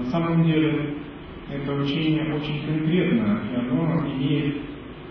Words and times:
На 0.00 0.06
самом 0.06 0.44
деле 0.44 0.94
это 1.52 1.74
учение 1.74 2.34
очень 2.34 2.64
конкретно, 2.66 3.42
и 3.52 3.56
оно 3.56 4.06
имеет 4.14 4.56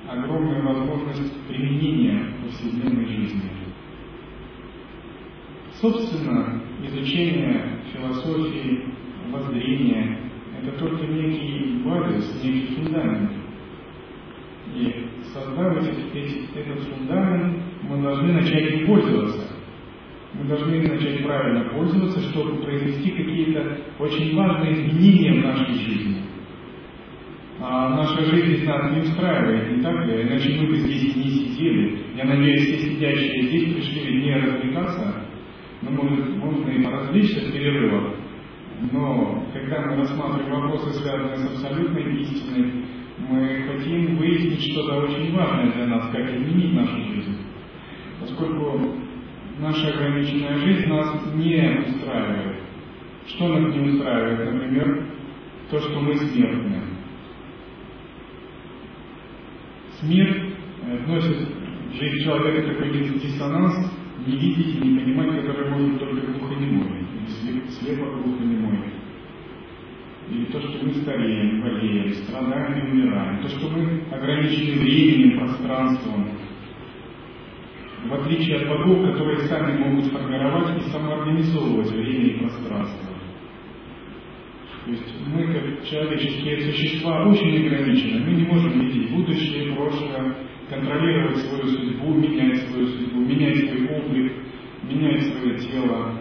огромную 0.08 0.66
возможность 0.66 1.40
применения 1.48 2.24
в 2.24 2.46
повседневной 2.46 3.06
жизни. 3.06 3.42
Собственно, 5.80 6.62
изучение 6.84 7.82
философии, 7.94 8.86
воззрения– 9.32 10.18
это 10.62 10.78
только 10.80 11.06
некий 11.06 11.82
базис, 11.86 12.44
некий 12.44 12.76
фундамент. 12.76 13.32
И 14.76 15.08
создав 15.32 15.78
этот 15.78 16.84
фундамент, 16.84 17.58
мы 17.84 18.02
должны 18.02 18.34
начать 18.34 18.72
им 18.74 18.88
пользоваться. 18.88 19.49
Мы 20.34 20.46
должны 20.46 20.88
начать 20.88 21.24
правильно 21.24 21.70
пользоваться, 21.70 22.22
чтобы 22.30 22.62
произвести 22.62 23.12
какие-то 23.12 23.78
очень 23.98 24.36
важные 24.36 24.74
изменения 24.74 25.42
в 25.42 25.46
нашей 25.46 25.74
жизни. 25.74 26.18
А 27.62 27.90
наша 27.90 28.24
жизнь 28.26 28.66
нас 28.66 28.96
не 28.96 29.02
устраивает, 29.02 29.76
не 29.76 29.84
так 29.84 30.06
ли? 30.06 30.22
Иначе 30.22 30.56
мы 30.62 30.68
бы 30.68 30.76
здесь 30.78 31.16
не 31.16 31.30
сидели. 31.30 32.00
Я 32.16 32.26
надеюсь, 32.26 32.62
все 32.62 32.92
сидящие 32.92 33.48
здесь 33.48 33.74
пришли 33.74 34.22
не 34.22 34.34
развлекаться, 34.36 35.26
но 35.82 35.92
может, 35.92 36.38
можно 36.38 36.70
и 36.70 36.84
поразвлечься 36.84 37.50
в 37.50 37.52
перерывах. 37.52 38.14
Но 38.92 39.44
когда 39.52 39.82
мы 39.82 39.98
рассматриваем 39.98 40.62
вопросы, 40.62 41.00
связанные 41.00 41.36
с 41.36 41.52
абсолютной 41.52 42.22
истиной, 42.22 42.86
мы 43.18 43.64
хотим 43.68 44.16
выяснить 44.16 44.72
что-то 44.72 45.02
очень 45.02 45.36
важное 45.36 45.74
для 45.74 45.88
нас, 45.88 46.10
как 46.12 46.30
изменить 46.30 46.74
нашу 46.74 46.98
жизнь. 47.04 47.38
Поскольку 48.22 48.96
наша 49.60 49.90
ограниченная 49.90 50.58
жизнь 50.58 50.88
нас 50.88 51.34
не 51.36 51.86
устраивает. 51.88 52.58
Что 53.28 53.60
нас 53.60 53.76
не 53.76 53.90
устраивает? 53.90 54.54
Например, 54.54 55.06
то, 55.70 55.80
что 55.80 56.00
мы 56.00 56.16
смертны. 56.16 56.82
Смерть 60.00 60.54
э, 60.84 60.98
вносит 61.06 61.48
в 61.92 61.96
жизнь 61.96 62.24
человека 62.24 62.74
такой 62.74 62.92
диссонанс, 62.92 63.92
не 64.26 64.38
видеть 64.38 64.76
и 64.76 64.88
не 64.88 65.00
понимать, 65.00 65.46
который 65.46 65.70
может 65.70 66.00
только 66.00 66.32
глухонемой, 66.32 67.06
или 67.48 67.70
слепо 67.70 68.06
глухонемой 68.06 69.00
или 70.32 70.46
то, 70.46 70.60
что 70.62 70.86
мы 70.86 70.94
стареем, 70.94 71.62
болеем, 71.62 72.14
страдаем 72.14 72.78
и 72.78 72.92
умираем, 72.92 73.42
то, 73.42 73.50
что 73.50 73.70
мы 73.70 74.04
ограничены 74.12 74.80
временем, 74.80 75.40
пространством, 75.40 76.30
в 78.06 78.14
отличие 78.14 78.58
от 78.58 78.70
богов, 78.70 79.12
которые 79.12 79.40
сами 79.48 79.78
могут 79.78 80.06
формировать 80.06 80.78
и 80.78 80.90
самоорганизовывать 80.90 81.92
время 81.92 82.26
и 82.26 82.40
пространство. 82.40 83.10
То 84.86 84.92
есть 84.92 85.14
мы, 85.28 85.46
как 85.54 85.86
человеческие 85.88 86.62
существа, 86.72 87.26
очень 87.28 87.66
ограничены. 87.66 88.26
Мы 88.26 88.34
не 88.34 88.46
можем 88.46 88.80
видеть 88.80 89.12
будущее, 89.12 89.74
прошлое, 89.76 90.36
контролировать 90.70 91.38
свою 91.38 91.66
судьбу, 91.66 92.14
менять 92.14 92.58
свою 92.68 92.88
судьбу, 92.88 93.20
менять 93.20 93.70
свой 93.70 93.88
облик, 93.88 94.34
менять 94.84 95.24
свое 95.24 95.58
тело, 95.60 96.20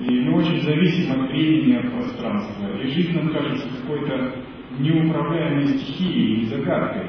и 0.00 0.20
мы 0.20 0.38
очень 0.38 0.62
зависим 0.62 1.12
от 1.12 1.30
времени, 1.30 1.74
от 1.74 1.92
пространства. 1.92 2.80
И 2.80 2.88
жизнь 2.88 3.14
нам 3.14 3.32
кажется 3.32 3.68
какой-то 3.80 4.34
неуправляемой 4.78 5.66
стихией 5.66 6.42
и 6.42 6.46
загадкой. 6.46 7.06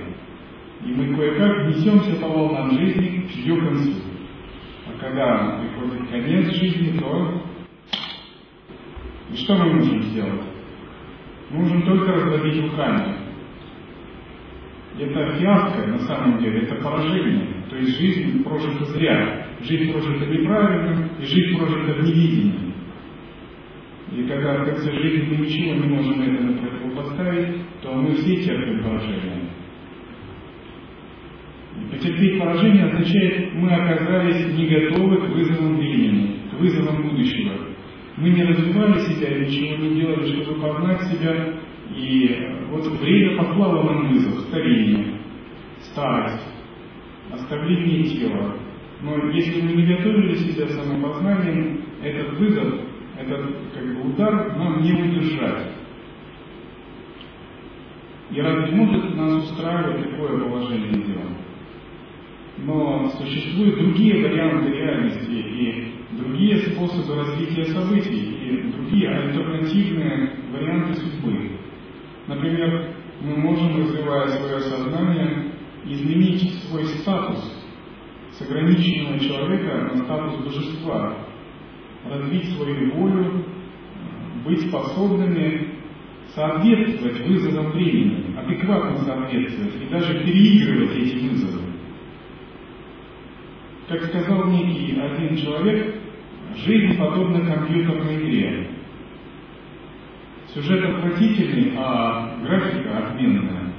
И 0.85 0.91
мы 0.91 1.15
кое-как 1.15 1.67
несемся 1.67 2.15
по 2.19 2.27
волнам 2.27 2.71
жизни 2.71 3.27
к 3.27 3.31
ее 3.31 3.57
концу. 3.57 4.08
Когда 4.99 5.61
приходит 5.61 6.09
конец 6.09 6.55
жизни, 6.55 6.99
то 6.99 7.41
и 9.31 9.37
что 9.37 9.55
мы 9.55 9.73
можем 9.75 10.01
сделать? 10.03 10.41
Мы 11.51 11.59
можем 11.59 11.83
только 11.83 12.11
разводить 12.11 12.63
руками. 12.63 13.15
Это 14.99 15.37
фиаско 15.37 15.87
на 15.87 15.99
самом 15.99 16.39
деле, 16.39 16.63
это 16.63 16.75
поражение. 16.75 17.63
То 17.69 17.77
есть 17.77 17.97
жизнь 17.97 18.43
прожита 18.43 18.85
зря, 18.85 19.47
жизнь 19.61 19.93
прожита 19.93 20.25
неправильно, 20.25 21.09
и 21.19 21.25
жизнь 21.25 21.57
прожита 21.57 21.93
в 21.93 22.03
невидении. 22.03 22.73
И 24.11 24.23
когда 24.23 24.63
в 24.63 24.65
конце 24.65 24.91
жизни 24.91 25.29
мы 25.29 25.45
ничего 25.45 25.75
не 25.75 25.95
можем 25.95 26.21
этому 26.21 26.57
противопоставить, 26.57 27.61
то 27.81 27.93
мы 27.93 28.15
все 28.15 28.35
терпим 28.37 28.83
поражение. 28.83 29.48
И 31.99 32.01
потерпеть 32.01 32.39
поражение 32.39 32.85
означает, 32.85 33.53
мы 33.55 33.69
оказались 33.71 34.55
не 34.55 34.67
готовы 34.67 35.17
к 35.17 35.29
вызовам 35.31 35.77
времени, 35.77 36.37
к 36.49 36.59
вызовам 36.59 37.09
будущего. 37.09 37.53
Мы 38.17 38.29
не 38.29 38.43
развивали 38.43 38.99
себя, 38.99 39.39
ничего 39.39 39.83
не 39.83 40.01
делали, 40.01 40.43
чтобы 40.43 40.61
познать 40.61 41.01
себя. 41.07 41.53
И 41.95 42.47
вот 42.69 42.85
время 42.99 43.37
послало 43.37 43.83
нам 43.83 44.09
вызов, 44.09 44.39
старение, 44.47 45.05
старость, 45.81 46.45
оставление 47.31 48.03
тела. 48.03 48.55
Но 49.01 49.29
если 49.31 49.61
мы 49.61 49.73
не 49.73 49.95
готовили 49.95 50.35
себя 50.35 50.67
самопознанием, 50.67 51.81
этот 52.03 52.37
вызов 52.37 52.75
этот 53.17 53.55
как 53.73 53.95
бы, 53.95 54.09
удар 54.11 54.55
нам 54.57 54.81
не 54.81 54.93
удержать. 54.93 55.73
И 58.31 58.39
разве 58.39 58.75
может 58.75 59.15
нас 59.15 59.43
устраивать 59.43 60.11
такое 60.11 60.39
положение 60.39 61.03
дела? 61.03 61.48
Но 62.65 63.09
существуют 63.17 63.79
другие 63.79 64.21
варианты 64.21 64.69
реальности 64.69 65.31
и 65.31 65.93
другие 66.17 66.57
способы 66.57 67.15
развития 67.15 67.65
событий 67.65 68.37
и 68.43 68.71
другие 68.71 69.09
альтернативные 69.09 70.33
варианты 70.51 70.95
судьбы. 70.95 71.51
Например, 72.27 72.95
мы 73.21 73.37
можем, 73.37 73.77
развивая 73.77 74.27
свое 74.27 74.59
сознание, 74.59 75.51
изменить 75.85 76.53
свой 76.65 76.85
статус 76.85 77.65
с 78.31 78.41
ограниченного 78.41 79.19
человека 79.19 79.91
на 79.93 80.03
статус 80.03 80.45
божества, 80.45 81.17
развить 82.09 82.53
свою 82.55 82.91
волю, 82.91 83.45
быть 84.45 84.67
способными 84.67 85.79
соответствовать 86.33 87.25
вызовам 87.27 87.71
времени, 87.71 88.35
адекватно 88.37 88.97
соответствовать 88.97 89.81
и 89.81 89.91
даже 89.91 90.23
переигрывать 90.23 90.95
эти 90.95 91.27
вызовы. 91.27 91.68
Как 93.89 94.03
сказал 94.03 94.45
некий 94.51 94.99
один 95.01 95.35
человек, 95.35 95.95
жизнь 96.55 96.95
подобна 96.95 97.43
компьютерной 97.43 98.17
игре. 98.17 98.67
Сюжет 100.53 100.85
отвратительный, 100.85 101.73
а 101.75 102.37
графика 102.43 102.97
отменная. 102.99 103.73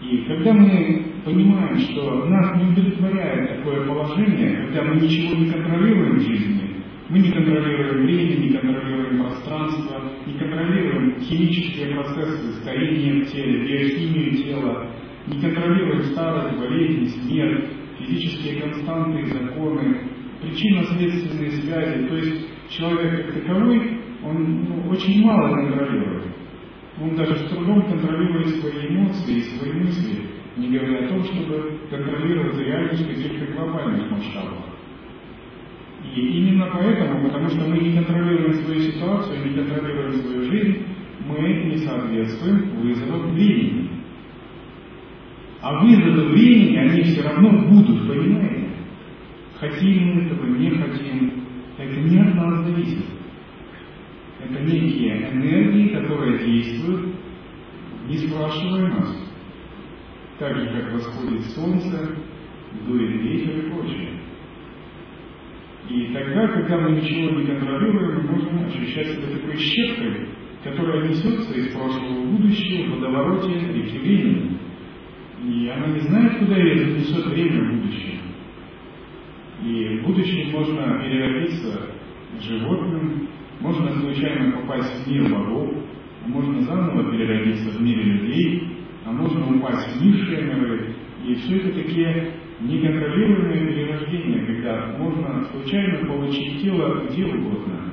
И 0.00 0.24
когда 0.28 0.52
мы 0.54 1.12
понимаем, 1.26 1.76
что 1.78 2.24
нас 2.24 2.56
не 2.56 2.70
удовлетворяет 2.70 3.58
такое 3.58 3.86
положение, 3.86 4.64
когда 4.64 4.82
мы 4.82 4.96
ничего 4.96 5.34
не 5.34 5.50
контролируем 5.50 6.16
в 6.16 6.22
жизни, 6.22 6.71
мы 7.12 7.18
не 7.18 7.30
контролируем 7.30 8.06
время, 8.06 8.36
не 8.36 8.48
контролируем 8.48 9.22
пространство, 9.22 10.12
не 10.26 10.32
контролируем 10.38 11.20
химические 11.20 11.94
процессы 11.94 12.54
старения 12.62 13.22
в 13.22 13.30
теле, 13.30 13.66
биохимию 13.66 14.36
тела, 14.38 14.86
не 15.26 15.38
контролируем 15.38 16.04
старость, 16.04 16.58
болезнь, 16.58 17.08
смерть, 17.08 17.68
физические 17.98 18.62
константы 18.62 19.26
законы, 19.26 19.98
причинно-следственные 20.40 21.50
связи. 21.50 22.08
То 22.08 22.16
есть 22.16 22.46
человек 22.70 23.26
как 23.26 23.42
таковой, 23.42 23.98
он 24.24 24.64
ну, 24.64 24.90
очень 24.90 25.22
мало 25.22 25.54
контролирует. 25.54 26.24
Он 26.98 27.14
даже 27.14 27.36
с 27.36 27.50
трудом 27.50 27.90
контролирует 27.90 28.48
свои 28.56 28.88
эмоции 28.88 29.34
и 29.34 29.58
свои 29.58 29.72
мысли, 29.72 30.18
не 30.56 30.78
говоря 30.78 31.04
о 31.04 31.08
том, 31.08 31.24
чтобы 31.24 31.78
контролировать 31.90 32.56
реальность 32.56 33.06
каких-то 33.06 33.52
глобальных 33.52 34.10
масштабах. 34.10 34.71
И 36.04 36.20
именно 36.20 36.68
поэтому, 36.72 37.22
потому 37.28 37.48
что 37.48 37.66
мы 37.66 37.78
не 37.78 37.94
контролируем 37.94 38.54
свою 38.54 38.80
ситуацию, 38.80 39.44
не 39.44 39.54
контролируем 39.54 40.12
свою 40.14 40.42
жизнь, 40.50 40.84
мы 41.26 41.38
не 41.38 41.76
соответствуем 41.78 42.80
вызовам 42.80 43.32
времени. 43.32 43.88
А 45.60 45.80
вызовы 45.80 46.28
времени, 46.30 46.76
они 46.76 47.02
все 47.02 47.22
равно 47.22 47.68
будут, 47.68 48.08
понимаете? 48.08 48.68
Хотим 49.60 50.14
мы 50.14 50.22
этого, 50.22 50.46
не 50.46 50.70
хотим. 50.70 51.44
Это 51.78 52.00
не 52.00 52.18
от 52.18 52.34
нас 52.34 52.64
зависит. 52.64 53.04
Это 54.40 54.60
некие 54.60 55.30
энергии, 55.30 55.88
которые 55.94 56.44
действуют, 56.44 57.14
не 58.08 58.16
спрашивая 58.18 58.88
нас. 58.88 59.16
Так 60.40 60.56
же, 60.56 60.66
как 60.66 60.92
восходит 60.94 61.46
солнце, 61.54 62.16
дует 62.86 63.22
ветер 63.22 63.58
и 63.58 63.70
прочее. 63.70 64.11
И 65.88 66.12
тогда, 66.12 66.46
когда 66.48 66.78
мы 66.78 66.92
ничего 66.92 67.30
не 67.30 67.46
контролируем, 67.46 68.14
мы 68.14 68.32
можем 68.32 68.64
ощущать 68.64 69.08
себя 69.08 69.36
такой 69.36 69.56
щепкой, 69.56 70.28
которая 70.62 71.08
несется 71.08 71.54
из 71.54 71.72
прошлого 71.72 72.22
в 72.22 72.30
будущее 72.36 72.86
в 72.86 72.94
водовороте 72.94 73.52
реки 73.52 73.98
времени. 73.98 74.58
И 75.44 75.68
она 75.68 75.88
не 75.88 76.00
знает, 76.00 76.38
куда 76.38 76.56
ее 76.56 76.78
занесет 76.78 77.26
время 77.26 77.64
в 77.64 77.80
будущее. 77.80 78.20
И 79.64 79.98
в 79.98 80.06
будущем 80.06 80.50
можно 80.52 81.00
переродиться 81.02 81.90
животным, 82.40 83.28
можно 83.60 83.92
случайно 83.92 84.52
попасть 84.52 85.04
в 85.04 85.10
мир 85.10 85.28
богов, 85.30 85.74
можно 86.26 86.60
заново 86.62 87.10
переродиться 87.10 87.70
в 87.70 87.82
мире 87.82 88.02
людей, 88.02 88.68
а 89.04 89.12
можно 89.12 89.56
упасть 89.56 89.96
в 89.96 90.04
низшие 90.04 90.42
миры. 90.42 90.94
И 91.26 91.34
все 91.34 91.56
это 91.56 91.72
такие 91.72 92.32
неконтролируемые 92.62 93.66
перерождения, 93.66 94.46
когда 94.46 94.94
можно 94.98 95.44
случайно 95.46 96.06
получить 96.06 96.62
тело 96.62 97.04
где 97.06 97.24
угодно. 97.26 97.92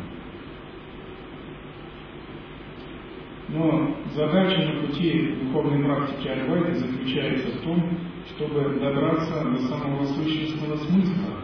Но 3.49 3.95
задача 4.13 4.61
на 4.69 4.81
пути 4.81 5.35
духовной 5.41 5.83
практики 5.83 6.27
Адвайты 6.27 6.75
заключается 6.75 7.57
в 7.57 7.61
том, 7.63 7.83
чтобы 8.29 8.79
добраться 8.79 9.43
до 9.43 9.57
самого 9.67 10.05
сущностного 10.05 10.75
смысла, 10.75 11.41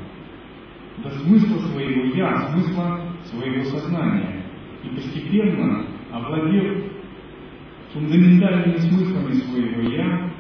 до 1.04 1.10
смысла 1.10 1.58
своего 1.58 2.16
«я», 2.16 2.52
смысла 2.52 3.02
своего 3.24 3.64
сознания. 3.64 4.44
И 4.84 4.90
постепенно, 4.90 5.88
овладев 6.12 6.92
фундаментальными 7.92 8.78
смыслами 8.78 9.34
своего 9.34 9.82
«я», 9.90 10.32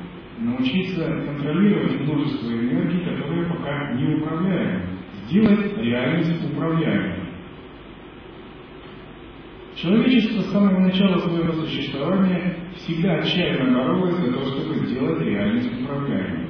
научиться 0.46 1.04
контролировать 1.26 2.00
множество 2.02 2.48
энергий, 2.48 3.00
которые 3.00 3.46
пока 3.48 3.94
не 3.94 4.16
управляемы, 4.16 4.82
сделать 5.26 5.78
реальность 5.78 6.52
управляемой. 6.52 7.26
Человечество 9.76 10.42
с 10.42 10.52
самого 10.52 10.80
начала 10.80 11.20
своего 11.20 11.52
существования 11.52 12.56
всегда 12.76 13.16
отчаянно 13.16 13.78
боролось 13.78 14.16
за 14.16 14.32
то, 14.32 14.46
чтобы 14.46 14.86
сделать 14.86 15.22
реальность 15.22 15.82
управляемой. 15.82 16.48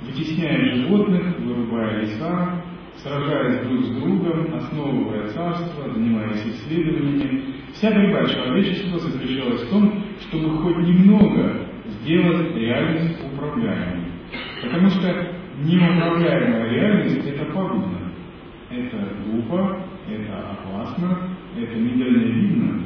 Вытесняя 0.00 0.74
животных, 0.74 1.38
вырубая 1.40 2.00
леса, 2.00 2.64
сражаясь 2.96 3.66
друг 3.66 3.84
с 3.84 3.88
другом, 3.90 4.54
основывая 4.54 5.28
царство, 5.28 5.92
занимаясь 5.92 6.44
исследованиями, 6.46 7.54
вся 7.74 7.90
борьба 7.90 8.26
человечества 8.26 8.98
заключалась 8.98 9.62
в 9.62 9.70
том, 9.70 10.04
чтобы 10.20 10.58
хоть 10.58 10.88
немного 10.88 11.71
сделать 12.02 12.54
реальность 12.56 13.18
управляемой. 13.24 14.12
Потому 14.62 14.90
что 14.90 15.36
неуправляемая 15.58 16.70
реальность– 16.70 17.26
это 17.26 17.44
пагубно, 17.52 18.12
это 18.70 19.08
глупо, 19.24 19.82
это 20.08 20.50
опасно, 20.50 21.36
это 21.56 21.78
недальновидно, 21.78 22.84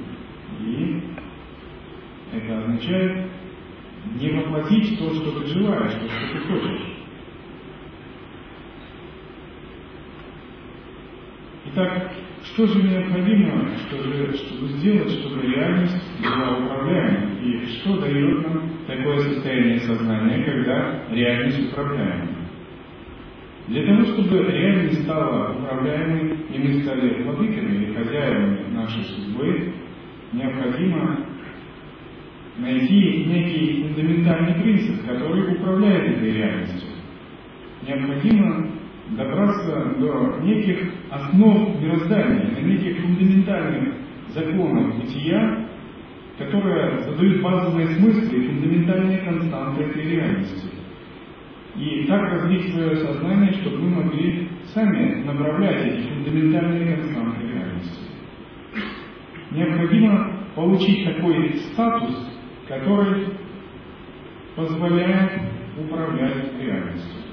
и 0.60 1.02
это 2.32 2.58
означает 2.58 3.30
не 4.20 4.30
воплотить 4.30 4.98
то, 4.98 5.12
что 5.14 5.40
ты 5.40 5.46
желаешь, 5.46 5.92
то, 5.92 6.08
что 6.08 6.32
ты 6.32 6.38
хочешь. 6.48 6.96
Итак, 11.66 12.12
что 12.42 12.66
же 12.66 12.82
необходимо, 12.82 13.70
что 13.86 14.02
же, 14.02 14.36
чтобы 14.36 14.68
сделать, 14.68 15.10
чтобы 15.10 15.42
реальность 15.42 16.02
была 16.22 16.58
управляемой? 16.58 17.26
И 17.42 17.66
что 17.66 17.98
дает 17.98 18.46
нам 18.46 18.75
такое 18.86 19.18
состояние 19.20 19.80
сознания, 19.80 20.44
когда 20.44 21.04
реальность 21.10 21.72
управляема? 21.72 22.28
Для 23.68 23.84
того, 23.84 24.04
чтобы 24.04 24.44
реальность 24.44 25.02
стала 25.02 25.52
управляемой, 25.58 26.36
и 26.54 26.58
мы 26.58 26.82
стали 26.82 27.22
владыками 27.22 27.74
или 27.74 27.94
хозяевами 27.94 28.60
нашей 28.72 29.02
судьбы, 29.02 29.72
необходимо 30.32 31.26
найти 32.58 33.24
некий 33.26 33.82
фундаментальный 33.82 34.62
принцип, 34.62 35.04
который 35.04 35.56
управляет 35.56 36.16
этой 36.16 36.32
реальностью. 36.32 36.90
Необходимо 37.86 38.68
добраться 39.10 39.94
до 39.98 40.40
неких 40.42 40.92
основ 41.10 41.80
мироздания, 41.80 42.54
до 42.54 42.62
неких 42.62 43.00
фундаментальных 43.00 43.94
законов 44.32 44.96
бытия, 45.00 45.65
которые 46.38 47.00
задают 47.00 47.42
базовые 47.42 47.88
смыслы 47.96 48.36
и 48.36 48.46
фундаментальные 48.46 49.18
константы 49.18 49.84
этой 49.84 50.02
реальности. 50.02 50.68
И 51.76 52.06
так 52.06 52.22
развить 52.32 52.72
свое 52.72 52.96
сознание, 52.96 53.52
чтобы 53.54 53.78
мы 53.78 54.04
могли 54.04 54.48
сами 54.72 55.24
направлять 55.24 55.86
эти 55.86 56.08
фундаментальные 56.08 56.96
константы 56.96 57.46
реальности. 57.46 58.00
Необходимо 59.50 60.32
получить 60.54 61.04
такой 61.04 61.54
статус, 61.72 62.30
который 62.68 63.28
позволяет 64.54 65.32
управлять 65.78 66.58
реальностью. 66.58 67.25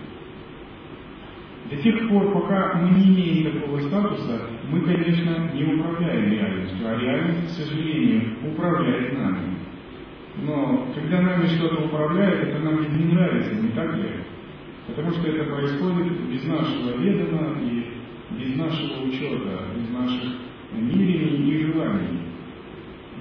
До 1.74 1.82
тех 1.82 2.08
пор, 2.08 2.32
пока 2.34 2.76
мы 2.76 3.00
не 3.00 3.08
имеем 3.08 3.52
такого 3.52 3.80
статуса, 3.80 4.48
мы, 4.70 4.82
конечно, 4.82 5.52
не 5.56 5.74
управляем 5.74 6.32
реальностью, 6.32 6.88
а 6.88 7.00
реальность, 7.00 7.48
к 7.48 7.50
сожалению, 7.50 8.38
управляет 8.48 9.18
нами. 9.18 9.58
Но 10.44 10.88
когда 10.94 11.22
нами 11.22 11.48
что-то 11.48 11.86
управляет, 11.86 12.48
это 12.48 12.60
нам 12.60 12.80
не 12.82 13.14
нравится, 13.14 13.56
не 13.56 13.70
так 13.70 13.96
ли? 13.98 14.10
Потому 14.88 15.12
что 15.12 15.28
это 15.28 15.52
происходит 15.52 16.30
без 16.30 16.46
нашего 16.46 16.96
ведома 16.98 17.58
и 17.62 17.86
без 18.38 18.56
нашего 18.56 19.06
учета, 19.06 19.62
без 19.76 19.90
наших 19.90 20.32
намерений 20.74 21.50
и 21.50 21.66
желаний. 21.66 22.20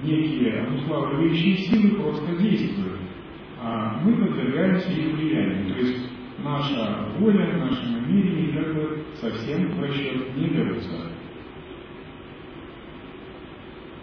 Некие 0.03 0.61
обуславливающие 0.61 1.57
силы 1.57 2.01
просто 2.01 2.35
действуют, 2.35 2.99
а 3.59 3.99
мы 4.03 4.15
подвергаемся 4.15 4.91
их 4.91 5.15
влиянию. 5.15 5.73
То 5.73 5.79
есть 5.79 6.12
наша 6.43 7.07
воля, 7.17 7.57
наши 7.57 7.87
намерения 7.89 8.51
как 8.53 8.75
бы 8.75 9.05
совсем 9.15 9.69
в 9.69 9.81
расчет 9.81 10.35
не 10.35 10.47
берутся. 10.47 11.13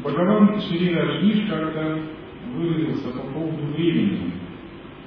Бхагаван 0.01 0.55
как-то 0.55 2.01
выразился 2.55 3.11
по 3.11 3.27
поводу 3.33 3.67
времени. 3.75 4.33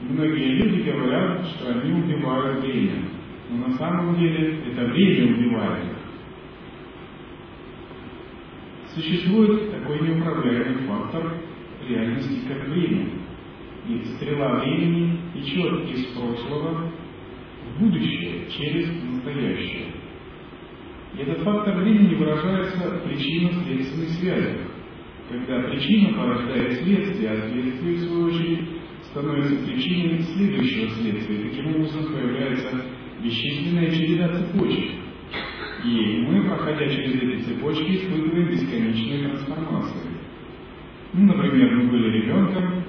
Многие 0.02 0.62
люди 0.62 0.90
говорят, 0.90 1.46
что 1.48 1.70
они 1.70 1.94
убивают 1.94 2.64
время, 2.64 3.06
но 3.50 3.68
на 3.68 3.74
самом 3.78 4.16
деле 4.20 4.60
это 4.72 4.86
время 4.86 5.34
убивает 5.34 5.86
их. 5.86 5.98
Существует 8.94 9.72
такой 9.72 10.02
неуправляемый 10.02 10.86
фактор 10.86 11.38
реальности, 11.88 12.48
как 12.48 12.68
время. 12.68 13.08
И 13.88 14.04
стрела 14.16 14.60
времени 14.60 15.20
течет 15.34 15.90
из 15.90 16.06
прошлого 16.16 16.92
будущее 17.80 18.48
через 18.50 18.88
настоящее. 19.04 19.94
И 21.16 21.22
этот 21.22 21.44
фактор 21.44 21.78
времени 21.78 22.16
выражается 22.16 22.78
в 22.78 23.08
причинно-следственных 23.08 24.10
связях, 24.10 24.58
когда 25.30 25.62
причина 25.70 26.18
порождает 26.18 26.74
следствие, 26.84 27.32
а 27.32 27.50
следствие, 27.50 27.96
в 27.96 28.00
свою 28.00 28.26
очередь, 28.26 28.68
становится 29.04 29.56
причиной 29.66 30.20
следующего 30.20 30.90
следствия. 30.90 31.50
Таким 31.50 31.76
образом 31.76 32.14
появляется 32.14 32.86
бесчисленная 33.24 33.92
череда 33.92 34.30
цепочек. 34.40 34.92
И 35.86 36.26
мы, 36.28 36.44
проходя 36.46 36.88
через 36.88 37.16
эти 37.16 37.42
цепочки, 37.44 37.96
испытываем 37.96 38.50
бесконечные 38.50 39.28
трансформации. 39.28 40.10
Ну, 41.14 41.26
например, 41.26 41.76
мы 41.76 41.92
были 41.92 42.22
ребенком, 42.22 42.84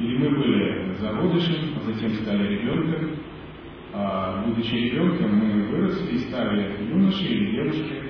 или 0.00 0.16
мы 0.16 0.30
были 0.30 0.94
зародышем, 1.00 1.76
а 1.76 1.92
затем 1.92 2.10
стали 2.10 2.54
ребенком. 2.54 3.17
А 4.00 4.44
будучи 4.46 4.74
ребенком, 4.74 5.34
мы 5.34 5.64
выросли 5.64 6.14
и 6.14 6.18
стали 6.18 6.88
юношей 6.88 7.26
или 7.26 7.50
девушкой. 7.50 8.02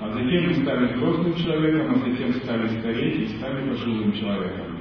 А 0.00 0.12
затем 0.12 0.46
мы 0.46 0.54
стали 0.54 0.94
взрослым 0.94 1.34
человеком, 1.34 1.92
а 1.92 2.08
затем 2.08 2.32
стали 2.34 2.68
стареть 2.78 3.18
и 3.18 3.36
стали 3.36 3.68
пожилым 3.68 4.12
человеком. 4.12 4.78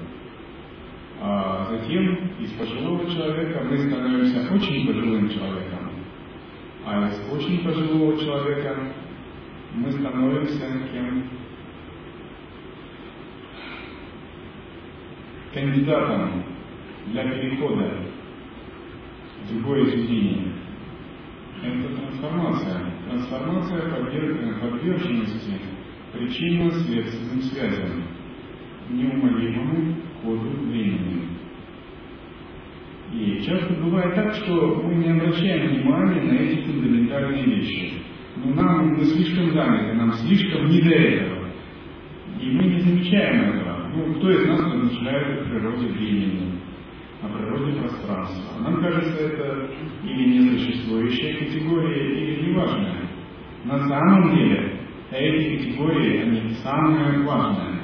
А 1.20 1.68
затем 1.72 2.34
из 2.40 2.52
пожилого 2.52 3.10
человека 3.10 3.64
мы 3.64 3.78
становимся 3.80 4.54
очень 4.54 4.86
пожилым 4.86 5.28
человеком. 5.28 5.90
А 6.86 7.10
из 7.10 7.34
очень 7.34 7.64
пожилого 7.64 8.16
человека 8.20 8.94
мы 9.74 9.92
становимся 9.92 10.68
кем? 10.94 11.24
Кандидатом 15.52 16.44
для 17.08 17.24
перехода 17.24 18.10
другое 19.52 19.86
изменение. 19.86 20.54
Это 21.64 21.96
трансформация. 21.96 22.94
Трансформация 23.10 23.82
подверженности 24.62 25.60
причинно-следственным 26.14 27.42
связям, 27.42 28.04
неумолимому 28.90 29.96
ходу 30.22 30.50
времени. 30.68 31.30
И 33.14 33.42
часто 33.44 33.74
бывает 33.74 34.16
так, 34.16 34.36
что 34.36 34.84
мы 34.84 34.96
не 34.96 35.10
обращаем 35.10 35.70
внимания 35.70 36.22
на 36.22 36.34
эти 36.34 36.62
фундаментальные 36.62 37.44
вещи. 37.44 37.94
Но 38.38 38.54
нам 38.54 38.96
мы 38.96 39.04
слишком 39.04 39.52
заняты, 39.52 39.94
нам 39.94 40.14
слишком 40.14 40.70
не 40.70 40.82
до 40.82 40.92
этого. 40.92 41.48
И 42.40 42.52
мы 42.52 42.64
не 42.66 42.80
замечаем 42.80 43.56
этого. 43.56 43.90
Ну, 43.96 44.14
кто 44.14 44.32
из 44.32 44.46
нас 44.46 44.62
размышляет 44.62 45.42
о 45.42 45.50
природе 45.50 45.88
времени, 45.88 46.59
о 47.22 47.28
природе 47.28 47.80
пространства? 47.80 48.60
Нам 48.62 48.82
кажется, 48.82 49.24
это 49.24 49.70
или 50.04 50.40
несуществующая 50.40 51.40
категория, 51.40 52.14
или 52.14 52.50
неважная. 52.50 53.10
На 53.66 53.88
самом 53.88 54.36
деле, 54.36 54.80
эти 55.12 55.58
категории, 55.58 56.22
они 56.22 56.54
самые 56.64 57.24
важные. 57.24 57.82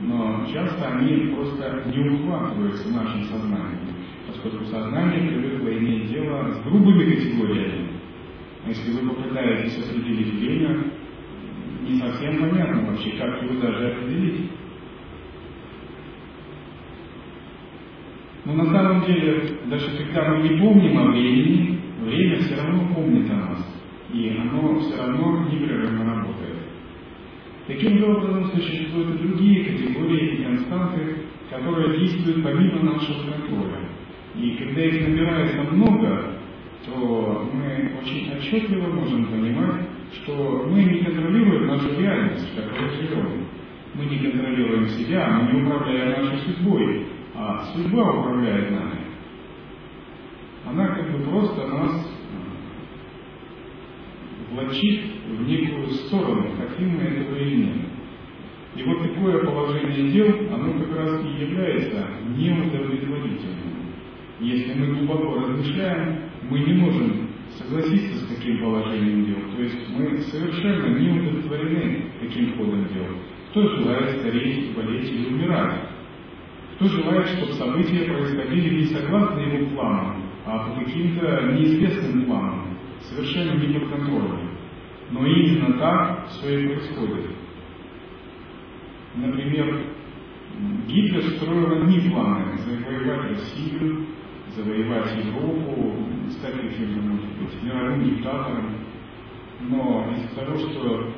Но 0.00 0.46
часто 0.50 0.96
они 0.96 1.34
просто 1.34 1.84
не 1.94 2.08
ухватываются 2.08 2.90
нашим 2.90 3.24
сознанием, 3.24 3.94
поскольку 4.26 4.64
сознание 4.64 5.28
привыкло 5.28 5.68
иметь 5.78 6.08
дело 6.08 6.52
с 6.52 6.62
грубыми 6.64 7.14
категориями. 7.14 7.88
А 8.64 8.68
если 8.68 8.92
вы 8.92 9.10
попытаетесь 9.10 9.78
определить 9.78 10.34
время, 10.34 10.84
не 11.82 11.98
совсем 11.98 12.38
понятно 12.38 12.90
вообще, 12.90 13.10
как 13.12 13.42
его 13.42 13.60
даже 13.60 13.92
определить. 13.92 14.50
Но 18.44 18.54
на 18.54 18.64
самом 18.66 19.04
деле, 19.06 19.58
даже 19.66 19.86
когда 19.98 20.34
мы 20.34 20.48
не 20.48 20.60
помним 20.60 20.98
о 20.98 21.10
времени, 21.12 21.78
время 22.02 22.38
все 22.38 22.56
равно 22.56 22.94
помнит 22.94 23.30
о 23.30 23.36
нас. 23.36 23.82
И 24.12 24.36
оно 24.36 24.78
все 24.80 24.96
равно 24.96 25.46
непрерывно 25.50 26.04
работает. 26.04 26.56
Таким 27.66 27.98
же 27.98 28.06
образом 28.06 28.50
существуют 28.50 29.14
и 29.14 29.26
другие 29.26 29.64
категории 29.64 30.34
и 30.34 30.42
константы, 30.42 31.16
которые 31.50 31.98
действуют 31.98 32.42
помимо 32.42 32.82
нашего 32.82 33.30
контроля. 33.30 33.90
И 34.34 34.56
когда 34.56 34.84
их 34.84 35.08
набирается 35.08 35.62
много, 35.70 36.40
то 36.86 37.50
мы 37.52 37.92
очень 38.02 38.32
отчетливо 38.32 38.86
можем 38.86 39.26
понимать, 39.26 39.86
что 40.14 40.66
мы 40.68 40.82
не 40.82 41.04
контролируем 41.04 41.66
нашу 41.66 42.00
реальность, 42.00 42.50
в 42.50 42.56
которой 42.56 42.90
живем. 42.96 43.46
Мы 43.94 44.04
не 44.06 44.18
контролируем 44.18 44.88
себя, 44.88 45.28
мы 45.28 45.52
не 45.52 45.62
управляем 45.62 46.24
нашей 46.24 46.38
судьбой, 46.38 47.06
а 47.34 47.64
судьба 47.72 48.10
управляет 48.10 48.70
нами. 48.70 49.00
Она 50.66 50.88
как 50.88 51.12
бы 51.12 51.24
просто 51.24 51.66
нас 51.66 52.20
влачит 54.52 55.00
в 55.28 55.46
некую 55.46 55.86
сторону, 55.90 56.50
хотим 56.58 56.96
мы 56.96 57.02
этого 57.02 57.36
или. 57.36 57.86
И 58.76 58.82
вот 58.84 59.02
такое 59.02 59.44
положение 59.44 60.12
дел, 60.12 60.54
оно 60.54 60.72
как 60.84 60.96
раз 60.96 61.24
и 61.24 61.42
является 61.42 62.06
неудовлетворительным. 62.36 63.70
Если 64.40 64.74
мы 64.74 64.94
глубоко 64.94 65.40
размышляем, 65.40 66.30
мы 66.48 66.60
не 66.60 66.74
можем 66.74 67.28
согласиться 67.50 68.24
с 68.24 68.28
таким 68.28 68.60
положением 68.60 69.26
дел. 69.26 69.56
То 69.56 69.62
есть 69.62 69.88
мы 69.90 70.18
совершенно 70.18 70.98
не 70.98 71.10
удовлетворены 71.10 72.04
таким 72.20 72.56
ходом 72.56 72.86
дел. 72.88 73.06
Кто 73.50 73.76
желает 73.76 74.20
стареть, 74.20 74.74
болеть 74.74 75.10
или 75.10 75.26
умирать? 75.26 75.89
Кто 76.80 76.88
желает, 76.88 77.28
чтобы 77.28 77.52
события 77.52 78.04
происходили 78.04 78.80
не 78.80 78.84
согласно 78.86 79.38
его 79.38 79.68
планам, 79.74 80.22
а 80.46 80.66
по 80.66 80.80
каким-то 80.80 81.52
неизвестным 81.52 82.24
планам, 82.24 82.78
совершенно 83.02 83.60
не 83.60 83.78
под 83.78 83.90
контролем. 83.90 84.48
Но 85.10 85.26
именно 85.26 85.78
так 85.78 86.28
все 86.28 86.58
и 86.58 86.66
происходит. 86.68 87.36
Например, 89.14 89.88
Гитлер 90.86 91.22
строил 91.32 91.82
одни 91.82 92.00
планы– 92.08 92.56
завоевать 92.64 93.28
Россию, 93.28 94.06
завоевать 94.56 95.22
Европу, 95.22 95.96
стать 96.30 96.62
каким-то, 96.62 97.02
может 97.02 97.28
быть, 97.40 97.62
мировым 97.62 98.04
диктатором. 98.04 98.76
Но 99.68 100.10
из-за 100.16 100.34
того, 100.34 100.56
что 100.56 101.12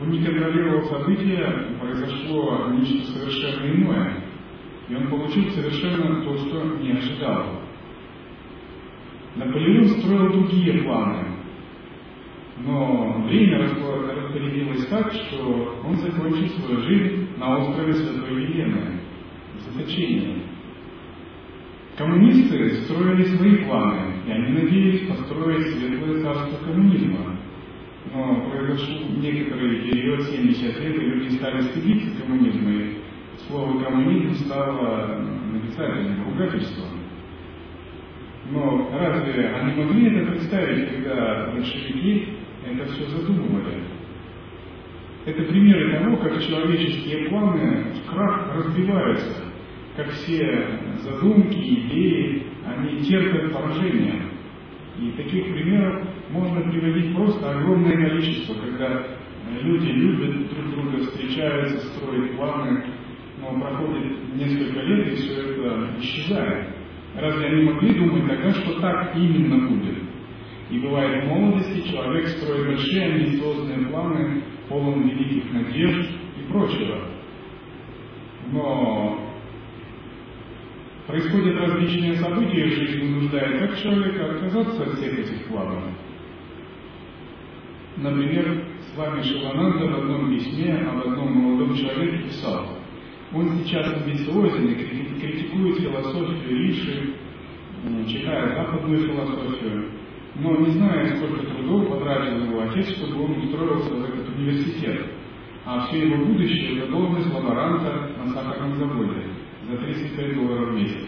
он 0.00 0.10
не 0.10 0.24
контролировал 0.24 0.84
события, 0.84 1.66
произошло 1.80 2.68
нечто 2.68 3.10
совершенно 3.10 3.72
иное. 3.72 4.23
И 4.88 4.94
он 4.94 5.08
получил 5.08 5.50
совершенно 5.50 6.22
то, 6.24 6.36
что 6.36 6.62
не 6.78 6.92
ожидал. 6.92 7.60
Наполеон 9.36 9.88
строил 9.88 10.32
другие 10.32 10.82
планы. 10.82 11.34
Но 12.58 13.24
время 13.26 13.58
распорядилось 13.58 14.86
так, 14.86 15.12
что 15.12 15.80
он 15.84 15.96
закончил 15.96 16.48
свою 16.48 16.80
жизнь 16.82 17.28
на 17.36 17.58
острове 17.58 17.94
Святой 17.94 18.42
Елены, 18.42 19.00
в 19.54 19.72
заточении. 19.72 20.42
Коммунисты 21.96 22.82
строили 22.82 23.24
свои 23.24 23.56
планы, 23.64 24.14
и 24.26 24.30
они 24.30 24.52
надеялись 24.52 25.08
построить 25.08 25.74
светлое 25.74 26.22
царство 26.22 26.64
коммунизма. 26.64 27.36
Но 28.12 28.48
произошел 28.50 29.08
некоторый 29.16 29.80
период, 29.82 30.22
70 30.22 30.80
лет, 30.80 30.96
и 30.96 31.00
люди 31.00 31.34
стали 31.36 31.62
стыдиться 31.62 32.20
коммунизма, 32.20 32.70
и 32.70 32.96
слово 33.48 33.82
коммунизм 33.82 34.34
стало 34.44 35.18
нарицательным 35.52 36.24
ругательством. 36.24 37.00
Но 38.50 38.90
разве 38.92 39.48
они 39.48 39.82
могли 39.82 40.16
это 40.16 40.32
представить, 40.32 40.90
когда 40.90 41.50
большевики 41.52 42.34
это 42.66 42.92
все 42.92 43.06
задумывали? 43.06 43.82
Это 45.26 45.42
примеры 45.44 45.98
того, 45.98 46.16
как 46.18 46.42
человеческие 46.42 47.30
планы 47.30 47.94
в 47.94 48.10
крах 48.10 48.54
разбиваются 48.54 49.44
как 49.96 50.10
все 50.10 50.80
задумки, 51.02 51.54
идеи, 51.56 52.42
они 52.66 53.00
терпят 53.02 53.52
поражение. 53.52 54.22
И 54.98 55.10
таких 55.12 55.44
примеров 55.44 56.06
можно 56.30 56.60
приводить 56.62 57.14
просто 57.14 57.50
огромное 57.50 57.96
количество, 58.08 58.54
когда 58.54 59.06
люди 59.60 59.86
любят 59.86 60.48
друг 60.48 60.70
друга, 60.70 60.98
встречаются, 61.04 61.86
строят 61.88 62.36
планы, 62.36 62.84
проходит 63.60 64.34
несколько 64.34 64.80
лет, 64.80 65.12
и 65.12 65.16
все 65.16 65.32
это 65.34 65.90
исчезает. 66.00 66.68
Разве 67.16 67.46
они 67.46 67.62
могли 67.62 67.94
думать 67.94 68.26
тогда, 68.28 68.50
что 68.52 68.80
так 68.80 69.16
именно 69.16 69.68
будет? 69.68 69.98
И 70.70 70.78
бывает 70.78 71.24
в 71.24 71.28
молодости 71.28 71.88
человек 71.88 72.26
строит 72.28 72.66
большие 72.66 73.04
амбициозные 73.04 73.86
планы, 73.86 74.42
полон 74.68 75.08
великих 75.08 75.52
надежд 75.52 76.10
и 76.38 76.50
прочего. 76.50 76.98
Но 78.50 79.20
происходят 81.06 81.56
различные 81.56 82.14
события 82.16 82.64
в 82.64 82.72
жизни, 82.72 83.06
вынуждая 83.06 83.58
как 83.58 83.78
человека 83.78 84.30
отказаться 84.30 84.82
от 84.82 84.94
всех 84.94 85.18
этих 85.18 85.46
планов. 85.46 85.84
Например, 87.96 88.64
с 88.80 88.96
вами 88.98 89.22
Шивананда 89.22 89.86
в 89.86 89.98
одном 89.98 90.34
письме 90.34 90.74
об 90.74 91.06
одном 91.06 91.32
молодом 91.32 91.76
человеке 91.76 92.24
писал, 92.24 92.73
он 93.34 93.58
сейчас 93.64 93.92
амбициозен 93.92 94.68
и 94.68 95.20
критикует 95.20 95.78
философию 95.78 96.56
Риши, 96.56 97.14
читая 98.08 98.54
западную 98.54 98.98
философию, 99.00 99.90
но 100.36 100.56
не 100.56 100.70
зная, 100.70 101.16
сколько 101.16 101.46
трудов 101.46 101.90
потратил 101.90 102.44
его 102.44 102.62
отец, 102.62 102.88
чтобы 102.96 103.24
он 103.24 103.38
устроился 103.38 103.94
в 103.94 104.04
этот 104.04 104.28
университет, 104.36 105.06
а 105.64 105.86
все 105.86 106.06
его 106.06 106.24
будущее– 106.24 106.78
это 106.78 106.90
должность 106.90 107.32
лаборанта 107.32 108.10
на 108.18 108.32
сахарном 108.32 108.76
заводе 108.76 109.22
за 109.70 109.76
35 109.78 110.34
долларов 110.34 110.70
в 110.70 110.74
месяц. 110.74 111.06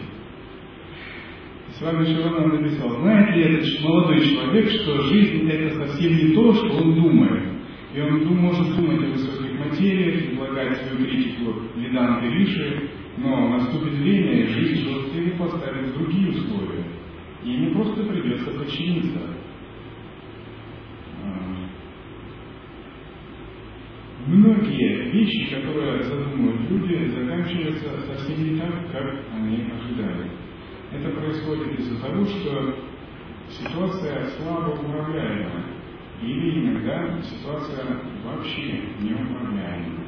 С 1.77 1.81
вами 1.81 2.05
Шиванан 2.05 2.61
написал, 2.61 2.89
знает 3.01 3.35
ли 3.35 3.43
этот 3.43 3.83
молодой 3.83 4.21
человек, 4.21 4.69
что 4.69 5.01
жизнь 5.03 5.47
это 5.47 5.75
совсем 5.75 6.15
не 6.15 6.33
то, 6.33 6.53
что 6.53 6.69
он 6.77 6.95
думает. 6.95 7.43
И 7.93 8.01
он 8.01 8.23
может 8.37 8.75
думать 8.75 9.03
о 9.03 9.17
материях, 9.57 10.33
излагать 10.33 10.77
свою 10.81 11.05
критику 11.05 11.53
Веданты 11.75 12.27
Риши, 12.27 12.89
Но 13.17 13.49
наступит 13.49 13.93
время, 13.93 14.43
и 14.43 14.47
жизнь 14.47 14.87
его 14.87 15.45
поставит 15.45 15.93
другие 15.93 16.29
условия. 16.29 16.83
И 17.43 17.51
ему 17.51 17.71
просто 17.75 18.03
придется 18.03 18.51
подчиниться. 18.51 19.19
А, 21.23 21.57
многие 24.27 25.11
вещи, 25.11 25.55
которые 25.55 26.03
задумывают 26.03 26.69
люди, 26.69 27.09
заканчиваются 27.09 28.01
совсем 28.07 28.43
не 28.43 28.59
так, 28.59 28.91
как 28.91 29.19
они 29.33 29.65
ожидали. 29.71 30.31
Это 30.91 31.09
происходит 31.09 31.79
из-за 31.79 32.01
того, 32.01 32.25
что 32.25 32.75
ситуация 33.49 34.27
слабо 34.37 34.71
управляема, 34.71 35.63
или 36.21 36.61
иногда 36.61 37.21
ситуация 37.21 37.99
вообще 38.27 38.81
неуправляема. 39.01 40.03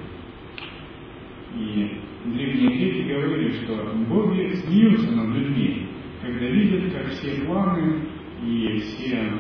И 1.56 2.00
древние 2.26 2.70
греки 2.70 3.12
говорили, 3.12 3.52
что 3.64 3.94
боги 4.08 4.54
смеются 4.56 5.12
над 5.12 5.36
людьми, 5.36 5.88
когда 6.22 6.46
видят, 6.46 6.94
как 6.94 7.08
все 7.12 7.42
планы 7.46 8.02
и 8.44 8.80
все 8.80 9.32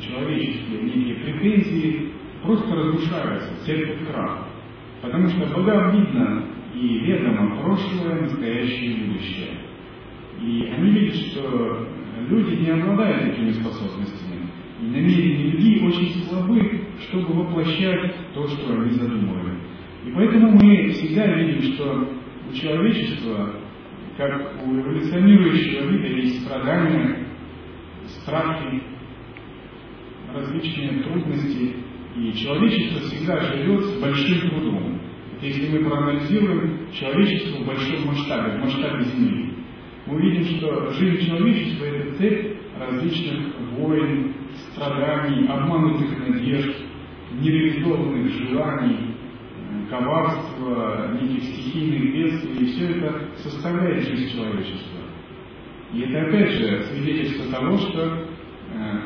человеческие 0.00 0.82
некие 0.82 1.14
претензии 1.16 2.12
просто 2.42 2.74
разрушаются, 2.74 3.50
терпят 3.66 4.06
крах. 4.08 4.48
Потому 5.02 5.28
что 5.28 5.46
богам 5.54 5.90
видно 5.92 6.44
и 6.74 6.98
ведомо 7.00 7.60
прошлое, 7.62 8.22
настоящее 8.22 8.90
и 8.90 9.04
будущее. 9.04 9.50
И 10.40 10.72
они 10.74 10.90
видят, 10.90 11.16
что 11.16 11.88
люди 12.28 12.62
не 12.62 12.70
обладают 12.70 13.30
такими 13.30 13.50
способностями. 13.50 14.48
И 14.80 14.86
намерения 14.86 15.50
людей 15.50 15.86
очень 15.86 16.24
слабы, 16.24 16.83
чтобы 17.02 17.32
воплощать 17.32 18.14
то, 18.34 18.46
что 18.48 18.72
они 18.72 18.90
задумывают. 18.90 19.58
И 20.06 20.10
поэтому 20.10 20.52
мы 20.52 20.88
всегда 20.90 21.26
видим, 21.26 21.74
что 21.74 22.08
у 22.50 22.52
человечества, 22.52 23.54
как 24.16 24.54
у 24.64 24.74
эволюционирующего 24.74 25.86
вида, 25.86 26.06
есть 26.06 26.42
страдания, 26.44 27.26
страхи, 28.06 28.82
различные 30.34 31.02
трудности, 31.02 31.76
и 32.16 32.32
человечество 32.34 33.00
всегда 33.00 33.40
живет 33.40 33.84
с 33.84 34.00
большим 34.00 34.50
трудом. 34.50 35.00
Если 35.40 35.76
мы 35.76 35.84
проанализируем 35.88 36.90
человечество 36.92 37.62
в 37.62 37.66
большом 37.66 38.06
масштабе, 38.06 38.58
в 38.58 38.64
масштабе 38.64 39.04
Земли, 39.04 39.54
мы 40.06 40.16
увидим, 40.16 40.44
что 40.56 40.90
жизнь 40.92 41.26
человечества– 41.26 41.84
это 41.86 42.18
цепь 42.18 42.56
различных 42.78 43.54
войн, 43.78 44.34
страданий, 44.70 45.46
обманутых 45.48 46.28
надежд, 46.28 46.76
нереализованных 47.40 48.32
желаний, 48.32 49.14
коварства, 49.90 51.16
неких 51.20 51.42
стихийных 51.42 52.14
бедствий, 52.14 52.56
и 52.58 52.66
все 52.66 52.88
это 52.90 53.28
составляет 53.36 54.04
жизнь 54.04 54.36
человечества. 54.36 55.00
И 55.92 56.00
это 56.00 56.22
опять 56.22 56.50
же 56.50 56.82
свидетельство 56.84 57.52
того, 57.52 57.76
что 57.78 58.26
э, 58.72 59.00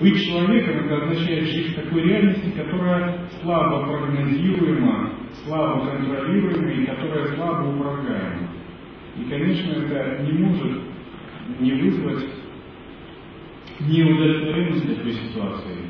быть 0.00 0.24
человеком 0.24 0.86
это 0.86 1.04
означает 1.04 1.44
жить 1.48 1.72
в 1.72 1.74
такой 1.74 2.02
реальности, 2.02 2.50
которая 2.56 3.28
слабо 3.42 3.86
прогнозируема, 3.86 5.12
слабо 5.44 5.86
контролируема 5.86 6.70
и 6.70 6.86
которая 6.86 7.34
слабо 7.34 7.68
управляема. 7.68 8.48
И, 9.18 9.28
конечно, 9.28 9.72
это 9.72 10.22
не 10.22 10.32
может 10.38 10.80
не 11.60 11.72
вызвать 11.72 12.30
неудовлетворенность 13.80 14.96
такой 14.96 15.12
ситуации. 15.12 15.81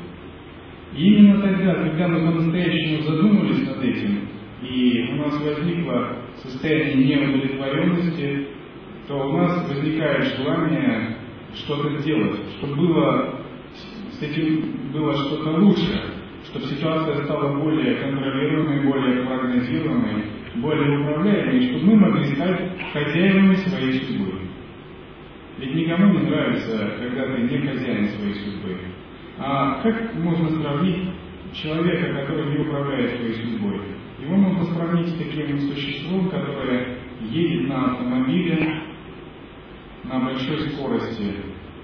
И 0.95 1.15
именно 1.15 1.41
тогда, 1.41 1.75
когда 1.75 2.07
мы 2.07 2.31
по-настоящему 2.31 3.01
задумались 3.03 3.67
над 3.67 3.83
этим, 3.83 4.27
и 4.61 5.07
у 5.11 5.15
нас 5.15 5.41
возникло 5.41 6.17
состояние 6.41 7.17
неудовлетворенности, 7.17 8.47
то 9.07 9.15
у 9.15 9.37
нас 9.37 9.67
возникает 9.67 10.37
желание 10.37 11.17
что-то 11.55 11.97
сделать, 11.97 12.39
чтобы 12.57 12.75
было, 12.75 13.39
с 14.11 14.21
этим 14.21 14.91
было 14.93 15.13
что-то 15.15 15.51
лучше, 15.57 16.01
чтобы 16.45 16.65
ситуация 16.67 17.23
стала 17.25 17.59
более 17.59 17.95
контролируемой, 17.95 18.85
более 18.85 19.25
прогнозируемой, 19.25 20.23
более 20.55 20.99
управляемой, 20.99 21.69
чтобы 21.69 21.85
мы 21.85 21.95
могли 21.95 22.35
стать 22.35 22.71
хозяевами 22.93 23.55
своей 23.55 24.01
судьбы. 24.01 24.39
Ведь 25.57 25.75
никому 25.75 26.13
не 26.13 26.29
нравится, 26.29 26.93
когда 26.99 27.35
ты 27.35 27.41
не 27.41 27.57
хозяин. 27.67 27.82
А 29.45 29.81
как 29.83 30.15
можно 30.15 30.49
сравнить 30.51 31.09
человека, 31.51 32.21
который 32.21 32.45
не 32.53 32.65
управляет 32.65 33.17
своей 33.17 33.33
судьбой? 33.33 33.81
Его 34.21 34.37
можно 34.37 34.63
сравнить 34.73 35.09
с 35.09 35.17
таким 35.17 35.59
существом, 35.59 36.29
которое 36.29 36.99
едет 37.29 37.67
на 37.67 37.91
автомобиле 37.91 38.83
на 40.05 40.19
большой 40.21 40.69
скорости, 40.69 41.33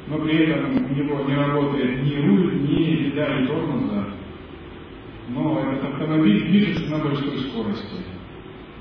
но 0.07 0.19
при 0.19 0.37
этом 0.45 0.89
у 0.89 0.95
него 0.95 1.21
не 1.27 1.35
работает 1.35 2.01
ни 2.01 2.15
руль, 2.25 2.61
ни 2.61 2.95
педали 3.11 3.45
тормоза, 3.45 4.07
но 5.27 5.59
этот 5.59 5.83
автомобиль 5.83 6.47
движется 6.47 6.89
на 6.89 6.99
большой 6.99 7.39
скорости. 7.39 7.97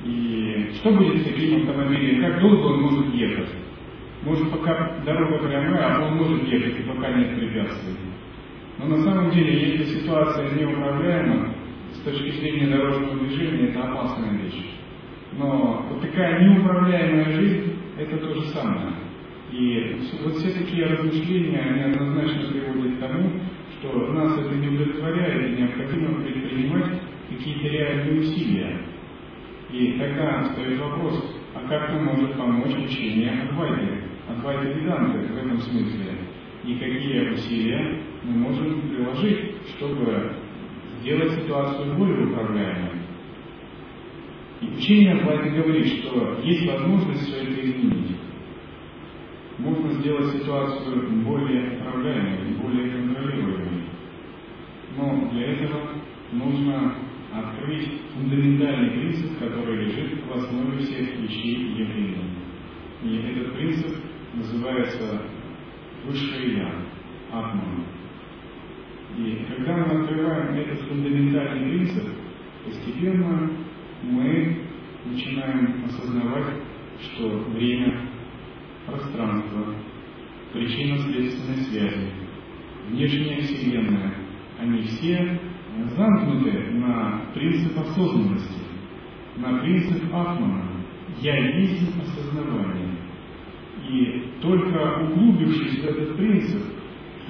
И 0.04 0.70
что 0.76 0.92
будет 0.92 1.22
с 1.22 1.24
таким 1.24 1.68
автомобилем? 1.68 2.22
Как 2.22 2.40
долго 2.40 2.66
он 2.74 2.82
может 2.82 3.12
ехать? 3.12 3.48
Может, 4.22 4.52
пока 4.52 5.00
дорога 5.04 5.38
прямая, 5.38 5.96
а 5.96 6.06
он 6.06 6.16
может 6.16 6.46
ехать, 6.46 6.78
и 6.78 6.82
пока 6.88 7.10
нет 7.10 7.34
препятствий. 7.34 8.07
Но 8.78 8.96
на 8.96 9.02
самом 9.02 9.30
деле, 9.32 9.76
если 9.76 10.00
ситуация 10.00 10.50
неуправляема, 10.54 11.52
с 11.92 11.98
точки 12.00 12.30
зрения 12.30 12.68
дорожного 12.68 13.18
движения, 13.18 13.70
это 13.70 13.82
опасная 13.82 14.38
вещь. 14.38 14.74
Но 15.32 15.86
вот 15.90 16.00
такая 16.00 16.44
неуправляемая 16.44 17.32
жизнь– 17.32 17.72
это 17.98 18.18
то 18.18 18.34
же 18.34 18.42
самое. 18.48 18.92
И 19.50 19.96
вот 20.22 20.34
все 20.36 20.50
такие 20.52 20.86
размышления, 20.86 21.58
они 21.58 21.80
однозначно 21.92 22.52
приводят 22.52 22.96
к 22.96 23.00
тому, 23.00 23.30
что 23.78 24.12
нас 24.12 24.38
это 24.38 24.54
не 24.54 24.68
удовлетворяет, 24.68 25.48
и 25.48 25.60
необходимо 25.62 26.22
предпринимать 26.22 27.00
какие-то 27.30 27.68
реальные 27.68 28.20
усилия. 28.20 28.80
И 29.72 29.98
тогда 29.98 30.44
стоит 30.52 30.78
вопрос, 30.78 31.36
а 31.54 31.68
как 31.68 31.90
нам 31.90 32.04
может 32.04 32.36
помочь 32.36 32.74
учение 32.76 33.42
Адвайты, 33.42 34.04
Адвайта 34.28 34.68
Веданты 34.68 35.18
в 35.18 35.36
этом 35.36 35.58
смысле? 35.58 36.18
И 36.64 36.74
какие 36.74 37.30
усилия 37.30 38.02
мы 38.22 38.32
можем 38.32 38.80
приложить, 38.82 39.54
чтобы 39.76 40.32
сделать 41.00 41.32
ситуацию 41.32 41.96
более 41.96 42.26
управляемой. 42.26 42.98
И 44.60 44.66
учение 44.76 45.14
Адвайты 45.14 45.50
говорит, 45.50 45.86
что 45.86 46.40
есть 46.42 46.66
возможность 46.66 47.26
все 47.26 47.42
это 47.42 47.60
изменить. 47.60 48.16
Можно 49.58 49.92
сделать 49.94 50.32
ситуацию 50.32 51.10
более 51.24 51.78
управляемой, 51.78 52.54
более 52.60 52.90
контролируемой. 52.90 53.84
Но 54.96 55.30
для 55.32 55.52
этого 55.52 55.90
нужно 56.32 56.94
открыть 57.32 57.88
фундаментальный 58.14 58.90
принцип, 58.90 59.38
который 59.38 59.84
лежит 59.84 60.24
в 60.26 60.32
основе 60.32 60.78
всех 60.78 61.18
вещей 61.18 61.54
и 61.54 61.80
явлений. 61.80 62.30
И 63.02 63.16
этот 63.16 63.54
принцип 63.54 63.96
называется 64.34 65.22
высшее 66.04 66.56
Я, 66.58 66.74
Атман. 67.30 67.84
И 69.18 69.44
когда 69.48 69.76
мы 69.78 70.00
открываем 70.00 70.54
этот 70.54 70.80
фундаментальный 70.82 71.70
принцип, 71.70 72.04
постепенно 72.64 73.50
мы 74.02 74.58
начинаем 75.06 75.84
осознавать, 75.86 76.54
что 77.00 77.28
время, 77.52 78.10
пространство, 78.86 79.74
причинно-следственной 80.52 81.64
связи, 81.64 82.10
внешняя 82.90 83.40
Вселенная, 83.40 84.14
они 84.60 84.82
все 84.82 85.40
замкнуты 85.96 86.70
на 86.74 87.22
принцип 87.34 87.76
осознанности, 87.76 88.62
на 89.36 89.58
принцип 89.58 90.04
Атмана. 90.14 90.84
Я 91.20 91.58
есть 91.58 91.92
осознавание. 92.00 92.98
И 93.88 94.30
только 94.40 95.02
углубившись 95.02 95.80
в 95.80 95.86
этот 95.86 96.16
принцип 96.16 96.77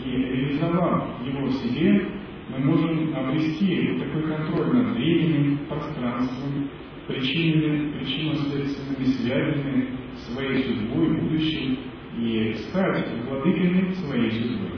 и 0.08 0.16
реализовав 0.16 1.26
его 1.26 1.46
в 1.46 1.52
себе, 1.52 2.08
мы 2.50 2.58
можем 2.60 3.14
обрести 3.14 3.90
вот 3.90 4.04
такой 4.04 4.22
контроль 4.22 4.76
над 4.76 4.96
временем, 4.96 5.58
пространством, 5.68 6.70
причинами, 7.06 7.92
причинно-следственными 7.92 9.04
связями, 9.04 9.88
своей 10.16 10.64
судьбой, 10.64 11.20
будущим, 11.20 11.78
и 12.18 12.54
стать 12.54 13.06
владыками 13.28 13.92
своей 13.92 14.30
судьбы. 14.30 14.68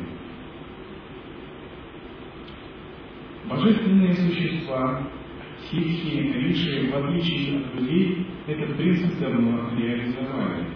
Божественные 3.49 4.15
существа, 4.15 5.09
ситхи, 5.71 6.17
риши, 6.17 6.91
в 6.91 6.97
отличие 6.97 7.59
от 7.59 7.75
людей, 7.75 8.27
этот 8.47 8.77
принцип 8.77 9.19
давно 9.19 9.71
реализовали. 9.77 10.67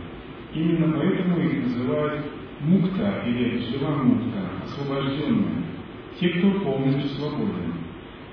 Именно 0.54 0.92
поэтому 0.92 1.38
их 1.38 1.64
называют 1.64 2.24
мукта 2.60 3.24
или 3.26 3.60
мукта, 4.04 4.23
освобожденные, 4.64 5.64
те, 6.18 6.28
кто 6.28 6.50
полностью 6.60 7.08
свободен. 7.10 7.74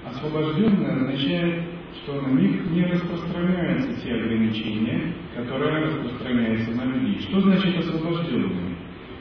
Освобожденный 0.06 0.92
означает 0.92 1.64
что 2.04 2.22
на 2.22 2.40
них 2.40 2.66
не 2.72 2.84
распространяются 2.86 4.02
те 4.02 4.14
ограничения, 4.14 5.14
которые 5.36 5.86
распространяются 5.86 6.72
на 6.72 6.86
людей. 6.86 7.20
Что 7.22 7.42
значит 7.42 7.78
освобожденные? 7.78 8.76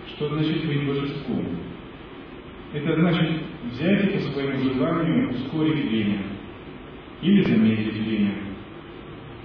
Что 0.09 0.29
значит 0.35 0.67
быть 0.67 0.87
божеством? 0.87 1.45
Это 2.73 2.95
значит 2.95 3.43
взять 3.73 4.15
по 4.15 4.21
своему 4.21 4.59
желанию 4.59 5.31
ускорить 5.31 5.91
время, 5.91 6.23
или 7.21 7.43
замедлить 7.43 8.07
время, 8.07 8.35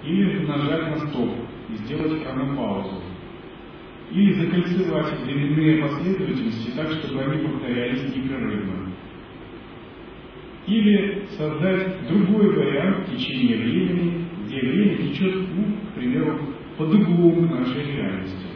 или 0.03 0.45
нажать 0.45 0.89
на 0.91 1.07
стоп 1.07 1.31
и 1.69 1.75
сделать 1.77 2.23
хронопаузу, 2.23 3.01
или 4.11 4.33
закольцевать 4.33 5.19
временные 5.21 5.81
последовательности 5.81 6.71
так, 6.75 6.91
чтобы 6.91 7.21
они 7.21 7.47
повторялись 7.47 8.15
непрерывно. 8.15 8.91
Или 10.67 11.25
создать 11.37 12.07
другой 12.07 12.55
вариант 12.55 13.07
течения 13.07 13.57
времени, 13.57 14.25
где 14.45 14.59
время 14.59 14.97
течет, 14.97 15.35
ну, 15.55 15.63
к 15.89 15.95
примеру, 15.95 16.39
под 16.77 16.93
углом 16.93 17.49
нашей 17.49 17.85
реальности. 17.85 18.47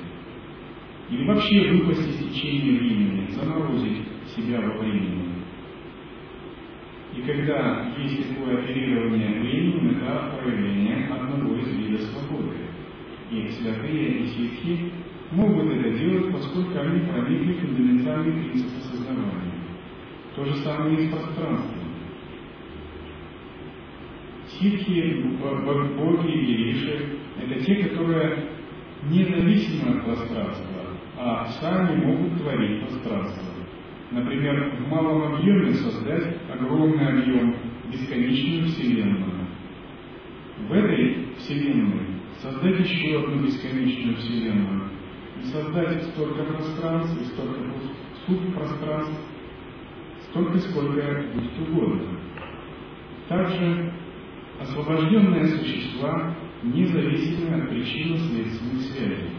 Или 1.09 1.25
вообще 1.25 1.71
выпасть 1.71 2.07
из 2.07 2.29
течения 2.29 2.79
времени, 2.79 3.27
заморозить 3.31 4.07
себя 4.35 4.61
во 4.61 4.77
времени. 4.77 5.29
И 7.15 7.21
когда 7.21 7.91
есть 7.97 8.29
такое 8.29 8.59
оперирование 8.59 9.39
временем, 9.39 9.97
это 9.97 10.37
проявление 10.37 11.07
одного 11.07 11.55
из 11.57 11.67
видов 11.75 12.01
свободы. 12.01 12.55
И 13.31 13.47
святые 13.49 14.19
и 14.19 14.27
ситхи 14.27 14.91
могут 15.31 15.73
это 15.73 15.97
делать, 15.97 16.31
поскольку 16.31 16.79
они 16.79 17.01
проникли 17.01 17.53
в 17.53 17.59
фундаментальный 17.61 18.49
принцип 18.49 18.69
осознавания. 18.79 19.53
То 20.35 20.45
же 20.45 20.55
самое 20.55 20.95
и 20.95 21.07
с 21.07 21.11
пространством. 21.11 21.79
Ситхи, 24.47 25.23
боги 25.97 26.31
и 26.31 26.57
риши– 26.63 27.19
это 27.41 27.63
те, 27.63 27.75
которые 27.83 28.49
независимы 29.09 29.97
от 29.97 30.05
пространства, 30.05 30.81
а 31.17 31.45
сами 31.61 32.03
могут 32.03 32.41
творить 32.41 32.81
пространство. 32.81 33.43
Например, 34.11 34.75
в 34.79 34.87
малом 34.89 35.35
объеме 35.35 35.73
создать 35.73 36.35
огромный 36.51 37.07
объем, 37.07 37.55
бесконечную 37.91 38.65
Вселенную. 38.65 39.47
В 40.67 40.73
этой 40.73 41.35
Вселенной 41.37 42.07
создать 42.41 42.79
еще 42.79 43.19
одну 43.19 43.45
бесконечную 43.45 44.17
Вселенную. 44.17 44.89
Создать 45.43 46.03
столько 46.03 46.43
пространств 46.43 47.21
и 47.21 47.25
столько 47.25 47.59
субпространств, 48.27 49.19
столько, 50.29 50.59
сколько 50.59 51.23
будет 51.33 51.69
угодно. 51.69 52.19
Также 53.27 53.93
освобожденные 54.61 55.47
существа 55.47 56.35
независимы 56.63 57.61
от 57.61 57.69
причинно-следственных 57.69 58.81
связей. 58.81 59.29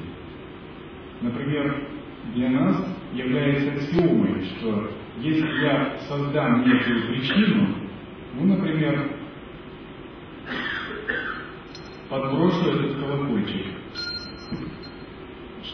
Например, 1.20 1.88
для 2.34 2.50
нас 2.50 2.98
является 3.12 3.72
аксиомой, 3.72 4.44
что 4.44 4.90
если 5.18 5.48
я 5.62 5.98
создам 6.08 6.66
некую 6.66 7.08
причину, 7.08 7.74
ну, 8.34 8.46
например, 8.46 9.10
подброшу 12.08 12.70
этот 12.70 12.98
колокольчик, 12.98 13.66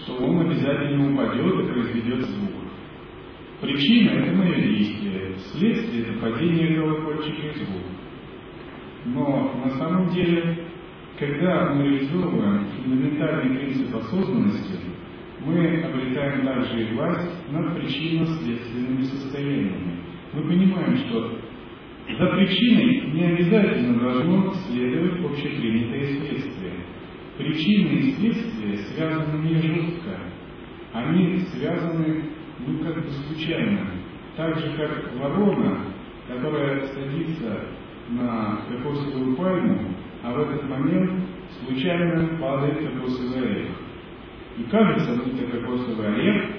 что 0.06 0.18
он 0.18 0.40
обязательно 0.40 1.12
упадет 1.12 1.64
и 1.64 1.72
произведет 1.72 2.20
звук. 2.20 2.50
Причина– 3.60 4.10
это 4.20 4.36
мое 4.36 4.54
действие, 4.54 5.34
следствие– 5.52 6.02
это 6.04 6.20
падение 6.20 6.80
колокольчика 6.80 7.48
и 7.48 7.54
звук. 7.54 7.82
Но 9.06 9.62
на 9.64 9.70
самом 9.70 10.08
деле, 10.10 10.68
когда 11.18 11.74
мы 11.74 11.84
реализовываем 11.84 12.66
фундаментальный 12.66 13.58
принцип 13.58 13.96
осознанности, 13.96 14.78
мы 15.44 15.82
обретаем 15.82 16.44
также 16.44 16.82
и 16.82 16.94
власть 16.94 17.50
над 17.50 17.76
причинно-следственными 17.76 19.02
состояниями. 19.02 20.00
Мы 20.34 20.42
понимаем, 20.42 20.96
что 20.98 21.38
за 22.16 22.26
причиной 22.36 23.10
не 23.12 23.24
обязательно 23.24 23.98
должно 23.98 24.52
следовать 24.52 25.24
общепринятое 25.24 26.04
следствие. 26.04 26.85
Причины 27.36 27.88
и 27.98 28.12
следствия 28.12 28.76
связаны 28.78 29.42
не 29.42 29.54
жестко, 29.54 30.16
они 30.94 31.38
связаны, 31.52 32.30
ну, 32.66 32.78
как 32.78 33.04
бы 33.04 33.10
случайно. 33.10 33.90
Так 34.36 34.58
же, 34.58 34.72
как 34.76 35.14
ворона, 35.18 35.80
которая 36.28 36.86
садится 36.86 37.66
на 38.08 38.60
кокосовую 38.68 39.36
пальму, 39.36 39.94
а 40.22 40.32
в 40.32 40.40
этот 40.40 40.68
момент 40.68 41.10
случайно 41.60 42.38
падает 42.40 42.78
кокосовый 42.78 43.50
орех. 43.50 43.68
И 44.58 44.62
кажется, 44.70 45.22
будто 45.22 45.46
кокосовый 45.46 46.14
орех 46.14 46.50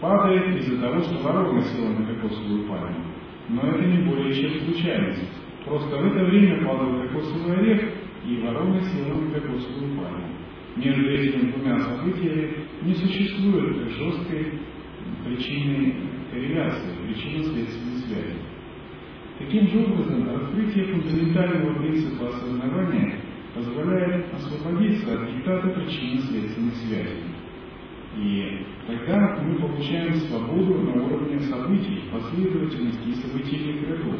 падает 0.00 0.56
из-за 0.56 0.80
того, 0.80 1.00
что 1.02 1.22
ворона 1.22 1.62
села 1.62 1.90
на 1.90 2.06
кокосовую 2.06 2.66
пальму. 2.68 3.04
Но 3.50 3.68
это 3.68 3.84
не 3.84 3.98
более 4.08 4.32
чем 4.32 4.60
случайность. 4.62 5.28
Просто 5.66 5.96
в 5.96 6.06
это 6.06 6.24
время 6.24 6.64
падал 6.64 7.02
кокосовый 7.02 7.58
орех, 7.58 7.82
и 8.24 8.36
села 8.36 9.14
на 9.14 9.30
кокосовую 9.30 9.96
пальму. 9.98 10.28
Между 10.76 11.10
этими 11.10 11.50
двумя 11.50 11.78
событиями 11.80 12.54
не 12.82 12.94
существует 12.94 13.90
жесткой 13.90 14.58
причинной 15.24 15.96
корреляции, 16.30 16.96
причинно-следственной 17.06 17.98
связи. 18.06 18.38
Таким 19.38 19.66
же 19.68 19.84
образом, 19.84 20.28
раскрытие 20.28 20.86
фундаментального 20.86 21.78
принципа 21.78 22.28
осознавания 22.28 23.20
позволяет 23.54 24.32
освободиться 24.32 25.12
от 25.14 25.34
диктата 25.34 25.68
причинно-следственных 25.68 26.74
связей. 26.76 27.24
И 28.16 28.66
тогда 28.86 29.42
мы 29.42 29.56
получаем 29.56 30.14
свободу 30.14 30.80
на 30.82 31.02
уровне 31.02 31.40
событий, 31.40 32.02
последовательности 32.12 33.08
и 33.08 33.14
событийных 33.14 33.88
рядов. 33.88 34.16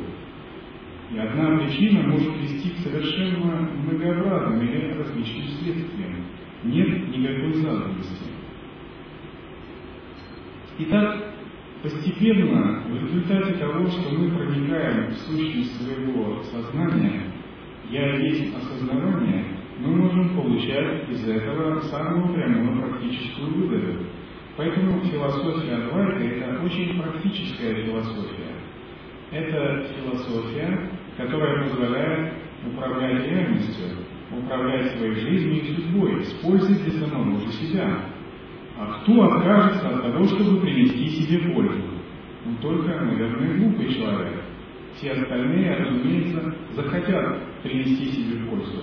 И 1.12 1.18
одна 1.18 1.59
причина 1.59 2.09
может 2.09 2.35
вести 2.38 2.70
к 2.70 2.79
совершенно 2.79 3.68
многообразным 3.85 4.62
или 4.66 4.94
различным 4.94 5.46
следствиям. 5.46 6.25
Нет 6.64 7.09
никакой 7.09 7.53
заданности. 7.55 8.31
Итак, 10.79 11.35
постепенно, 11.83 12.83
в 12.88 13.05
результате 13.05 13.55
того, 13.55 13.87
что 13.88 14.11
мы 14.11 14.31
проникаем 14.31 15.09
в 15.09 15.12
сущность 15.18 15.83
своего 15.83 16.42
сознания, 16.44 17.25
я 17.90 18.16
есть 18.16 18.55
осознавание, 18.57 19.44
мы 19.81 19.88
можем 19.94 20.35
получать 20.35 21.11
из 21.11 21.29
этого 21.29 21.81
самую 21.81 22.33
прямую 22.33 22.81
практическую 22.81 23.55
выгоду. 23.55 24.07
Поэтому 24.57 25.01
философия 25.01 25.75
Адвайта– 25.75 26.25
это 26.25 26.62
очень 26.62 26.98
практическая 27.03 27.75
философия. 27.85 28.53
Это 29.31 29.88
философия, 29.94 30.90
которая 31.16 31.68
позволяет 31.68 32.33
управлять 32.66 33.27
реальностью, 33.27 33.87
управлять 34.31 34.92
своей 34.92 35.14
жизнью 35.14 35.62
и 35.62 35.75
судьбой 35.75 36.25
с 36.25 36.33
пользой 36.35 36.77
для 36.77 37.01
самого 37.01 37.40
же 37.40 37.53
себя. 37.53 38.01
А 38.79 39.01
кто 39.03 39.22
откажется 39.25 39.88
от 39.88 40.03
того, 40.03 40.25
чтобы 40.25 40.61
принести 40.61 41.09
себе 41.09 41.53
пользу? 41.53 41.83
Ну, 42.44 42.57
только, 42.61 43.05
наверное, 43.05 43.59
глупый 43.59 43.94
человек. 43.94 44.42
Все 44.96 45.12
остальные, 45.12 45.77
разумеется, 45.77 46.55
захотят 46.75 47.38
принести 47.62 48.07
себе 48.07 48.44
пользу. 48.46 48.83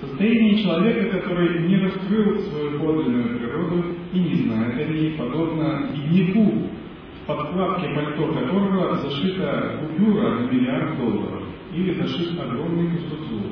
Состояние 0.00 0.62
человека, 0.62 1.18
который 1.18 1.66
не 1.66 1.76
раскрыл 1.78 2.38
свою 2.40 2.78
подлинную 2.78 3.38
природу 3.38 3.84
и 4.12 4.18
не 4.18 4.34
знает 4.34 4.78
о 4.78 4.92
ней, 4.92 5.16
подобно 5.16 5.88
бедняку, 5.94 6.68
в 7.24 7.26
подкладке 7.26 7.88
пальто 7.94 8.34
которого 8.34 8.96
зашита 8.96 9.80
купюра 9.80 10.40
на 10.40 10.50
миллиард 10.50 10.98
долларов 10.98 11.42
или 11.72 11.94
зашит 11.94 12.38
огромный 12.38 12.90
кусок 12.90 13.20
золота. 13.30 13.48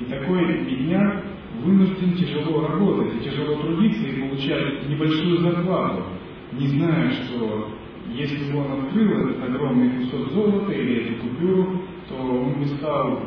И 0.00 0.04
такой 0.06 0.64
бедняк 0.64 1.22
вынужден 1.62 2.14
тяжело 2.14 2.66
работать 2.66 3.16
и 3.16 3.24
тяжело 3.24 3.60
трудиться 3.60 4.06
и 4.06 4.20
получать 4.22 4.88
небольшую 4.88 5.38
зарплату, 5.38 6.04
не 6.52 6.66
зная, 6.68 7.10
что 7.10 7.68
если 8.14 8.50
бы 8.50 8.58
он 8.58 8.84
открыл 8.84 9.28
этот 9.28 9.44
огромный 9.50 9.90
кусок 9.90 10.30
золота 10.32 10.72
или 10.72 11.10
эту 11.10 11.28
купюру, 11.28 11.82
то 12.08 12.14
он 12.16 12.54
бы 12.54 12.66
стал 12.66 13.20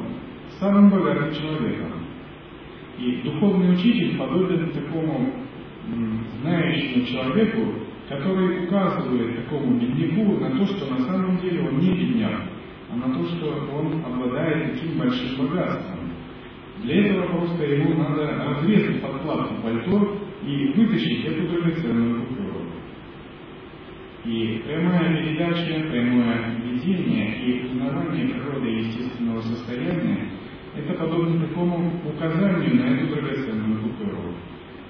самым 0.60 0.90
богатым 0.90 1.34
человеком. 1.34 1.92
И 2.98 3.22
духовный 3.24 3.76
учитель 3.76 4.18
подобен 4.18 4.72
такому 4.72 5.34
знающему 6.42 7.06
человеку, 7.06 7.89
который 8.10 8.66
указывает 8.66 9.36
такому 9.36 9.80
бедняку 9.80 10.40
на 10.40 10.50
то, 10.58 10.66
что 10.66 10.92
на 10.92 11.00
самом 11.06 11.40
деле 11.40 11.62
он 11.62 11.78
не 11.78 11.92
бедняк, 11.92 12.42
а 12.92 12.96
на 12.96 13.14
то, 13.14 13.24
что 13.24 13.70
он 13.72 14.04
обладает 14.04 14.74
таким 14.74 14.98
большим 14.98 15.38
богатством. 15.38 16.10
Для 16.84 17.06
этого 17.06 17.28
просто 17.28 17.64
ему 17.66 17.94
надо 18.02 18.26
разрезать 18.26 19.02
подкладку 19.02 19.62
пальто 19.62 20.18
и 20.44 20.74
вытащить 20.76 21.26
эту 21.26 21.50
драгоценную 21.50 22.26
купюру. 22.26 22.62
И 24.26 24.64
прямая 24.66 25.16
передача, 25.16 25.88
прямое 25.90 26.48
наблюдение 26.48 27.38
и 27.46 27.66
узнавание 27.66 28.28
природы 28.30 28.70
естественного 28.70 29.42
состояния– 29.42 30.30
это 30.76 30.94
подобно 30.94 31.46
такому 31.48 31.92
указанию 32.06 32.76
на 32.76 32.96
эту 32.96 33.14
драгоценную 33.14 33.82
купюру. 33.82 34.34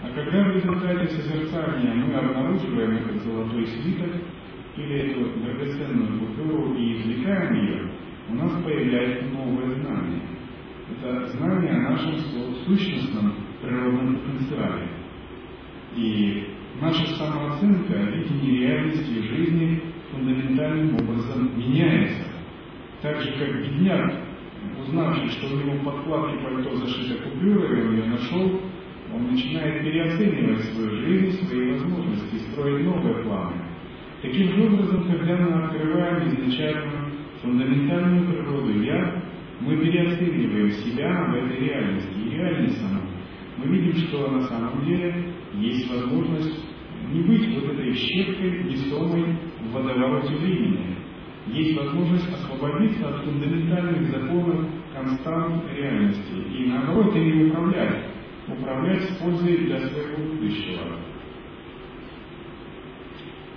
А 0.02 0.10
когда 0.12 0.44
в 0.46 0.56
результате 0.56 1.08
созерцания 1.10 1.94
мы 1.94 2.14
обнаруживаем 2.14 2.98
этот 2.98 3.22
золотой 3.22 3.68
свиток 3.68 4.12
или 4.78 4.96
эту 4.96 5.40
драгоценную 5.42 6.20
купюру 6.20 6.74
и 6.76 7.02
извлекаем 7.02 7.54
ее, 7.56 7.92
у 8.30 8.36
нас 8.36 8.52
появляется 8.64 9.26
новое 9.26 9.76
знание. 9.76 10.22
Это 10.92 11.28
знание 11.28 11.72
о 11.72 11.92
нашем 11.92 12.16
сущностном 12.66 13.34
природном 13.62 14.20
потенциале. 14.20 14.88
И 15.98 16.48
наша 16.80 17.06
самооценка 17.18 17.94
о 17.94 18.12
видении 18.12 18.60
реальности 18.60 19.22
жизни 19.22 19.82
фундаментальным 20.12 20.96
образом 20.96 21.60
меняется. 21.60 22.24
Так 23.02 23.20
же, 23.22 23.34
как 23.34 23.64
бедняк, 23.64 24.14
узнавший, 24.82 25.30
что 25.30 25.48
у 25.48 25.60
него 25.60 25.74
в 25.74 25.84
подкладке 25.84 26.38
пальто 26.40 26.76
зашита 26.78 27.22
купюра, 27.24 27.68
и 27.68 27.82
он 27.82 27.96
ее 27.96 28.06
нашел, 28.06 28.62
он 29.14 29.32
начинает 29.32 29.84
переоценивать 29.84 30.64
свою 30.66 30.92
жизнь, 31.02 31.46
свои 31.46 31.72
возможности, 31.72 32.36
строить 32.52 32.86
новые 32.86 33.24
планы. 33.24 33.56
Таким 34.22 34.50
же 34.50 34.64
образом, 34.66 35.04
когда 35.06 35.38
мы 35.38 35.64
открываем 35.64 36.28
изначальную 36.28 37.12
фундаментальную 37.42 38.28
природу 38.28 38.82
«я», 38.82 39.24
мы 39.62 39.78
переоцениваем 39.78 40.72
себя 40.72 41.26
в 41.32 41.36
этой 41.36 41.68
реальности 41.68 42.20
и 42.26 42.30
реальность 42.30 42.80
саму. 42.80 43.02
Мы 43.58 43.76
видим, 43.76 43.94
что 44.08 44.32
на 44.32 44.42
самом 44.44 44.86
деле 44.86 45.34
есть 45.54 45.90
возможность 45.92 46.66
не 47.12 47.22
быть 47.22 47.56
вот 47.56 47.74
этой 47.74 47.94
щепкой, 47.94 48.64
несомой 48.64 49.36
в 49.62 49.72
водовороте 49.72 50.36
времени. 50.36 50.96
Есть 51.48 51.78
возможность 51.78 52.32
освободиться 52.32 53.10
от 53.10 53.26
фундаментальных 53.26 54.12
законов 54.12 54.66
констант 54.94 55.64
реальности 55.76 56.34
и 56.56 56.68
наоборот 56.68 57.16
ими 57.16 57.50
управлять, 57.50 58.09
управлять 58.52 59.04
с 59.04 59.18
пользой 59.18 59.58
для 59.58 59.80
своего 59.80 60.34
будущего. 60.34 61.00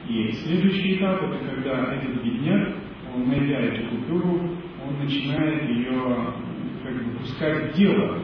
И 0.09 0.33
следующий 0.33 0.96
этап 0.96 1.22
это 1.22 1.38
когда 1.44 1.94
этот 1.94 2.22
бедняк, 2.22 2.74
он 3.14 3.28
найдя 3.28 3.61
эту 3.61 3.88
купюру, 3.88 4.50
он 4.85 4.98
начинает 4.98 5.68
ее 5.68 6.35
как 6.83 6.94
бы 6.94 7.18
пускать 7.18 7.72
в 7.72 7.76
дело, 7.76 8.18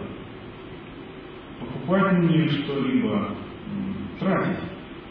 покупать 1.61 2.13
на 2.13 2.19
нее 2.19 2.49
что-либо, 2.49 3.35
тратить. 4.19 4.65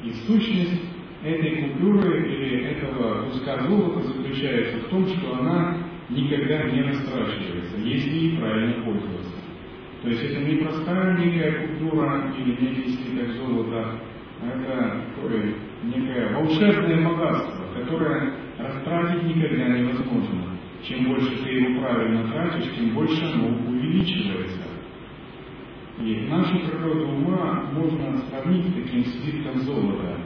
И 0.03 0.11
сущность 0.25 0.81
этой 1.23 1.69
купюры 1.69 2.31
или 2.31 2.65
этого 2.65 3.23
куска 3.25 3.63
золота 3.63 4.01
заключается 4.01 4.77
в 4.79 4.89
том, 4.89 5.07
что 5.07 5.37
она 5.37 5.77
никогда 6.09 6.63
не 6.63 6.83
растрачивается, 6.83 7.77
если 7.77 8.09
ей 8.09 8.37
правильно 8.37 8.83
пользоваться. 8.83 9.36
То 10.03 10.09
есть 10.09 10.23
это 10.23 10.41
не 10.41 10.57
простая 10.57 11.17
некая 11.17 11.67
купюра 11.67 12.33
или 12.37 12.51
некий 12.51 12.91
слиток 12.91 13.35
золота, 13.35 13.99
а 14.41 14.47
это 14.47 15.01
такое 15.15 15.53
некое 15.83 16.33
волшебное 16.33 17.03
богатство, 17.03 17.65
которое 17.75 18.33
растратить 18.59 19.23
никогда 19.23 19.67
невозможно. 19.69 20.57
Чем 20.83 21.05
больше 21.05 21.43
ты 21.43 21.49
его 21.49 21.81
правильно 21.81 22.31
тратишь, 22.31 22.71
тем 22.75 22.91
больше 22.91 23.23
оно 23.25 23.47
увеличивается. 23.67 24.61
И 25.99 26.27
нашу 26.29 26.59
природу 26.59 27.07
ума 27.07 27.63
можно 27.73 28.17
сравнить 28.29 28.67
с 28.67 28.73
таким 28.73 29.03
слитком 29.03 29.59
золота. 29.61 30.17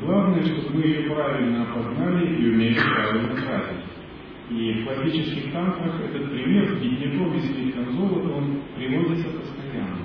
Главное, 0.00 0.42
чтобы 0.42 0.78
мы 0.78 0.82
ее 0.82 1.10
правильно 1.10 1.62
опознали 1.62 2.26
и 2.26 2.50
умели 2.50 2.74
правильно 2.74 3.28
тратить. 3.36 3.81
И 4.52 4.72
в 4.72 4.84
классических 4.84 5.50
тантрах 5.50 5.98
этот 6.00 6.30
пример 6.30 6.68
с 6.68 6.82
бедняком 6.82 7.34
и 7.34 7.40
слитком 7.40 7.90
золота, 7.92 8.34
он 8.34 8.60
приводится 8.76 9.30
постоянно. 9.30 9.96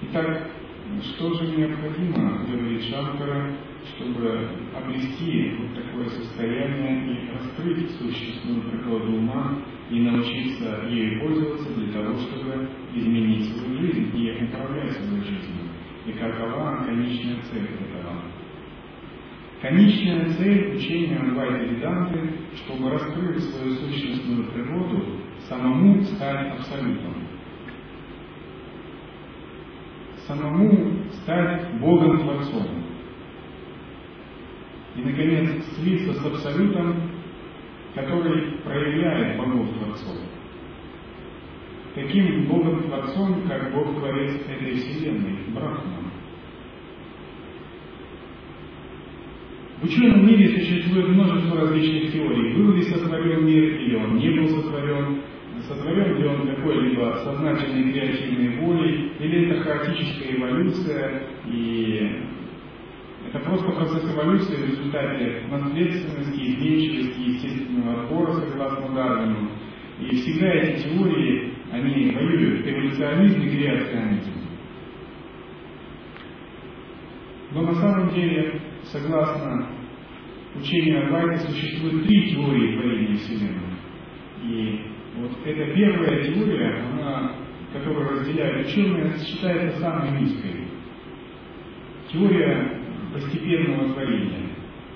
Итак, 0.00 0.50
что 1.02 1.34
же 1.34 1.56
необходимо, 1.56 2.46
говорит 2.50 2.84
Шанкара, 2.84 3.52
чтобы 3.94 4.48
обрести 4.74 5.56
вот 5.58 5.74
такое 5.74 6.08
состояние 6.08 7.12
и 7.12 7.30
раскрыть 7.32 7.90
сущностную 7.98 8.62
природу 8.62 9.12
ума 9.14 9.58
и 9.90 10.00
научиться 10.00 10.86
ею 10.88 11.20
пользоваться 11.20 11.68
для 11.74 11.92
того, 11.92 12.16
чтобы 12.16 12.66
изменить 12.94 13.52
свою 13.52 13.78
жизнь 13.78 14.10
и 14.16 14.44
управлять 14.44 14.92
своей 14.92 15.20
жизнью. 15.20 15.68
И 16.06 16.12
какова 16.12 16.82
конечная 16.86 17.42
цель 17.42 17.64
этого? 17.64 18.23
Конечная 19.64 20.28
цель 20.34 20.76
учения 20.76 21.16
Адвайта 21.16 21.64
Веданты, 21.64 22.20
чтобы 22.54 22.90
раскрыть 22.90 23.40
свою 23.44 23.70
сущностную 23.76 24.50
природу, 24.50 25.20
самому 25.48 26.02
стать 26.02 26.52
абсолютом. 26.52 27.14
Самому 30.26 31.04
стать 31.14 31.80
Богом-творцом. 31.80 32.84
И, 34.96 35.00
наконец, 35.00 35.64
слиться 35.76 36.12
с 36.12 36.26
Абсолютом, 36.26 37.10
который 37.94 38.58
проявляет 38.58 39.38
Богов-творцов. 39.38 40.18
Таким 41.94 42.48
Богом-творцом, 42.48 43.48
как 43.48 43.72
Бог-творец 43.72 44.42
этой 44.46 44.74
Вселенной, 44.74 45.38
Брахма. 45.54 46.03
В 49.84 49.86
мире 49.86 50.48
существует 50.48 51.08
множество 51.08 51.60
различных 51.60 52.10
теорий. 52.10 52.54
Был 52.54 52.72
ли 52.72 52.84
сотворен 52.84 53.44
мир, 53.44 53.64
или 53.82 53.96
он 53.96 54.16
не 54.16 54.30
был 54.30 54.48
сотворен, 54.48 55.20
сотворен 55.68 56.16
ли 56.16 56.26
он 56.26 56.46
какой-либо 56.46 57.20
сознательной 57.22 57.92
креативной 57.92 58.60
волей, 58.60 59.12
или 59.20 59.46
это 59.46 59.62
хаотическая 59.62 60.36
эволюция, 60.36 61.22
и 61.50 62.12
это 63.28 63.40
просто 63.40 63.72
процесс 63.72 64.10
эволюции 64.10 64.56
в 64.56 64.70
результате 64.70 65.42
наследственности, 65.50 66.40
изменчивости, 66.40 67.20
естественного 67.20 68.04
отбора, 68.04 68.32
согласно 68.32 68.94
Дарвину. 68.94 69.50
И 70.00 70.16
всегда 70.16 70.46
эти 70.46 70.88
теории, 70.88 71.52
они 71.70 72.10
воюют 72.10 72.66
эволюционизм 72.66 73.42
и 73.42 73.50
креационизм. 73.50 74.32
Но 77.52 77.62
на 77.62 77.74
самом 77.74 78.14
деле, 78.14 78.60
согласно 78.86 79.66
учению 80.56 81.06
Адвайта, 81.06 81.38
существует 81.50 82.06
три 82.06 82.32
теории 82.32 82.76
творения 82.76 83.16
Вселенной. 83.16 83.74
И 84.44 84.80
вот 85.16 85.30
эта 85.44 85.74
первая 85.74 86.24
теория, 86.24 86.84
она, 86.92 87.32
которую 87.72 88.10
разделяют 88.10 88.66
ученые, 88.66 89.18
считается 89.18 89.80
самой 89.80 90.20
низкой. 90.20 90.68
Теория 92.12 92.80
постепенного 93.12 93.92
творения. 93.92 94.50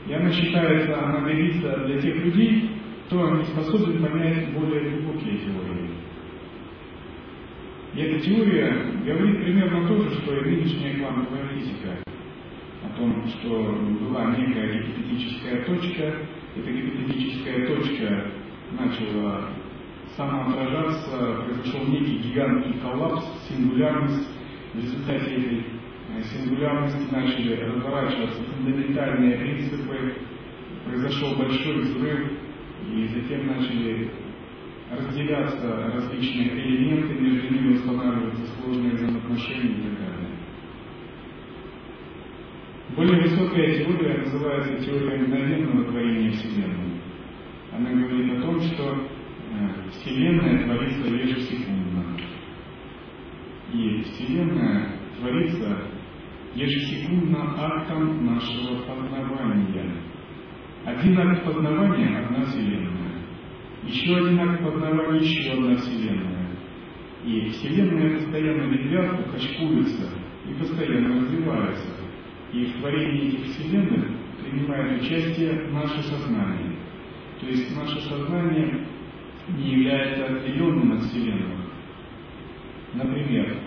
И 0.06 0.12
она 0.12 0.30
считается, 0.32 1.02
она 1.02 1.20
годится 1.20 1.84
для 1.86 2.00
тех 2.00 2.16
людей, 2.24 2.70
кто 3.06 3.36
не 3.36 3.44
способен 3.44 4.04
понять 4.04 4.52
более 4.52 4.90
глубокие 4.90 5.38
теории. 5.38 5.90
И 7.94 8.00
эта 8.00 8.20
теория 8.20 8.92
говорит 9.04 9.42
примерно 9.42 9.88
то 9.88 10.02
же, 10.02 10.10
что 10.20 10.36
и 10.36 10.50
нынешняя 10.50 10.98
квантовая 10.98 11.48
физика 11.54 11.98
о 12.84 12.96
том, 12.96 13.26
что 13.28 13.78
была 14.00 14.36
некая 14.36 14.78
гипотетическая 14.78 15.64
точка, 15.64 16.14
эта 16.56 16.70
гипотетическая 16.70 17.66
точка 17.66 18.30
начала 18.78 19.50
самоотражаться, 20.16 21.44
произошел 21.44 21.86
некий 21.86 22.18
гигантский 22.18 22.80
коллапс, 22.80 23.24
сингулярность. 23.48 24.28
В 24.74 24.80
результате 24.80 25.34
этой 25.34 25.64
сингулярности 26.24 27.12
начали 27.12 27.54
разворачиваться 27.54 28.42
фундаментальные 28.42 29.38
принципы, 29.38 30.14
произошел 30.84 31.36
большой 31.36 31.82
взрыв, 31.82 32.32
и 32.90 33.08
затем 33.08 33.46
начали 33.46 34.10
разделяться 34.90 35.92
различные 35.94 36.50
элементы, 36.50 37.14
между 37.14 37.54
ними 37.54 37.74
устанавливаться 37.74 38.42
сложные 38.60 38.92
взаимоотношения 38.92 39.70
и 39.70 39.82
так 39.82 39.98
далее. 39.98 40.07
Более 42.96 43.20
высокая 43.20 43.84
теория 43.84 44.18
называется 44.18 44.84
теория 44.84 45.18
мгновенного 45.18 45.84
творения 45.84 46.30
Вселенной. 46.32 47.00
Она 47.70 47.90
говорит 47.90 48.38
о 48.38 48.42
том, 48.42 48.60
что 48.62 48.94
э, 48.94 49.90
Вселенная 49.90 50.64
творится 50.64 51.06
ежесекундно. 51.06 52.16
И 53.72 54.00
Вселенная 54.02 54.96
творится 55.18 55.82
ежесекундно 56.54 57.54
актом 57.58 58.24
нашего 58.24 58.82
познавания. 58.82 59.92
Один 60.86 61.18
акт 61.18 61.44
познавания– 61.44 62.18
одна 62.24 62.44
Вселенная. 62.46 63.22
Еще 63.84 64.16
один 64.16 64.40
акт 64.40 64.64
познавания– 64.64 65.18
еще 65.20 65.52
одна 65.52 65.76
Вселенная. 65.76 66.48
И 67.24 67.50
Вселенная 67.50 68.16
постоянно 68.16 68.62
ветвятся, 68.72 69.22
качкуются 69.30 70.08
и 70.48 70.54
постоянно 70.54 71.20
развиваются. 71.20 72.07
И 72.52 72.64
в 72.64 72.80
творении 72.80 73.28
этих 73.28 73.44
Вселенных 73.46 74.06
принимает 74.42 75.02
участие 75.02 75.68
наше 75.70 76.02
сознание. 76.02 76.76
То 77.40 77.46
есть 77.46 77.76
наше 77.76 78.00
сознание 78.00 78.86
не 79.48 79.70
является 79.70 80.24
отделенным 80.26 80.92
от 80.92 81.02
Вселенной. 81.04 81.56
Например, 82.94 83.58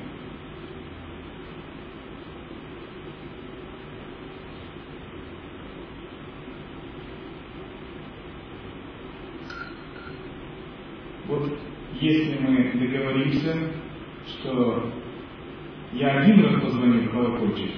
вот 11.27 11.59
если 11.99 12.39
мы 12.39 12.71
договоримся, 12.73 13.55
что 14.25 14.91
я 15.93 16.21
один 16.21 16.43
раз 16.43 16.61
позвоню 16.63 17.03
в 17.03 17.11
колокольчик, 17.11 17.71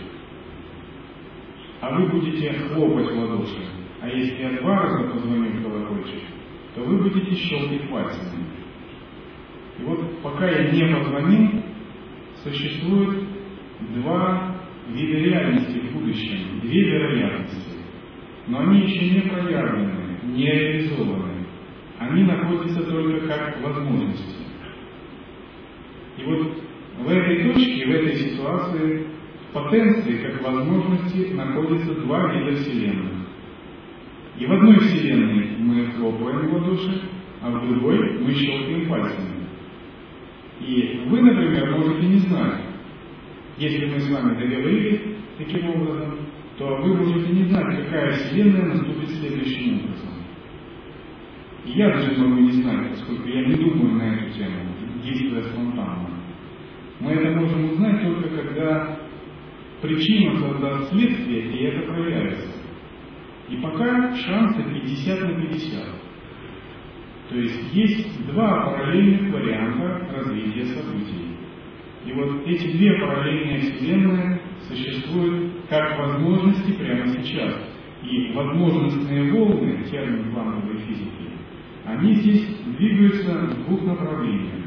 а 1.84 1.90
вы 1.90 2.08
будете 2.08 2.54
хлопать 2.54 3.12
в 3.12 3.20
ладоши, 3.20 3.62
а 4.00 4.08
если 4.08 4.42
я 4.42 4.62
два 4.62 4.84
раза 4.84 5.04
позвоню 5.04 5.50
в 5.52 5.64
колокольчик, 5.64 6.22
то 6.74 6.82
вы 6.82 6.98
будете 6.98 7.36
щелкать 7.36 7.90
пальцами. 7.90 8.46
И 9.78 9.84
вот 9.84 10.22
пока 10.22 10.50
я 10.50 10.72
не 10.72 10.96
позвонил, 10.96 11.62
существует 12.42 13.26
два 13.96 14.56
вида 14.88 15.20
реальности 15.20 15.80
в 15.80 15.94
будущем, 15.94 16.62
две 16.62 16.86
вероятности. 16.86 17.78
Но 18.48 18.62
они 18.62 18.84
еще 18.84 19.16
не 19.16 19.30
проявлены, 19.30 20.20
не 20.24 20.46
реализованы. 20.46 21.46
Они 22.00 22.24
находятся 22.24 22.82
только 22.84 23.28
как 23.28 23.62
возможности. 23.62 24.42
И 26.18 26.24
вот 26.24 26.64
в 27.00 27.10
этой 27.10 27.52
точке, 27.52 27.86
в 27.88 27.92
этой 27.92 28.16
ситуации, 28.16 29.06
потенции, 29.54 30.18
как 30.18 30.42
возможности, 30.42 31.34
находятся 31.34 31.96
два 32.02 32.34
вида 32.34 32.58
Вселенных. 32.58 33.12
И 34.38 34.46
в 34.46 34.52
одной 34.52 34.80
Вселенной 34.80 35.58
мы 35.60 35.86
хлопаем 35.92 36.48
в 36.48 36.54
ладоши, 36.54 37.02
а 37.42 37.52
в 37.52 37.68
другой 37.68 38.20
мы 38.20 38.34
щелкаем 38.34 38.90
пальцами. 38.90 39.44
И 40.60 41.04
вы, 41.08 41.22
например, 41.22 41.78
можете 41.78 42.08
не 42.08 42.18
знать, 42.18 42.62
если 43.58 43.86
мы 43.86 44.00
с 44.00 44.10
вами 44.10 44.40
договорились 44.40 45.02
таким 45.38 45.70
образом, 45.70 46.18
то 46.58 46.76
вы 46.78 46.96
можете 46.96 47.34
не 47.34 47.46
знать, 47.46 47.84
какая 47.84 48.12
Вселенная 48.14 48.66
наступит 48.74 49.10
следующим 49.10 49.80
образом. 49.80 50.10
И 51.66 51.72
я 51.72 51.90
даже 51.90 52.20
могу 52.20 52.42
не 52.42 52.52
знать, 52.52 52.90
поскольку 52.90 53.28
я 53.28 53.46
не 53.46 53.56
думаю 53.56 53.96
на 53.96 54.16
эту 54.16 54.34
тему, 54.34 54.74
действуя 55.04 55.44
спонтанно. 55.44 56.10
Мы 57.00 57.12
это 57.12 57.40
можем 57.40 57.72
узнать 57.72 58.02
только 58.02 58.30
когда 58.30 59.03
причина 59.84 60.40
создаст 60.40 60.92
следствие, 60.92 61.52
и 61.52 61.64
это 61.66 61.92
проявится. 61.92 62.48
И 63.50 63.58
пока 63.58 64.16
шансы 64.16 64.64
50 64.64 65.22
на 65.22 65.42
50. 65.42 65.84
То 67.30 67.36
есть 67.38 67.74
есть 67.74 68.26
два 68.28 68.72
параллельных 68.72 69.34
варианта 69.34 70.08
развития 70.16 70.66
событий. 70.66 71.36
И 72.06 72.14
вот 72.14 72.48
эти 72.48 72.72
две 72.78 73.00
параллельные 73.00 73.60
вселенные 73.60 74.42
существуют 74.68 75.52
как 75.70 76.00
возможности 76.00 76.72
прямо 76.72 77.08
сейчас. 77.08 77.56
И 78.04 78.34
возможностные 78.34 79.32
волны, 79.32 79.84
термин 79.90 80.32
плановой 80.34 80.78
физики, 80.80 81.32
они 81.86 82.14
здесь 82.16 82.48
двигаются 82.78 83.34
в 83.34 83.66
двух 83.66 83.84
направлениях. 83.84 84.64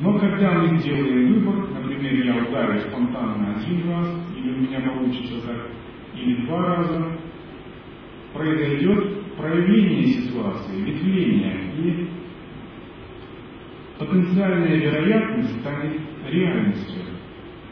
Но 0.00 0.18
когда 0.18 0.52
мы 0.52 0.78
делаем 0.78 1.32
выбор, 1.32 1.76
например, 1.96 2.26
я 2.26 2.42
ударю 2.42 2.80
спонтанно 2.80 3.56
один 3.56 3.90
раз, 3.90 4.08
или 4.36 4.52
у 4.52 4.56
меня 4.58 4.80
получится 4.80 5.46
так, 5.46 5.70
или 6.14 6.46
два 6.46 6.76
раза, 6.76 7.18
произойдет 8.32 9.36
проявление 9.36 10.06
ситуации, 10.06 10.82
ветвление, 10.82 11.56
и 11.76 12.08
потенциальная 13.98 14.76
вероятность 14.76 15.60
станет 15.60 16.00
реальностью. 16.28 17.02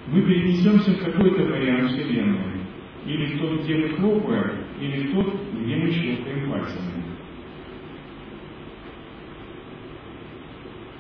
Мы 0.07 0.23
перенесемся 0.23 0.93
в 0.93 1.05
какой-то 1.05 1.45
вариант 1.45 1.91
Вселенной, 1.91 2.61
или 3.07 3.27
в 3.27 3.41
тот, 3.41 3.63
где 3.63 3.77
мы 3.77 3.89
хлопаем, 3.91 4.53
или 4.81 5.07
в 5.07 5.15
тот, 5.15 5.35
где 5.63 5.77
мы 5.77 5.91
щелкаем 5.91 6.51
пальцами. 6.51 7.05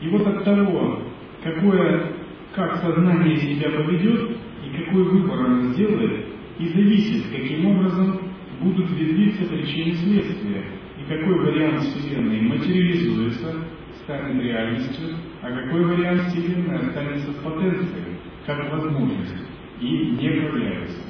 И 0.00 0.08
вот 0.08 0.26
от 0.26 0.44
того, 0.44 1.02
какое, 1.42 2.23
как 2.54 2.76
сознание 2.76 3.36
себя 3.36 3.70
поведет 3.70 4.36
и 4.64 4.84
какой 4.84 5.04
выбор 5.04 5.46
оно 5.46 5.72
сделает, 5.72 6.26
и 6.58 6.68
зависит, 6.68 7.24
каким 7.32 7.66
образом 7.66 8.20
будут 8.60 8.90
ветвиться 8.90 9.44
причины 9.46 9.92
следствия, 9.94 10.64
и 10.98 11.08
какой 11.08 11.38
вариант 11.40 11.82
Вселенной 11.82 12.40
материализуется, 12.42 13.56
станет 14.04 14.42
реальностью, 14.42 15.16
а 15.42 15.50
какой 15.50 15.84
вариант 15.84 16.22
Вселенной 16.28 16.76
останется 16.76 17.32
в 17.32 17.42
потенции, 17.42 18.18
как 18.46 18.70
возможность, 18.70 19.34
и 19.80 19.86
не 19.86 20.28
проявится. 20.48 21.02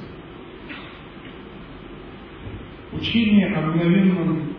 Учение 2.91 3.53
о 3.53 3.61
мгновенном 3.67 4.55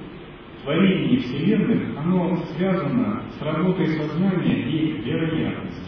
творении 0.62 1.16
Вселенных, 1.18 1.96
оно 1.98 2.36
связано 2.56 3.22
с 3.38 3.42
работой 3.42 3.86
сознания 3.86 4.68
и 4.68 5.00
вероятностью. 5.02 5.85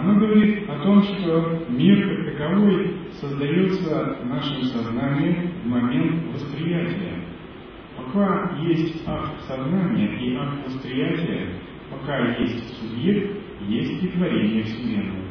Оно 0.00 0.18
говорит 0.18 0.66
о 0.66 0.78
том, 0.78 1.02
что 1.02 1.66
мир 1.68 2.08
как 2.08 2.32
таковой 2.32 2.96
создается 3.20 4.16
нашим 4.24 4.62
сознанием 4.62 5.50
в 5.62 5.66
момент 5.66 6.24
восприятия. 6.32 7.22
Пока 7.98 8.56
есть 8.62 9.06
акт 9.06 9.42
сознания 9.46 10.16
и 10.18 10.34
акт 10.36 10.66
восприятия, 10.66 11.48
пока 11.90 12.34
есть 12.38 12.80
субъект, 12.80 13.36
есть 13.68 14.02
и 14.02 14.08
творение 14.08 14.62
Вселенной. 14.62 15.22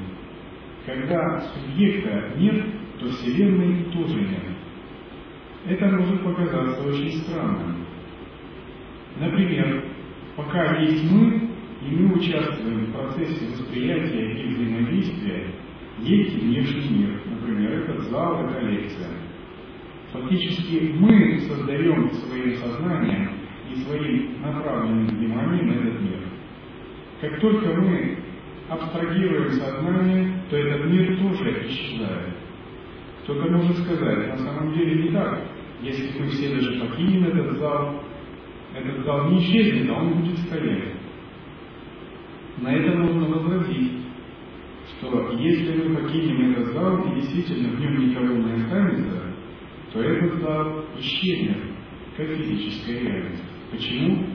Когда 0.86 1.39
субъекта 1.39 2.34
нет, 2.38 2.63
то 2.99 3.08
Вселенной 3.08 3.86
тоже 3.86 4.19
нет. 4.19 4.43
Это 5.65 5.88
может 5.88 6.23
показаться 6.23 6.88
очень 6.88 7.13
странным. 7.24 7.86
Например, 9.20 9.84
пока 10.36 10.78
есть 10.78 11.11
мы, 11.11 11.49
и 11.82 11.91
мы 11.91 12.15
участвуем 12.15 12.86
в 12.86 12.91
процессе 12.91 13.45
восприятия 13.51 14.34
и 14.34 14.47
взаимодействия, 14.47 15.47
есть 15.99 16.41
внешний 16.41 16.97
мир, 16.97 17.21
например, 17.25 17.71
этот 17.82 18.03
зал, 18.09 18.45
это 18.45 18.59
лекция. 18.65 19.09
Фактически 20.11 20.93
мы 20.97 21.39
создаем 21.41 22.09
своим 22.11 22.55
сознанием 22.55 23.32
и 23.71 23.75
своим 23.82 24.41
направленным 24.41 25.07
вниманием 25.07 25.71
этот 25.71 26.01
мир. 26.01 26.19
Как 27.21 27.39
только 27.39 27.67
мы 27.75 28.17
абстрагируем 28.69 29.51
сознание, 29.51 30.34
то 30.49 30.57
этот 30.57 30.86
мир 30.86 31.17
тоже 31.19 31.67
исчезает. 31.67 32.36
Кто-то 33.23 33.51
может 33.51 33.77
сказать, 33.77 34.27
на 34.27 34.38
самом 34.38 34.73
деле 34.73 35.03
не 35.03 35.09
так. 35.11 35.43
Если 35.82 36.19
мы 36.19 36.27
все 36.27 36.55
даже 36.55 36.80
покинем 36.80 37.25
этот 37.25 37.57
зал, 37.57 38.03
этот 38.75 39.05
зал 39.05 39.30
не 39.30 39.39
исчезнет, 39.39 39.89
а 39.89 39.93
он 39.93 40.13
будет 40.21 40.38
стоять. 40.39 40.99
На 42.62 42.74
это 42.74 42.97
можно 42.97 43.28
возразить, 43.28 43.91
что 44.97 45.32
если 45.38 45.88
мы 45.88 45.95
покинем 45.95 46.51
этот 46.51 46.74
зал 46.74 46.97
и 47.05 47.22
действительно 47.22 47.70
в 47.70 47.80
нем 47.80 48.10
никого 48.10 48.28
не 48.28 48.64
останется, 48.64 49.22
то 49.93 50.01
этот 50.01 50.41
зал 50.41 50.86
исчезнет, 50.99 51.57
как 52.18 52.28
физическая 52.28 52.99
реальность. 52.99 53.43
Почему? 53.72 54.26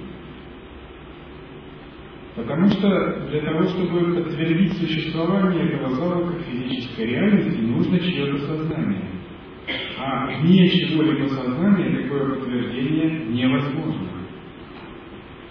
Потому 2.35 2.69
что 2.69 3.29
для 3.31 3.43
того, 3.43 3.63
чтобы 3.65 4.15
подтвердить 4.15 4.73
существование 4.73 5.69
этого 5.69 5.91
зала 5.95 6.33
как 6.33 6.43
физической 6.43 7.07
реальности, 7.07 7.61
нужно 7.61 7.99
чье-то 8.01 8.39
сознание. 8.39 9.05
А 9.99 10.41
вне 10.41 10.69
чего-либо 10.69 11.29
сознания 11.29 12.03
такое 12.03 12.35
подтверждение 12.35 13.27
невозможно. 13.27 14.09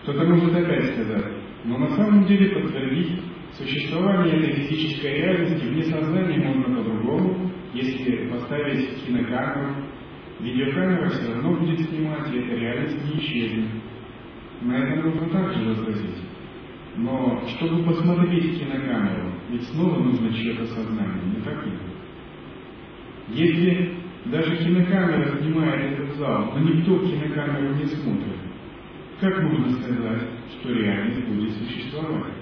Кто-то 0.01 0.25
может 0.25 0.53
опять 0.53 0.85
сказать, 0.93 1.42
но 1.63 1.77
на 1.77 1.89
самом 1.95 2.25
деле 2.25 2.49
подтвердить 2.49 3.21
существование 3.53 4.37
этой 4.37 4.63
физической 4.63 5.17
реальности 5.17 5.65
вне 5.65 5.83
сознания 5.83 6.39
можно 6.39 6.75
по-другому, 6.75 7.51
если 7.73 8.27
поставить 8.29 9.05
кинокамеру. 9.05 9.75
Видеокамера 10.39 11.09
все 11.09 11.33
равно 11.33 11.57
будет 11.57 11.79
снимать, 11.79 12.33
и 12.33 12.37
эта 12.37 12.55
реальность 12.55 12.97
не 13.05 13.19
исчезнет. 13.19 13.69
На 14.61 14.73
это 14.73 15.03
нужно 15.03 15.29
также 15.29 15.63
возразить. 15.63 16.17
Но 16.97 17.41
чтобы 17.47 17.83
посмотреть 17.83 18.59
кинокамеру, 18.59 19.31
ведь 19.49 19.63
снова 19.69 19.99
нужно 19.99 20.33
чье-то 20.33 20.65
сознание, 20.65 21.23
не 21.35 21.41
так 21.41 21.65
ли? 21.65 21.71
Если 23.29 23.95
даже 24.25 24.57
кинокамера 24.57 25.37
снимает 25.37 25.93
этот 25.93 26.15
зал, 26.17 26.51
но 26.55 26.59
никто 26.59 26.99
кинокамеру 26.99 27.75
не 27.75 27.85
смотрит, 27.85 28.37
как 29.21 29.41
можно 29.43 29.71
сказать, 29.81 30.32
что 30.59 30.73
реальность 30.73 31.27
будет 31.27 31.51
существовать? 31.51 32.33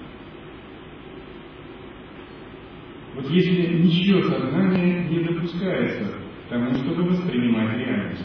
Вот 3.14 3.30
если 3.30 3.78
ничье 3.78 4.22
сознание 4.22 5.06
не 5.08 5.24
допускается 5.24 6.14
тому, 6.48 6.74
чтобы 6.74 7.04
воспринимать 7.04 7.78
реальность. 7.78 8.24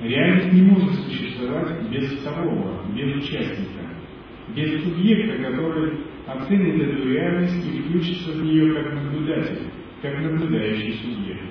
Реальность 0.00 0.52
не 0.52 0.62
может 0.62 0.94
существовать 0.94 1.90
без 1.90 2.20
второго, 2.20 2.84
без 2.94 3.16
участника, 3.16 3.86
без 4.54 4.82
субъекта, 4.82 5.42
который 5.42 5.92
оценит 6.26 6.82
эту 6.82 7.08
реальность 7.08 7.66
и 7.66 7.82
включится 7.82 8.32
в 8.32 8.42
нее 8.44 8.74
как 8.74 8.94
наблюдатель, 8.94 9.62
как 10.00 10.20
наблюдающий 10.20 10.94
субъект. 10.94 11.50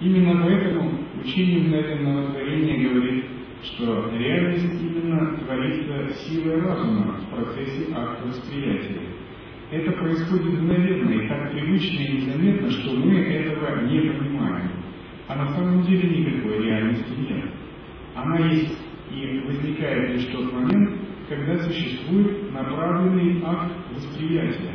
Именно 0.00 0.42
поэтому 0.42 0.98
учение 1.22 1.60
мгновенного 1.60 2.32
творения 2.32 2.88
говорит, 2.88 3.24
что 3.62 4.10
реальность 4.16 4.80
именно 4.80 5.36
творится 5.38 6.14
силой 6.24 6.62
разума 6.62 7.20
в 7.20 7.34
процессе 7.34 7.92
акта 7.94 8.28
восприятия. 8.28 9.00
Это 9.70 9.92
происходит 9.92 10.46
мгновенно 10.46 11.10
и 11.10 11.28
так 11.28 11.52
привычно 11.52 12.02
и 12.02 12.12
незаметно, 12.16 12.70
что 12.70 12.90
мы 12.96 13.14
этого 13.18 13.82
не 13.86 14.10
понимаем. 14.10 14.70
А 15.28 15.36
на 15.36 15.48
самом 15.54 15.82
деле 15.82 16.08
никакой 16.08 16.64
реальности 16.64 17.12
нет. 17.18 17.50
Она 18.16 18.38
есть 18.48 18.76
и 19.12 19.42
возникает 19.46 20.10
лишь 20.10 20.26
тот 20.32 20.52
момент, 20.52 21.00
когда 21.28 21.58
существует 21.58 22.52
направленный 22.52 23.40
акт 23.44 23.72
восприятия. 23.94 24.74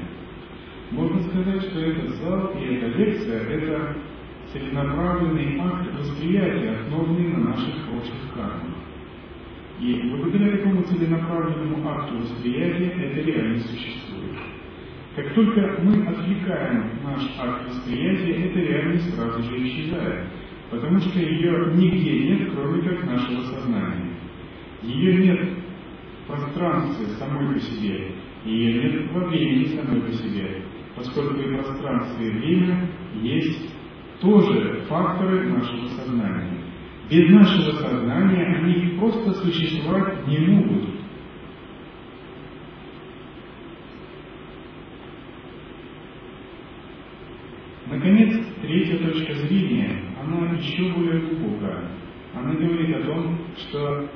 Можно 0.91 1.21
сказать, 1.23 1.61
что 1.63 1.79
этот 1.79 2.15
зал 2.15 2.53
и 2.57 2.75
эта 2.75 2.97
лекция– 2.97 3.41
это 3.49 3.97
целенаправленный 4.53 5.59
акт 5.59 5.93
восприятия, 5.99 6.77
основанный 6.81 7.27
на 7.33 7.49
наших 7.49 7.75
прошлых 7.87 8.33
кармах. 8.33 8.74
И 9.79 10.09
благодаря 10.09 10.57
такому 10.57 10.83
целенаправленному 10.83 11.87
акту 11.89 12.17
восприятия 12.17 12.91
эта 12.91 13.21
реальность 13.29 13.69
существует. 13.69 14.37
Как 15.15 15.33
только 15.33 15.81
мы 15.81 16.05
отвлекаем 16.07 16.91
наш 17.03 17.21
акт 17.37 17.67
восприятия, 17.67 18.47
эта 18.47 18.59
реальность 18.59 19.13
сразу 19.15 19.43
же 19.43 19.63
исчезает, 19.63 20.27
потому 20.69 20.99
что 20.99 21.19
ее 21.19 21.73
нигде 21.73 22.19
нет, 22.29 22.51
кроме 22.53 22.81
как 22.83 23.05
нашего 23.05 23.41
сознания. 23.41 24.13
Ее 24.81 25.25
нет 25.25 25.49
в 26.23 26.27
пространстве 26.27 27.07
самой 27.17 27.53
по 27.53 27.59
себе, 27.59 28.11
ее 28.45 28.83
нет 28.83 29.11
во 29.11 29.25
времени 29.27 29.75
самой 29.75 30.01
по 30.01 30.11
себе, 30.11 30.61
поскольку 30.95 31.39
и 31.39 31.53
пространство, 31.53 32.21
и 32.21 32.29
время 32.29 32.89
есть 33.21 33.69
тоже 34.21 34.83
факторы 34.87 35.49
нашего 35.49 35.87
сознания. 35.87 36.64
Без 37.09 37.29
нашего 37.29 37.71
сознания 37.73 38.45
они 38.57 38.97
просто 38.97 39.31
существовать 39.33 40.27
не 40.27 40.39
могут. 40.39 40.89
Наконец, 47.85 48.43
третья 48.59 48.97
точка 48.97 49.35
зрения, 49.35 50.01
она 50.19 50.51
еще 50.57 50.91
более 50.93 51.21
глубокая. 51.21 51.91
Она 52.33 52.53
говорит 52.55 52.95
о 52.95 53.05
том, 53.05 53.37
что 53.55 54.09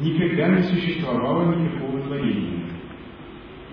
никогда 0.00 0.48
не 0.48 0.62
существовало 0.64 1.54
никакого 1.54 2.00
творения. 2.02 2.64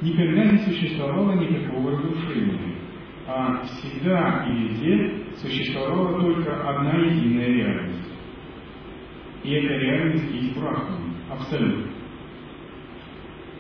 Никогда 0.01 0.45
не 0.45 0.57
существовало 0.59 1.33
никакого 1.33 1.91
разрушения 1.91 2.74
а 3.27 3.63
всегда 3.63 4.45
и 4.47 4.67
везде 4.67 5.23
существовала 5.37 6.21
только 6.21 6.69
одна 6.69 6.93
единая 6.99 7.47
реальность. 7.47 8.09
И 9.43 9.51
эта 9.51 9.73
реальность 9.73 10.33
есть 10.33 10.57
Брахман, 10.57 11.15
абсолют. 11.29 11.87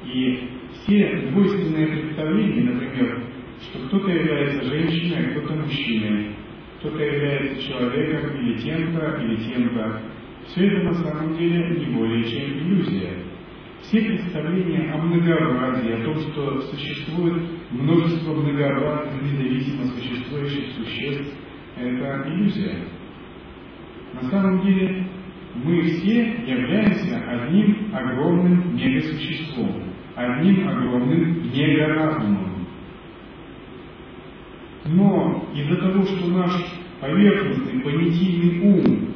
И 0.05 0.49
все 0.71 1.29
двойственные 1.31 1.87
представления, 1.87 2.71
например, 2.71 3.23
что 3.61 3.87
кто-то 3.87 4.11
является 4.11 4.63
женщиной, 4.65 5.25
а 5.25 5.31
кто-то 5.31 5.53
мужчиной, 5.61 6.35
кто-то 6.79 7.03
является 7.03 7.63
человеком 7.63 8.35
или 8.41 8.57
тем-то, 8.59 9.17
или 9.21 9.35
тем-то, 9.37 10.01
все 10.47 10.67
это 10.67 10.83
на 10.83 10.93
самом 10.93 11.37
деле 11.37 11.79
не 11.79 11.85
более 11.87 12.23
чем 12.23 12.59
иллюзия. 12.59 13.17
Все 13.81 14.01
представления 14.01 14.91
о 14.91 14.97
многообразии, 14.97 15.91
о 15.91 16.05
том, 16.05 16.17
что 16.17 16.61
существует 16.61 17.43
множество 17.71 18.33
многообразных, 18.33 19.21
независимо 19.23 19.85
существующих 19.85 20.73
существ, 20.73 21.33
это 21.77 22.23
иллюзия. 22.27 22.77
На 24.13 24.29
самом 24.29 24.61
деле 24.65 25.07
мы 25.55 25.81
все 25.81 26.21
являемся 26.45 27.17
одним 27.17 27.93
огромным 27.93 28.75
мегасуществом, 28.75 29.83
одним 30.15 30.67
огромным 30.67 31.43
мегаразумом. 31.43 32.67
Но 34.85 35.49
из-за 35.55 35.77
того, 35.77 36.03
что 36.03 36.27
наш 36.27 36.51
поверхностный, 37.01 37.81
понятийный 37.81 38.59
ум 38.61 39.15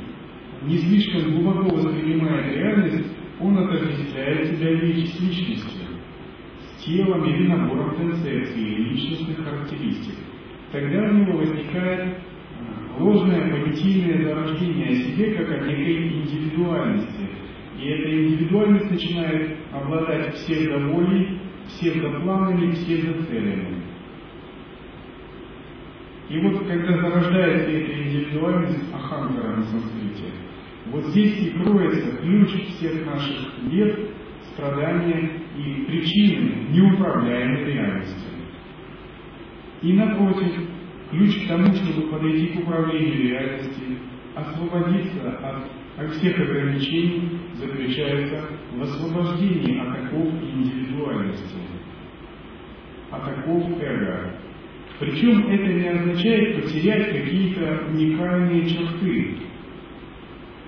не 0.63 0.77
слишком 0.77 1.31
глубоко 1.31 1.75
воспринимает 1.75 2.55
реальность, 2.55 3.07
он 3.39 3.57
отождествляет 3.57 4.47
себя 4.47 4.77
с 4.77 5.19
личностью, 5.21 5.78
телом 6.85 7.23
или 7.25 7.47
набором 7.47 7.95
концепций 7.95 8.61
или 8.61 8.89
личностных 8.89 9.43
характеристик. 9.43 10.15
Тогда 10.71 11.01
у 11.01 11.13
него 11.13 11.37
возникает 11.37 12.17
а, 12.59 13.01
ложное 13.01 13.51
понятийное 13.51 14.23
зарождение 14.23 14.89
о 14.89 14.95
себе 14.95 15.33
как 15.33 15.51
о 15.51 15.65
некой 15.65 16.21
индивидуальности. 16.21 17.29
И 17.79 17.87
эта 17.87 18.23
индивидуальность 18.23 18.91
начинает 18.91 19.57
обладать 19.71 20.33
псевдоволей, 20.35 21.39
псевдопланами, 21.67 22.71
псевдоцелями. 22.71 23.83
И 26.29 26.39
вот 26.41 26.67
когда 26.67 26.97
зарождается 26.97 27.71
эта 27.71 28.03
индивидуальность 28.03 28.93
Аханкара 28.93 29.57
на 29.57 29.63
санскрите, 29.63 30.25
вот 30.91 31.05
здесь 31.05 31.39
и 31.39 31.49
кроется 31.51 32.17
ключ 32.17 32.49
всех 32.67 33.05
наших 33.05 33.63
бед, 33.63 34.09
страдания 34.59 35.31
и 35.57 35.85
причины 35.85 36.67
неуправляемой 36.69 37.65
реальности. 37.65 38.27
И 39.81 39.93
напротив, 39.93 40.51
ключ 41.09 41.45
к 41.45 41.47
тому, 41.47 41.73
чтобы 41.73 42.09
подойти 42.09 42.47
к 42.47 42.59
управлению 42.59 43.29
реальности, 43.29 43.97
освободиться 44.35 45.37
от, 45.41 46.03
от 46.03 46.11
всех 46.15 46.37
ограничений, 46.39 47.39
заключается 47.55 48.45
в 48.75 48.81
освобождении 48.81 49.79
от 49.79 50.05
оков 50.05 50.27
индивидуальности, 50.43 51.57
от 53.11 53.27
оков 53.27 53.81
эго. 53.81 54.33
Причем 54.99 55.47
это 55.47 55.73
не 55.73 55.87
означает 55.87 56.61
потерять 56.61 57.13
какие-то 57.13 57.85
уникальные 57.89 58.65
черты, 58.65 59.37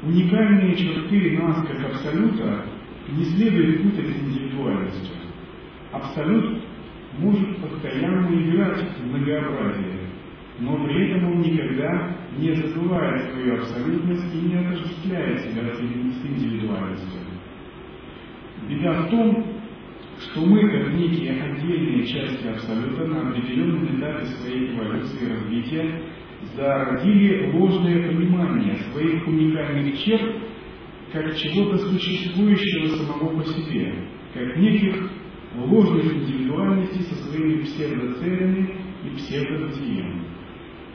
Уникальные 0.03 0.75
черты 0.75 1.37
нас 1.37 1.63
как 1.67 1.91
абсолюта 1.91 2.65
не 3.12 3.26
следует 3.26 3.84
путать 3.84 4.07
с 4.07 4.20
индивидуальностью. 4.20 5.16
Абсолют 5.91 6.64
может 7.20 7.57
постоянно 7.57 8.28
играть 8.28 8.97
в 8.97 9.05
многообразие, 9.05 10.07
но 10.59 10.86
при 10.86 11.09
этом 11.09 11.32
он 11.32 11.41
никогда 11.41 12.16
не 12.38 12.53
забывает 12.53 13.32
свою 13.32 13.55
абсолютность 13.55 14.34
и 14.34 14.47
не 14.47 14.55
отождествляет 14.55 15.39
себя 15.41 15.74
с 15.74 16.26
индивидуальностью. 16.26 17.22
Беда 18.70 19.03
в 19.03 19.09
том, 19.09 19.45
что 20.20 20.45
мы, 20.45 20.70
как 20.70 20.93
некие 20.93 21.41
отдельные 21.41 22.05
части 22.05 22.47
Абсолюта, 22.47 23.05
на 23.07 23.30
определенном 23.30 23.97
этапе 23.97 24.26
своей 24.26 24.72
эволюции 24.72 25.26
и 25.26 25.30
развития 25.32 26.01
зародили 26.55 27.51
ложное 27.53 28.07
понимание 28.07 28.76
своих 28.91 29.28
уникальных 29.28 29.97
черт 29.99 30.36
как 31.12 31.36
чего-то 31.36 31.78
существующего 31.78 32.95
самого 32.95 33.41
по 33.41 33.45
себе, 33.45 33.93
как 34.34 34.57
неких 34.57 35.09
ложных 35.55 36.05
индивидуальностей 36.14 37.01
со 37.01 37.16
своими 37.16 37.64
псевдоцелями 37.64 38.76
и 39.03 39.09
псевдобытием. 39.18 40.26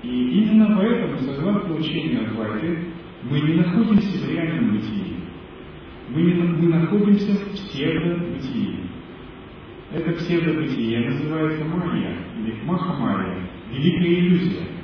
И 0.02 0.40
именно 0.40 0.76
поэтому, 0.76 1.18
согласно 1.18 1.74
учению 1.74 2.26
Адвайты, 2.28 2.84
мы 3.22 3.40
не 3.40 3.54
находимся 3.54 4.24
в 4.24 4.30
реальном 4.30 4.76
бытии. 4.76 5.16
Мы, 6.08 6.22
не, 6.22 6.32
мы 6.34 6.68
находимся 6.68 7.32
в 7.32 7.52
псевдобытии. 7.52 8.80
Это 9.92 10.12
псевдобытие 10.12 11.10
называется 11.10 11.64
майя 11.64 12.16
или 12.38 12.62
махамайя, 12.64 13.48
великая 13.70 14.14
иллюзия 14.14 14.76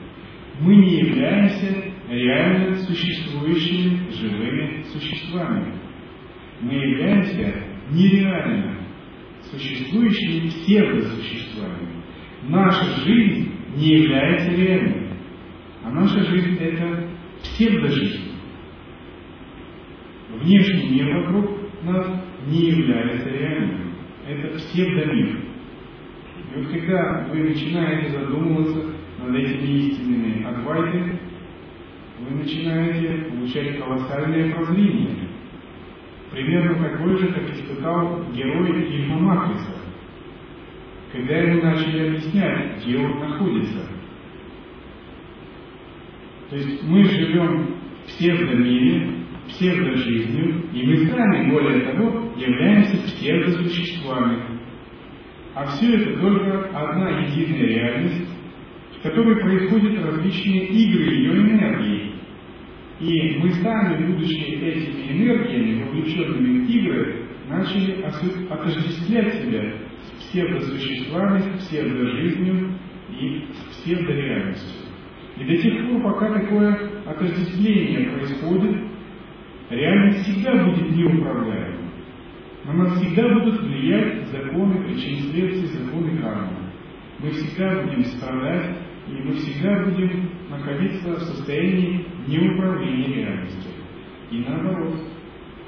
мы 0.60 0.76
не 0.76 0.96
являемся 0.98 1.91
реально 2.12 2.76
существующими 2.76 4.10
живыми 4.10 4.82
существами. 4.92 5.74
Мы 6.60 6.74
являемся 6.74 7.64
нереально 7.90 8.76
существующими 9.50 10.48
псевдосуществами. 10.48 11.88
Наша 12.48 13.00
жизнь 13.04 13.52
не 13.76 14.02
является 14.02 14.50
реальной, 14.50 15.08
а 15.82 15.90
наша 15.90 16.22
жизнь– 16.24 16.56
это 16.60 17.08
псевдожизнь. 17.42 18.32
Внешний 20.30 20.90
мир 20.90 21.16
вокруг 21.18 21.50
нас 21.82 22.06
не 22.46 22.70
является 22.70 23.28
реальным. 23.30 23.92
Это 24.28 24.58
псевдомир. 24.58 25.40
И 26.36 26.58
вот 26.58 26.68
когда 26.68 27.26
вы 27.30 27.42
начинаете 27.44 28.10
задумываться 28.10 28.92
над 29.20 29.34
этими 29.34 29.88
истинными 29.88 30.44
Адвайты, 30.44 31.18
вы 32.22 32.36
начинаете 32.36 33.30
получать 33.30 33.78
колоссальное 33.78 34.54
прозрение. 34.54 35.28
Примерно 36.30 36.88
такое 36.88 37.16
же, 37.18 37.28
как 37.28 37.50
испытал 37.50 38.24
герой 38.32 38.88
фильма 38.88 39.18
«Матрица», 39.18 39.76
когда 41.12 41.36
ему 41.36 41.62
начали 41.62 42.08
объяснять, 42.08 42.78
где 42.78 42.96
он 42.98 43.18
находится. 43.20 43.86
То 46.48 46.56
есть 46.56 46.82
мы 46.84 47.04
живем 47.04 47.76
в 48.02 48.06
псевдомире, 48.08 49.22
псевдожизнью, 49.48 50.64
и 50.72 50.86
мы 50.86 51.06
сами, 51.06 51.50
более 51.50 51.80
того, 51.80 52.32
являемся 52.36 52.96
псевдосуществами. 53.04 54.42
А 55.54 55.66
все 55.66 55.96
это 55.96 56.18
только 56.18 56.68
одна 56.72 57.20
единая 57.20 57.66
реальность, 57.66 58.30
в 58.98 59.02
которой 59.02 59.36
происходят 59.36 60.02
различные 60.02 60.66
игры 60.66 61.14
ее 61.14 61.32
энергии. 61.32 62.01
И 63.02 63.36
мы 63.38 63.50
сами, 63.50 64.12
будучи 64.12 64.32
этими 64.32 65.10
энергиями, 65.10 65.82
вовлеченными 65.82 66.64
в 66.64 66.70
игры, 66.70 67.26
начали 67.48 68.00
отождествлять 68.48 69.42
себя 69.42 69.74
с 70.04 70.22
псевдосуществами, 70.22 71.40
с 71.40 71.66
псевдожизнью 71.66 72.78
и 73.10 73.44
с 73.52 73.76
псевдореальностью. 73.82 74.86
И 75.36 75.44
до 75.44 75.56
тех 75.56 75.88
пор, 75.88 76.02
пока 76.04 76.32
такое 76.32 76.90
отождествление 77.04 78.10
происходит, 78.10 78.76
реальность 79.70 80.22
всегда 80.22 80.64
будет 80.64 80.96
неуправляема. 80.96 81.90
На 82.66 82.72
нас 82.74 83.00
всегда 83.00 83.28
будут 83.34 83.62
влиять 83.62 84.28
законы 84.28 84.84
причин 84.84 85.32
следствий, 85.32 85.66
законы 85.66 86.18
кармы. 86.18 86.70
Мы 87.18 87.30
всегда 87.30 87.82
будем 87.82 88.04
страдать, 88.04 88.76
и 89.08 89.12
мы 89.24 89.32
всегда 89.32 89.84
будем 89.86 90.30
находиться 90.52 91.14
в 91.14 91.22
состоянии 91.22 92.06
неуправления 92.26 93.16
реальностью. 93.16 93.72
И 94.30 94.38
наоборот, 94.38 95.00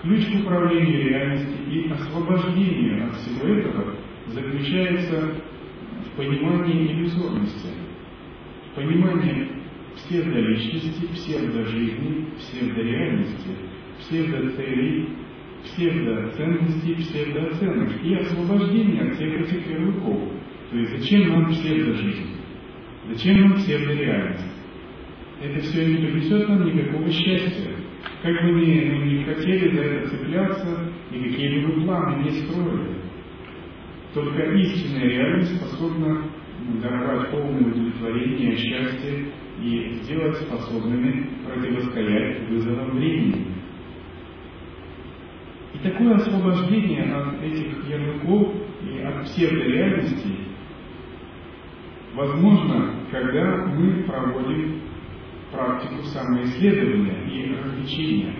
ключ 0.02 0.26
к 0.26 0.40
управлению 0.40 1.08
реальностью 1.08 1.58
и 1.70 1.90
освобождению 1.90 3.06
от 3.06 3.16
всего 3.16 3.48
этого 3.48 3.96
заключается 4.28 5.34
в 6.06 6.16
понимании 6.16 6.92
иллюзорности, 6.92 7.68
в 8.70 8.74
понимании 8.76 9.48
псевдоличности, 9.96 11.06
псевдожизни, 11.12 12.26
псевдореальности, 12.38 13.50
псевдоцелей, 14.00 15.08
псевдоценностей, 15.64 16.94
псевдооценок 16.96 18.02
и 18.02 18.14
освобождение 18.14 19.02
от 19.02 19.14
всех 19.14 19.40
этих 19.40 19.66
ярлыков. 19.70 20.30
То 20.70 20.78
есть 20.78 20.98
зачем 20.98 21.28
нам 21.28 21.48
псевдожизнь? 21.50 22.36
Зачем 23.08 23.40
нам 23.40 23.54
псевдореальность? 23.54 24.53
Это 25.44 25.60
все 25.60 25.84
не 25.84 25.96
принесет 25.96 26.48
нам 26.48 26.64
никакого 26.64 27.06
счастья. 27.10 27.70
Как 28.22 28.32
бы 28.32 28.52
мы 28.52 28.64
не 28.64 29.24
хотели 29.24 29.76
за 29.76 29.82
это 29.82 30.08
цепляться 30.08 30.90
и 31.12 31.18
какие 31.22 31.66
бы 31.66 31.82
планы 31.82 32.22
не 32.22 32.30
строили. 32.30 32.94
Только 34.14 34.42
истинная 34.42 35.06
реальность 35.06 35.56
способна 35.56 36.22
даровать 36.82 37.30
полное 37.30 37.60
удовлетворение, 37.60 38.56
счастье 38.56 39.26
и 39.60 39.98
сделать 40.02 40.36
способными 40.36 41.28
противостоять 41.46 42.48
вызовам 42.48 42.96
времени. 42.96 43.48
И 45.74 45.78
такое 45.86 46.14
освобождение 46.14 47.02
от 47.12 47.42
этих 47.42 47.86
ярлыков 47.86 48.54
и 48.82 48.98
от 49.00 49.24
псевдореальности 49.24 50.38
возможно, 52.14 52.94
когда 53.10 53.66
мы 53.66 54.04
проводим 54.04 54.83
практику 55.54 56.02
самоисследования 56.02 57.28
и 57.28 57.54
развлечения. 57.54 58.34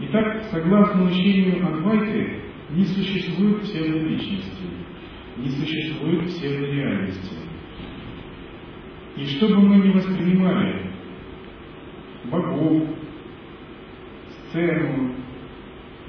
Итак, 0.00 0.44
согласно 0.50 1.04
учению 1.04 1.66
Адвайты, 1.66 2.42
не 2.70 2.84
существует 2.84 3.62
псевдоличности, 3.62 4.66
не 5.36 5.48
существует 5.48 6.26
псевдореальности. 6.26 7.36
И 9.16 9.24
что 9.26 9.48
бы 9.48 9.60
мы 9.60 9.76
ни 9.76 9.92
воспринимали, 9.92 10.90
богов, 12.24 12.88
сцену, 14.48 15.14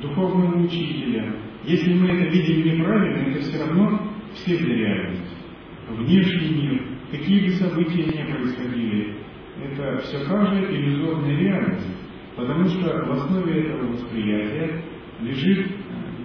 духовного 0.01 0.63
учителя, 0.63 1.35
если 1.65 1.93
мы 1.93 2.09
это 2.09 2.29
видим 2.29 2.65
неправильно, 2.65 3.29
это 3.29 3.39
все 3.41 3.59
равно 3.59 4.11
псевдореальность. 4.33 5.37
Внешний 5.89 6.55
мир, 6.55 6.92
какие 7.13 7.45
бы 7.45 7.49
события 7.51 8.03
ни 8.05 8.31
происходили, 8.31 9.15
это 9.63 9.99
все 9.99 10.25
та 10.25 10.45
же 10.47 10.75
иллюзорная 10.75 11.37
реальность, 11.37 11.87
потому 12.35 12.65
что 12.65 13.05
в 13.05 13.11
основе 13.11 13.61
этого 13.61 13.91
восприятия 13.91 14.83
лежит 15.21 15.71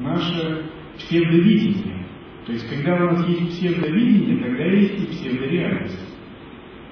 наше 0.01 0.71
псевдовидение. 0.97 2.07
То 2.47 2.53
есть, 2.53 2.71
когда 2.71 2.97
у 2.97 3.11
нас 3.11 3.29
есть 3.29 3.51
псевдовидение, 3.51 4.43
тогда 4.43 4.65
есть 4.65 5.05
и 5.05 5.07
псевдореальность. 5.09 6.17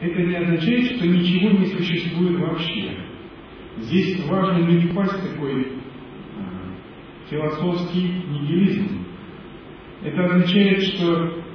Это 0.00 0.22
не 0.22 0.36
означает, 0.36 0.96
что 0.96 1.06
ничего 1.06 1.50
не 1.58 1.66
существует 1.66 2.38
вообще. 2.38 2.98
Здесь 3.78 4.22
важно 4.26 4.66
не 4.66 4.88
впасть 4.88 5.32
такой 5.32 5.62
э, 5.62 5.68
философский 7.30 8.02
нигилизм. 8.28 9.06
Это 10.02 10.24
означает, 10.26 10.82
что 10.82 11.45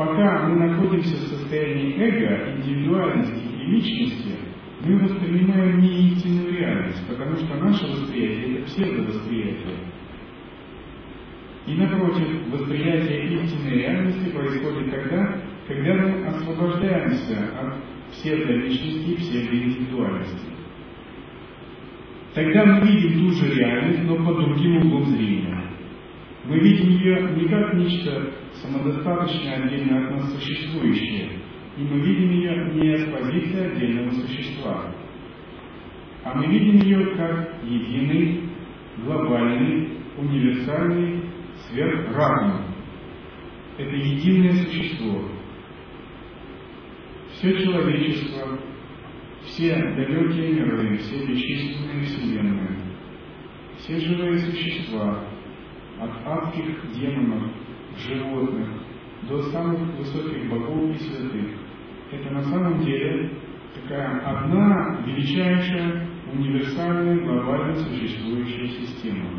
пока 0.00 0.48
мы 0.48 0.66
находимся 0.66 1.14
в 1.14 1.28
состоянии 1.28 1.94
эго, 1.98 2.56
индивидуальности 2.56 3.44
и 3.54 3.66
личности, 3.66 4.38
мы 4.82 4.98
воспринимаем 4.98 5.78
не 5.78 6.12
истинную 6.12 6.56
реальность, 6.56 7.06
потому 7.06 7.36
что 7.36 7.54
наше 7.56 7.86
восприятие– 7.86 8.56
это 8.60 8.64
псевдовосприятие. 8.64 9.76
И 11.66 11.74
напротив, 11.74 12.26
восприятие 12.50 13.44
истинной 13.44 13.74
реальности 13.74 14.30
происходит 14.30 14.90
тогда, 14.90 15.36
когда 15.68 15.94
мы 15.94 16.26
освобождаемся 16.28 17.36
от 17.60 17.74
псевдоличности 18.12 19.10
и 19.10 19.16
псевдоиндивидуальности. 19.16 20.48
Тогда 22.32 22.64
мы 22.64 22.86
видим 22.86 23.28
ту 23.28 23.32
же 23.32 23.54
реальность, 23.54 24.02
но 24.04 24.16
под 24.16 24.46
другим 24.46 24.78
углом 24.78 25.04
зрения. 25.04 25.49
Мы 26.44 26.58
видим 26.58 26.90
ее 26.90 27.32
не 27.36 27.48
как 27.48 27.74
нечто 27.74 28.32
самодостаточное, 28.54 29.64
отдельно 29.64 30.06
от 30.06 30.10
нас 30.12 30.32
существующее, 30.34 31.32
и 31.76 31.82
мы 31.82 32.00
видим 32.00 32.30
ее 32.30 32.72
не 32.74 32.96
с 32.96 33.12
позиции 33.12 33.72
отдельного 33.72 34.10
существа, 34.12 34.94
а 36.24 36.34
мы 36.34 36.46
видим 36.46 36.78
ее 36.78 37.14
как 37.16 37.62
единый, 37.64 38.50
глобальный, 39.04 39.98
универсальный 40.16 41.24
сверхразум. 41.68 42.66
Это 43.78 43.96
единое 43.96 44.52
существо. 44.52 45.28
Все 47.32 47.64
человечество, 47.64 48.58
все 49.44 49.74
далекие 49.74 50.52
миры, 50.52 50.98
все 50.98 51.26
бесчисленные 51.26 52.04
вселенные, 52.04 52.78
все 53.78 53.98
живые 54.00 54.38
существа, 54.38 55.24
от 56.00 56.26
адских 56.26 56.92
демонов, 56.92 57.50
животных, 57.96 58.68
до 59.28 59.42
самых 59.50 59.80
высоких 59.98 60.48
богов 60.48 60.90
и 60.90 60.98
святых. 60.98 61.50
Это 62.10 62.30
на 62.30 62.42
самом 62.42 62.80
деле 62.80 63.30
такая 63.74 64.20
одна 64.20 65.02
величайшая, 65.06 66.06
универсальная, 66.32 67.18
глобально 67.24 67.74
существующая 67.74 68.68
система. 68.68 69.30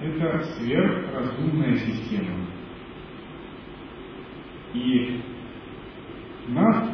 Это 0.00 0.42
сверхразумная 0.58 1.74
система. 1.76 2.46
И 4.74 5.20
нас 6.48 6.90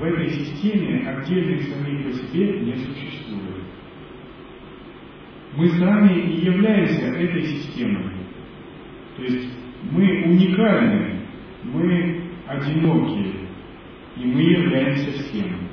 в 0.00 0.02
этой 0.02 0.28
системе 0.30 1.06
отдельных 1.08 1.62
самих 1.68 2.06
по 2.06 2.12
себе 2.12 2.60
не 2.60 2.74
существует. 2.76 3.64
Мы 5.56 5.68
сами 5.70 6.20
и 6.20 6.44
являемся 6.44 7.06
этой 7.06 7.42
системой. 7.42 8.12
То 9.16 9.22
есть 9.22 9.48
мы 9.90 10.24
уникальны, 10.26 11.20
мы 11.64 12.22
одинокие, 12.46 13.32
и 14.16 14.24
мы 14.24 14.42
являемся 14.42 15.10
всем. 15.12 15.68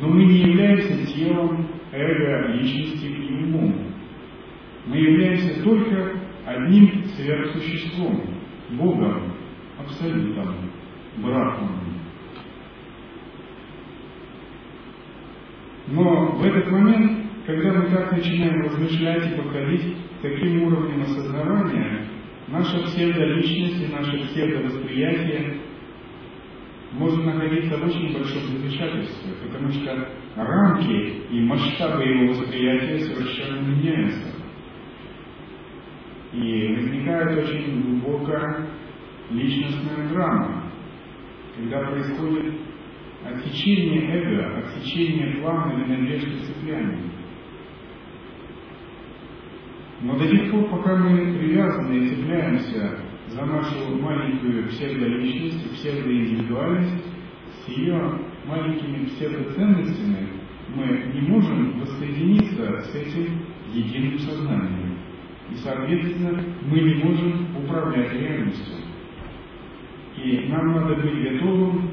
Но 0.00 0.08
мы 0.08 0.24
не 0.24 0.38
являемся 0.38 1.06
телом, 1.06 1.66
эго, 1.92 2.52
личностью 2.52 3.10
и 3.10 3.44
умом. 3.44 3.74
Мы 4.86 4.96
являемся 4.96 5.62
только 5.62 6.20
одним 6.46 7.04
сверхсуществом, 7.16 8.22
Богом, 8.70 9.32
Абсолютом, 9.78 10.54
Брахманом. 11.16 11.98
Но 15.88 16.32
в 16.32 16.44
этот 16.44 16.70
момент, 16.70 17.17
когда 17.48 17.72
мы 17.72 17.88
так 17.88 18.12
начинаем 18.12 18.60
размышлять 18.60 19.32
и 19.32 19.36
подходить 19.36 19.96
к 20.18 20.20
таким 20.20 20.64
уровням 20.64 21.00
осознавания, 21.00 22.06
наша 22.48 22.82
псевдоличность 22.82 23.88
и 23.88 23.90
наше 23.90 24.18
псевдовосприятие 24.26 25.56
может 26.92 27.24
находиться 27.24 27.78
в 27.78 27.86
очень 27.86 28.12
большом 28.12 28.42
замешательстве, 28.42 29.32
потому 29.46 29.70
что 29.70 30.10
рамки 30.36 31.22
и 31.30 31.40
масштабы 31.40 32.04
его 32.04 32.34
восприятия 32.34 32.98
совершенно 32.98 33.60
меняются. 33.66 34.34
И 36.34 36.76
возникает 36.76 37.48
очень 37.48 37.80
глубокая 37.80 38.66
личностная 39.30 40.06
драма, 40.10 40.64
когда 41.56 41.80
происходит 41.80 42.56
отсечение 43.24 44.02
эго, 44.20 44.58
отсечение 44.58 45.40
плана 45.40 45.72
или 45.72 45.96
надежды 45.96 46.40
цепляния. 46.40 47.07
Но 50.00 50.16
до 50.16 50.28
тех 50.28 50.50
пор, 50.52 50.68
пока 50.70 50.96
мы 50.96 51.38
привязаны 51.38 51.94
и 51.94 52.08
цепляемся 52.08 52.98
за 53.28 53.44
нашу 53.44 53.96
маленькую 54.00 54.68
псевдоличность, 54.68 55.72
псевдоиндивидуальность, 55.72 57.04
с 57.64 57.68
ее 57.68 58.20
маленькими 58.46 59.06
псевдоценностями, 59.06 60.28
мы 60.74 60.86
не 61.12 61.20
можем 61.28 61.80
воссоединиться 61.80 62.80
с 62.82 62.94
этим 62.94 63.40
единым 63.72 64.18
сознанием. 64.20 64.98
И, 65.50 65.54
соответственно, 65.56 66.44
мы 66.66 66.80
не 66.80 66.94
можем 67.02 67.56
управлять 67.56 68.12
реальностью. 68.12 68.76
И 70.16 70.48
нам 70.48 70.72
надо 70.72 70.94
быть 70.96 71.32
готовым 71.32 71.90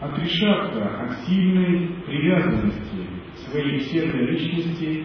отрешаться 0.00 1.02
от 1.02 1.26
сильной 1.26 1.88
привязанности 2.06 3.06
своей 3.48 3.80
псевдоличности 3.80 5.04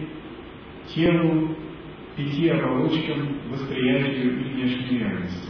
телу, 0.96 1.54
пяти 2.16 2.48
оболочкам, 2.48 3.28
восприятию 3.50 4.40
и 4.40 4.54
внешней 4.54 4.98
реальности. 4.98 5.48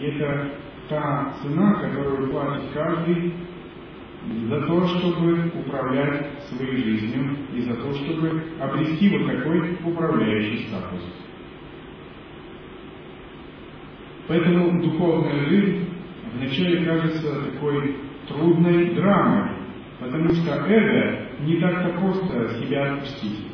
И 0.00 0.04
это 0.06 0.52
та 0.88 1.34
цена, 1.42 1.74
которую 1.74 2.30
платит 2.30 2.70
каждый 2.72 3.34
за 4.48 4.60
то, 4.62 4.86
чтобы 4.86 5.50
управлять 5.58 6.44
своей 6.48 6.76
жизнью 6.76 7.36
и 7.54 7.60
за 7.62 7.74
то, 7.74 7.92
чтобы 7.92 8.42
обрести 8.60 9.08
вот 9.10 9.26
такой 9.26 9.78
управляющий 9.84 10.68
статус. 10.68 11.02
Поэтому 14.28 14.80
духовная 14.80 15.44
жизнь 15.46 15.88
вначале 16.34 16.84
кажется 16.84 17.50
такой 17.52 17.96
трудной 18.28 18.94
драмой, 18.94 19.50
потому 19.98 20.32
что 20.32 20.52
эго 20.52 21.26
не 21.40 21.56
так-то 21.56 21.98
просто 21.98 22.60
себя 22.60 22.94
отпустить. 22.94 23.51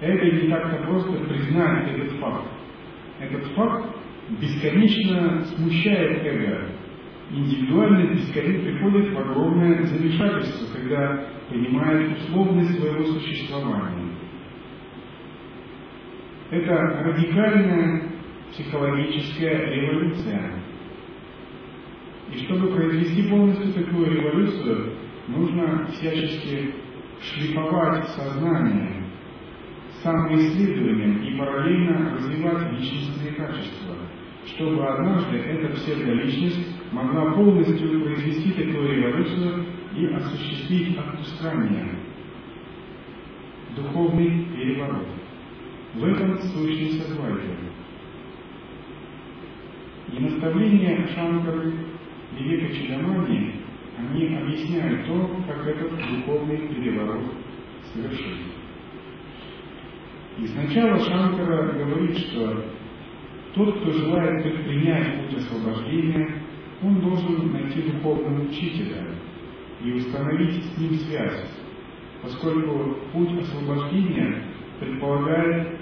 Эго 0.00 0.24
не 0.24 0.48
так-то 0.48 0.84
просто 0.84 1.12
признать 1.12 1.90
этот 1.92 2.18
факт. 2.18 2.48
Этот 3.20 3.46
факт 3.54 3.96
бесконечно 4.40 5.44
смущает 5.44 6.24
эго. 6.24 6.68
Индивидуальность 7.30 8.26
бесконечно 8.26 8.64
приходит 8.64 9.12
в 9.12 9.18
огромное 9.18 9.82
замешательство, 9.84 10.76
когда 10.76 11.26
понимает 11.48 12.18
условность 12.18 12.78
своего 12.78 13.04
существования. 13.04 14.12
Это 16.50 16.74
радикальная 16.74 18.02
психологическая 18.52 19.70
революция. 19.70 20.52
И 22.32 22.38
чтобы 22.44 22.68
произвести 22.68 23.28
полностью 23.28 23.72
такую 23.72 24.10
революцию, 24.10 24.92
нужно 25.28 25.86
всячески 25.86 26.74
шлифовать 27.20 28.08
сознание, 28.08 29.03
самоисследованием 30.04 31.22
и 31.22 31.38
параллельно 31.38 32.14
развивать 32.14 32.72
личностные 32.72 33.32
качества, 33.32 33.96
чтобы 34.46 34.86
однажды 34.86 35.38
эта 35.38 35.74
псевдоличность 35.74 36.92
могла 36.92 37.32
полностью 37.32 38.02
произвести 38.02 38.52
такую 38.52 38.96
революцию 38.96 39.64
и 39.96 40.06
осуществить 40.06 40.98
отпускание, 40.98 41.88
духовный 43.74 44.46
переворот. 44.54 45.08
В 45.94 46.04
этом 46.04 46.38
сущность 46.38 47.10
Адвайта. 47.10 47.56
И 50.12 50.18
наставления 50.20 51.08
Шанкары 51.14 51.72
Вивека 52.38 52.74
Чидамани, 52.74 53.54
они 53.96 54.36
объясняют 54.36 55.06
то, 55.06 55.40
как 55.48 55.66
этот 55.66 55.92
духовный 55.92 56.68
переворот 56.68 57.22
совершить. 57.92 58.53
И 60.38 60.46
сначала 60.48 60.98
Шанкара 60.98 61.72
говорит, 61.72 62.18
что 62.18 62.64
тот, 63.54 63.80
кто 63.80 63.92
желает 63.92 64.42
предпринять 64.42 65.20
путь 65.20 65.38
освобождения, 65.38 66.42
он 66.82 67.00
должен 67.00 67.52
найти 67.52 67.82
духовного 67.82 68.42
учителя 68.42 69.06
и 69.82 69.92
установить 69.92 70.64
с 70.64 70.78
ним 70.78 70.94
связь, 70.94 71.48
поскольку 72.20 72.96
путь 73.12 73.30
освобождения 73.40 74.42
предполагает 74.80 75.78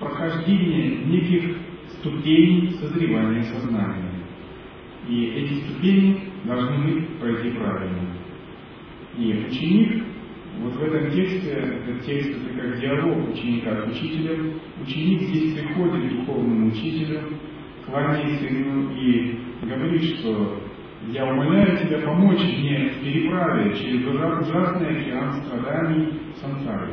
прохождение 0.00 1.04
неких 1.04 1.56
ступеней 1.98 2.70
созревания 2.80 3.42
сознания. 3.42 4.10
И 5.08 5.26
эти 5.26 5.64
ступени 5.64 6.20
должны 6.44 6.78
быть 6.78 7.18
пройти 7.18 7.50
правильно. 7.50 8.23
И 9.18 9.46
ученик, 9.48 10.04
вот 10.60 10.74
в 10.74 10.82
этом 10.82 11.10
тексте, 11.10 11.50
этот 11.50 12.04
текст 12.04 12.30
это 12.30 12.60
как 12.60 12.80
диалог 12.80 13.28
ученика 13.30 13.82
с 13.82 13.90
учителем, 13.90 14.54
ученик 14.82 15.22
здесь 15.22 15.54
приходит 15.54 16.10
к 16.10 16.16
духовному 16.16 16.68
учителю, 16.68 17.22
кланяется 17.86 18.46
ему 18.46 18.90
и 18.92 19.38
говорит, 19.62 20.02
что 20.18 20.58
я 21.08 21.26
умоляю 21.26 21.76
тебя 21.78 21.98
помочь 22.00 22.40
мне 22.40 22.90
в 22.90 23.04
переправе 23.04 23.74
через 23.76 24.06
ужасный 24.06 25.00
океан 25.00 25.34
страданий 25.42 26.20
сансары. 26.40 26.92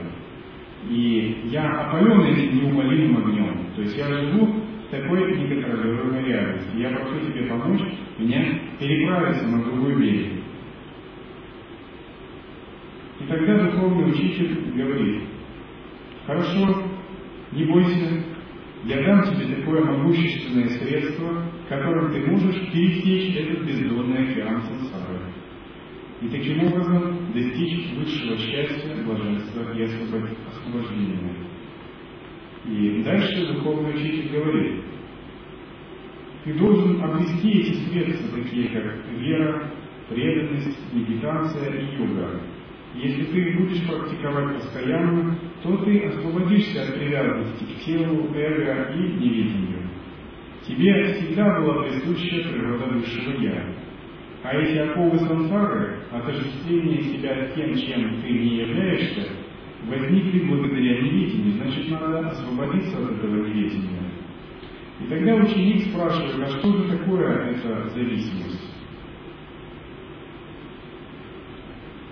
И 0.89 1.41
я 1.45 1.69
опален 1.81 2.21
этим 2.25 2.57
неумолимым 2.57 3.23
огнем. 3.23 3.67
То 3.75 3.81
есть 3.81 3.97
я 3.97 4.07
живу 4.07 4.47
в 4.47 4.91
такой 4.91 5.37
неконтролируемой 5.37 6.25
реальности. 6.25 6.77
Я 6.77 6.89
прошу 6.89 7.19
тебе 7.19 7.45
помочь 7.45 7.81
мне 8.17 8.61
переправиться 8.79 9.47
на 9.47 9.63
другой 9.63 9.95
берег. 9.95 10.40
Тогда 13.31 13.63
духовный 13.63 14.11
учитель 14.11 14.73
говорит, 14.75 15.23
хорошо, 16.27 16.83
не 17.53 17.63
бойся, 17.63 18.25
я 18.83 19.03
дам 19.05 19.23
тебе 19.23 19.55
такое 19.55 19.85
могущественное 19.85 20.67
средство, 20.67 21.45
которым 21.69 22.11
ты 22.11 22.29
можешь 22.29 22.59
пересечь 22.73 23.37
этот 23.37 23.65
бездонный 23.65 24.31
океан 24.31 24.61
сансары. 24.63 25.21
И 26.19 26.27
таким 26.27 26.61
образом 26.65 27.31
достичь 27.33 27.93
высшего 27.93 28.35
счастья, 28.35 29.01
блаженства 29.05 29.77
и 29.77 29.83
освобождения. 29.83 31.33
И 32.65 33.01
дальше 33.01 33.53
духовный 33.53 33.91
учитель 33.91 34.29
говорит, 34.29 34.83
ты 36.43 36.53
должен 36.55 37.01
обрести 37.01 37.49
эти 37.49 37.73
средства, 37.75 38.43
такие 38.43 38.67
как 38.67 39.09
вера, 39.17 39.71
преданность, 40.09 40.93
медитация 40.93 41.79
и 41.79 41.95
йога, 41.95 42.41
если 42.93 43.23
ты 43.23 43.57
будешь 43.57 43.87
практиковать 43.87 44.55
постоянно, 44.55 45.37
то 45.63 45.77
ты 45.77 45.99
освободишься 46.07 46.83
от 46.83 46.95
привязанности 46.95 47.63
к 47.63 47.85
телу, 47.85 48.33
эго 48.35 48.93
и 48.93 48.99
неведению. 48.99 49.89
Тебе 50.67 51.13
всегда 51.13 51.59
была 51.59 51.83
присуща 51.83 52.49
природа 52.49 52.85
высшего 52.93 53.41
Я. 53.41 53.65
А 54.43 54.55
эти 54.55 54.77
оковы 54.77 55.19
сансары, 55.19 55.99
отождествление 56.11 57.01
себя 57.01 57.47
тем, 57.55 57.75
чем 57.75 58.21
ты 58.21 58.29
не 58.29 58.57
являешься, 58.57 59.27
возникли 59.87 60.47
благодаря 60.47 61.01
неведению, 61.01 61.53
значит, 61.53 61.89
надо 61.89 62.27
освободиться 62.27 62.97
от 62.97 63.11
этого 63.11 63.35
неведения. 63.47 64.11
И 64.99 65.09
тогда 65.09 65.35
ученик 65.35 65.87
спрашивает, 65.87 66.35
а 66.39 66.47
что 66.47 66.77
же 66.77 66.97
такое 66.97 67.51
эта 67.51 67.89
зависимость? 67.89 68.60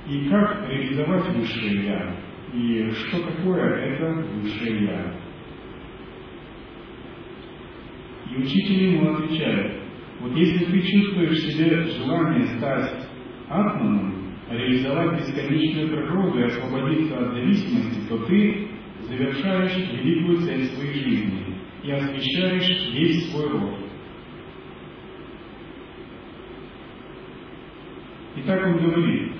И 0.09 0.27
как 0.27 0.67
реализовать 0.67 1.29
высшее 1.35 1.85
Я? 1.85 2.15
И 2.51 2.89
что 2.89 3.19
такое 3.29 3.63
это 3.63 4.11
высшее 4.33 4.85
Я? 4.85 5.13
И 8.31 8.41
учитель 8.41 8.95
ему 8.95 9.13
отвечает, 9.13 9.83
вот 10.19 10.35
если 10.35 10.65
ты 10.65 10.81
чувствуешь 10.81 11.37
в 11.37 11.51
себе 11.51 11.83
желание 11.83 12.47
стать 12.57 13.07
атманом, 13.47 14.35
реализовать 14.49 15.19
бесконечную 15.19 15.89
природу 15.89 16.39
и 16.39 16.43
освободиться 16.43 17.17
от 17.17 17.33
зависимости, 17.33 18.09
то 18.09 18.17
ты 18.25 18.67
завершаешь 19.07 19.77
великую 19.77 20.37
цель 20.37 20.65
своей 20.65 20.93
жизни 20.93 21.55
и 21.83 21.91
освещаешь 21.91 22.93
весь 22.93 23.31
свой 23.31 23.47
род. 23.47 23.79
И 28.35 28.41
так 28.41 28.65
он 28.65 28.77
говорит, 28.77 29.33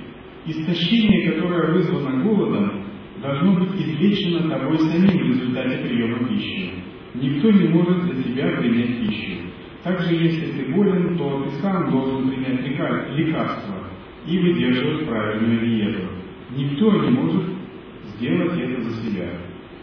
Истощение, 0.46 1.32
которое 1.32 1.74
вызвано 1.74 2.24
голодом, 2.24 2.86
должно 3.22 3.54
быть 3.54 3.76
излечено 3.76 4.50
тобой 4.50 4.80
самим 4.80 5.10
в 5.10 5.28
результате 5.28 5.78
приема 5.88 6.28
пищи. 6.28 6.72
никто 7.16 7.52
не 7.52 7.68
может 7.68 8.06
для 8.06 8.24
тебя 8.24 8.58
принять 8.58 9.00
пищу. 9.00 9.42
Также, 9.84 10.14
если 10.14 10.52
ты 10.52 10.74
болен, 10.74 11.18
то 11.18 11.44
ты 11.44 11.52
сам 11.62 11.92
должен 11.92 12.30
принять 12.30 12.66
лекарство 12.66 13.76
и 14.26 14.38
выдерживать 14.38 15.08
правильную 15.08 15.60
диету. 15.66 16.02
Никто 16.56 16.92
не 17.04 17.10
может 17.10 17.44
сделать 18.16 18.58
это 18.60 18.82
за 18.82 19.04
себя. 19.04 19.30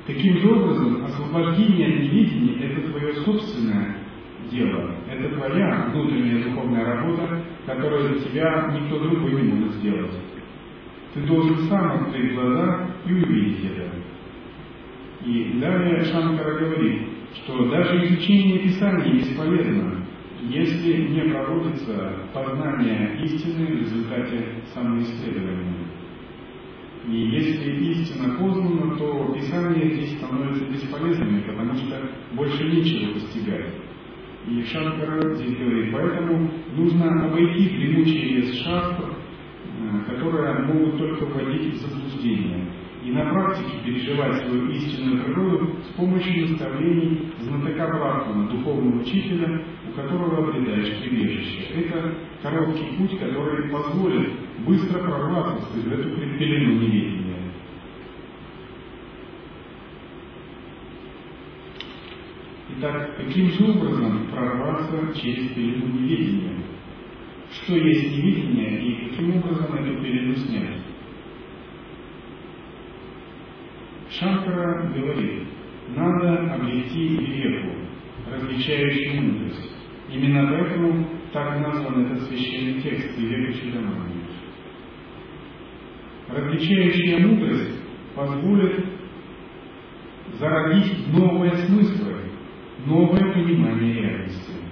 Таким 0.06 0.38
же 0.38 0.50
образом, 0.50 1.04
освобождение 1.04 1.88
от 1.88 2.00
невидения– 2.02 2.58
это 2.62 2.88
твое 2.90 3.12
собственное 3.24 3.96
дело. 4.50 4.94
Это 5.10 5.34
твоя 5.34 5.90
внутренняя 5.92 6.44
духовная 6.44 6.84
работа, 6.84 7.42
которую 7.66 8.14
за 8.14 8.28
тебя 8.28 8.78
никто 8.78 9.00
другой 9.00 9.32
не 9.32 9.52
может 9.52 9.74
сделать. 9.74 10.12
Ты 11.16 11.22
должен 11.22 11.56
сам 11.70 11.92
открыть 11.92 12.34
глаза 12.34 12.90
и 13.06 13.12
увидеть 13.14 13.64
это. 13.64 13.90
И 15.24 15.58
далее 15.58 16.04
Шанкара 16.04 16.58
говорит, 16.58 17.08
что 17.36 17.70
даже 17.70 18.04
изучение 18.04 18.58
Писаний 18.58 19.20
бесполезно, 19.20 20.04
если 20.42 21.08
не 21.08 21.22
проводится 21.30 22.16
познание 22.34 23.18
истины 23.24 23.66
в 23.66 23.80
результате 23.80 24.46
самоисследования. 24.74 25.86
И 27.08 27.16
если 27.16 27.70
истина 27.92 28.36
познана, 28.38 28.96
то 28.98 29.32
Писание 29.32 29.94
здесь 29.94 30.18
становится 30.18 30.66
бесполезными, 30.66 31.40
потому 31.40 31.76
что 31.76 32.10
больше 32.34 32.62
нечего 32.62 33.14
постигать. 33.14 33.72
И 34.46 34.62
Шанкара 34.64 35.34
здесь 35.34 35.56
говорит, 35.56 35.94
поэтому 35.94 36.50
нужно 36.76 37.24
обойти 37.24 37.70
дремучие 37.70 38.34
лес 38.34 38.58
шастр, 38.58 39.15
которые 40.06 40.58
могут 40.64 40.98
только 40.98 41.24
вводить 41.26 41.74
в 41.74 41.80
заблуждение 41.80 42.66
и 43.06 43.10
на 43.12 43.24
практике 43.30 43.78
переживать 43.84 44.44
свою 44.44 44.68
истинную 44.70 45.24
природу 45.24 45.76
с 45.88 45.96
помощью 45.96 46.50
наставлений 46.50 47.32
знатока 47.40 47.86
Брахмана, 47.86 48.48
духовного 48.48 49.00
учителя, 49.00 49.62
у 49.88 49.92
которого 49.94 50.48
обретаешь 50.48 51.00
прибежище. 51.00 51.68
Это 51.74 52.14
короткий 52.42 52.96
путь, 52.96 53.16
который 53.18 53.70
позволит 53.70 54.32
быстро 54.66 54.98
прорваться 54.98 55.66
сквозь 55.66 55.86
эту 55.86 56.16
пелену 56.36 56.80
неведения. 56.80 57.36
Итак, 62.78 63.16
каким 63.16 63.50
же 63.50 63.70
образом 63.70 64.26
прорваться 64.32 65.14
через 65.14 65.50
пелену 65.50 65.86
неведения? 65.94 66.75
Что 67.62 67.76
есть 67.76 68.16
неведение 68.16 68.80
и 68.80 69.08
каким 69.08 69.36
образом 69.38 69.74
эту 69.74 70.02
пелену 70.02 70.36
снять? 70.36 70.82
Шанкара 74.10 74.92
говорит, 74.94 75.42
надо 75.94 76.54
обрести 76.54 77.08
веку, 77.08 77.76
различающую 78.30 79.22
мудрость. 79.22 79.72
Именно 80.12 80.48
поэтому 80.48 81.06
так 81.32 81.60
назван 81.60 82.06
этот 82.06 82.28
священный 82.28 82.80
текст 82.82 83.18
Вивека 83.18 83.58
Чудамани. 83.58 84.22
Различающая 86.28 87.26
мудрость 87.26 87.80
позволит 88.14 88.84
зародить 90.38 91.08
новые 91.08 91.52
смыслы, 91.56 92.14
новое 92.84 93.32
понимание 93.32 93.94
реальности. 93.94 94.65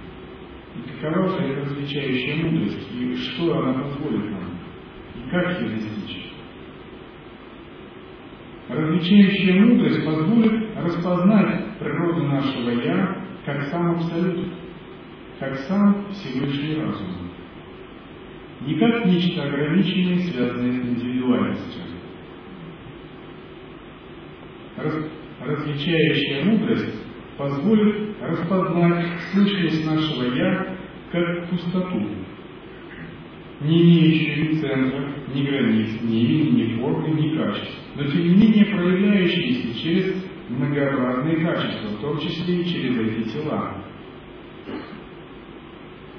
И 1.05 1.07
же 1.07 1.37
эта 1.37 1.61
различающая 1.61 2.37
мудрость, 2.47 2.89
и 2.99 3.15
что 3.15 3.59
она 3.59 3.75
позволит 3.75 4.31
нам, 4.31 4.59
и 5.15 5.31
как 5.31 5.61
ее 5.61 5.77
достичь? 5.77 6.33
Различающая 8.71 9.61
мудрость 9.67 10.03
позволит 10.03 10.75
распознать 10.79 11.79
природу 11.79 12.25
нашего 12.25 12.71
«я» 12.71 13.19
как 13.45 13.65
сам 13.65 13.97
Абсолют, 13.97 14.49
как 15.39 15.55
сам 15.69 16.07
Всевышний 16.11 16.77
Разум. 16.77 17.31
Не 18.63 18.77
как 18.77 19.05
нечто 19.05 19.43
ограниченное, 19.43 20.21
связанное 20.21 20.73
с 20.73 20.87
индивидуальностью. 20.87 21.83
Раз, 24.79 24.95
различающая 25.45 26.45
мудрость 26.47 26.95
позволит 27.37 28.17
распознать 28.23 29.07
сущность 29.35 29.85
нашего 29.85 30.35
«я» 30.35 30.74
как 31.15 31.49
пустоту, 31.49 32.09
не 33.61 33.83
имеющую 33.83 34.51
ни 34.51 34.61
центра, 34.61 35.13
ни 35.33 35.43
границ, 35.45 35.89
ни 36.03 36.25
имени, 36.25 36.63
ни 36.63 36.81
формы, 36.81 37.09
ни 37.09 37.37
качеств 37.37 37.85
но 37.95 38.05
тем 38.05 38.23
не 38.23 38.35
менее 38.35 38.67
проявляющиеся 38.67 39.81
через 39.81 40.15
многообразные 40.49 41.37
качества, 41.37 41.89
в 41.91 42.01
том 42.01 42.19
числе 42.19 42.61
и 42.61 42.65
через 42.65 42.99
эти 42.99 43.29
тела. 43.31 43.77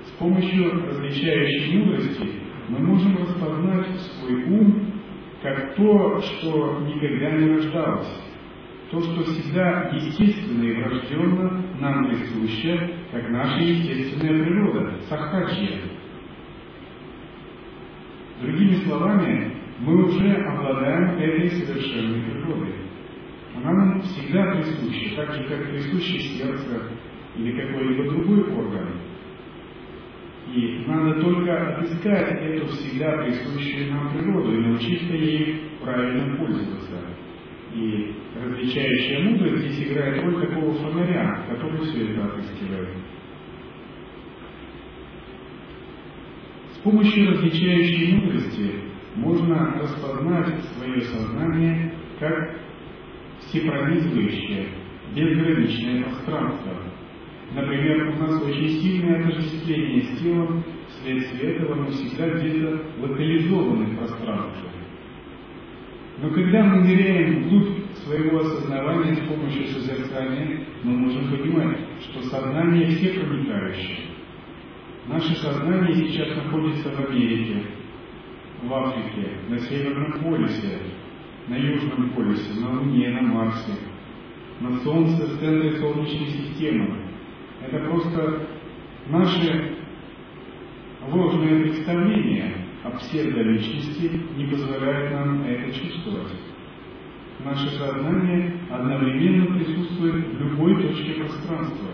С 0.05 0.11
помощью 0.17 0.85
различающей 0.87 1.77
мудрости 1.77 2.29
мы 2.69 2.79
можем 2.79 3.17
распознать 3.17 3.99
свой 3.99 4.43
ум 4.45 4.93
как 5.41 5.75
то, 5.75 6.21
что 6.21 6.79
никогда 6.87 7.31
не 7.31 7.55
рождалось, 7.55 8.07
то, 8.91 9.01
что 9.01 9.23
всегда 9.23 9.89
естественно 9.93 10.63
и 10.63 10.73
врожденно 10.73 11.63
нам 11.79 12.07
присуще, 12.07 12.97
как 13.11 13.29
наша 13.29 13.59
естественная 13.59 14.43
природа, 14.43 14.99
сахаджия. 15.09 15.81
Другими 18.41 18.75
словами, 18.85 19.53
мы 19.79 20.05
уже 20.05 20.33
обладаем 20.35 21.17
этой 21.19 21.49
совершенной 21.49 22.21
природой. 22.21 22.75
Она 23.55 23.71
нам 23.73 24.01
всегда 24.01 24.53
присуща, 24.53 25.15
так 25.15 25.33
же, 25.33 25.43
как 25.45 25.69
присуще 25.69 26.19
сердце 26.19 26.91
или 27.37 27.59
какой-либо 27.59 28.11
другой 28.11 28.43
орган. 28.53 28.89
И 30.53 30.83
надо 30.85 31.21
только 31.21 31.75
отыскать 31.75 32.39
эту 32.41 32.67
всегда 32.67 33.23
присущую 33.23 33.91
нам 33.91 34.13
природу 34.13 34.53
и 34.53 34.61
научиться 34.61 35.13
ей 35.13 35.71
правильно 35.81 36.37
пользоваться. 36.37 37.15
И 37.75 38.15
различающая 38.41 39.19
мудрость 39.19 39.65
здесь 39.65 39.89
играет 39.89 40.23
роль 40.23 40.47
такого 40.47 40.73
фонаря, 40.75 41.45
который 41.49 41.81
все 41.81 42.13
это 42.13 42.23
отыскивает. 42.23 42.89
С 46.73 46.77
помощью 46.77 47.31
различающей 47.31 48.15
мудрости 48.15 48.71
можно 49.15 49.77
распознать 49.81 50.63
свое 50.77 51.01
сознание 51.01 51.93
как 52.17 52.55
всепронизывающее, 53.41 54.67
безграничное 55.13 56.03
пространство. 56.03 56.77
Например, 57.53 58.07
у 58.07 58.19
нас 58.19 58.41
очень 58.41 58.69
сильное 58.81 59.19
отождествление 59.19 60.01
с 60.01 60.19
телом, 60.19 60.63
вследствие 60.87 61.55
этого 61.55 61.75
мы 61.75 61.91
всегда 61.91 62.29
где-то 62.29 62.83
локализованы 63.01 63.85
в 63.85 63.97
пространстве. 63.97 64.74
Но 66.17 66.29
когда 66.29 66.63
мы 66.63 66.81
ныряем 66.83 67.43
вглубь 67.43 67.85
своего 68.05 68.39
осознавания 68.39 69.15
с 69.15 69.27
помощью 69.27 69.67
созерцания, 69.67 70.65
мы 70.83 70.97
можем 70.97 71.29
понимать, 71.29 71.77
что 72.01 72.21
сознание 72.23 72.87
всепроникающее. 72.87 74.11
Наше 75.07 75.35
сознание 75.35 75.93
сейчас 75.93 76.35
находится 76.37 76.89
в 76.89 77.09
Америке, 77.09 77.63
в 78.63 78.73
Африке, 78.73 79.29
на 79.49 79.59
Северном 79.59 80.13
полюсе, 80.13 80.79
на 81.47 81.55
Южном 81.55 82.09
полюсе, 82.11 82.59
на 82.61 82.79
Луне, 82.79 83.09
на 83.09 83.21
Марсе, 83.21 83.73
на 84.61 84.71
Солнце, 84.79 85.25
в 85.25 85.39
центре 85.39 85.73
Солнечной 85.73 86.27
системы. 86.27 86.97
Это 87.61 87.79
просто 87.89 88.47
наши 89.09 89.75
ложные 91.11 91.63
представления 91.63 92.64
о 92.85 92.91
псевдоличности 92.97 94.11
не 94.37 94.45
позволяют 94.45 95.11
нам 95.11 95.43
это 95.43 95.73
чувствовать. 95.73 96.33
Наше 97.43 97.67
сознание 97.71 98.59
одновременно 98.69 99.55
присутствует 99.55 100.27
в 100.27 100.39
любой 100.39 100.81
точке 100.81 101.13
пространства. 101.15 101.89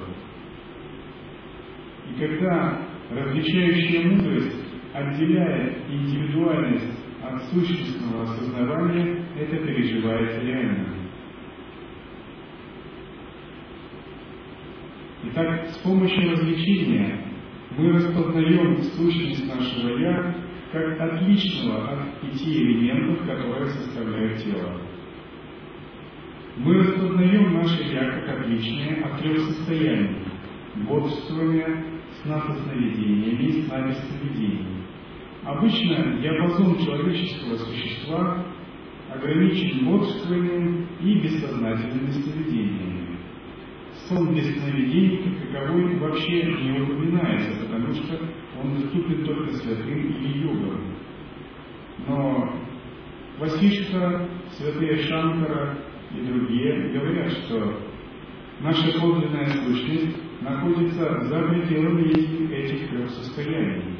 И 2.09 2.19
когда 2.19 2.81
различающая 3.09 4.09
мудрость 4.09 4.57
отделяет 4.93 5.77
индивидуальность 5.89 6.99
от 7.23 7.41
сущностного 7.45 8.23
осознавания, 8.23 9.25
это 9.39 9.55
переживается 9.57 10.41
реально. 10.41 10.87
Итак, 15.23 15.67
с 15.67 15.77
помощью 15.77 16.31
развлечения 16.31 17.27
мы 17.77 17.93
распознаем 17.93 18.77
сущность 18.81 19.47
нашего 19.47 19.97
«я» 19.97 20.40
как 20.71 20.99
отличного 21.01 21.89
от 21.89 22.21
пяти 22.21 22.63
элементов, 22.63 23.25
которые 23.25 23.69
составляют 23.69 24.43
тело. 24.43 24.79
Мы 26.57 26.77
распознаем 26.79 27.53
наше 27.53 27.83
«я» 27.83 28.11
как 28.11 28.39
отличное 28.39 29.03
от 29.03 29.19
трех 29.19 29.39
состояний– 29.39 30.17
бодрствования, 30.87 31.85
сна 32.21 32.41
со 32.41 32.53
сновидениями 32.63 33.43
и 33.43 33.61
сна 33.63 33.87
без 33.87 33.97
сновидений. 33.97 34.65
Обычно 35.43 36.19
диапазон 36.21 36.77
человеческого 36.77 37.55
существа 37.57 38.45
ограничен 39.09 39.85
бодрствованием 39.85 40.87
и 41.01 41.19
бессознательными 41.19 42.11
сновидениями. 42.11 42.90
Без 44.09 44.55
сновидений 44.57 45.37
таковой 45.51 45.97
вообще 45.97 46.43
не 46.43 46.81
упоминается, 46.81 47.51
потому 47.61 47.93
что 47.93 48.19
он 48.61 48.75
доступен 48.75 49.25
только 49.25 49.53
святым 49.53 49.99
или 49.99 50.39
йогам. 50.39 50.95
Но 52.07 52.53
Васишка, 53.39 54.27
святые 54.51 54.97
Шанкара 55.03 55.77
и 56.15 56.25
другие 56.25 56.89
говорят, 56.89 57.31
что 57.31 57.79
наша 58.59 58.99
подлинная 58.99 59.47
сущность 59.47 60.17
находится 60.41 61.21
за 61.23 61.43
пределами 61.43 62.53
этих 62.53 62.89
трех 62.89 63.09
состояний. 63.09 63.97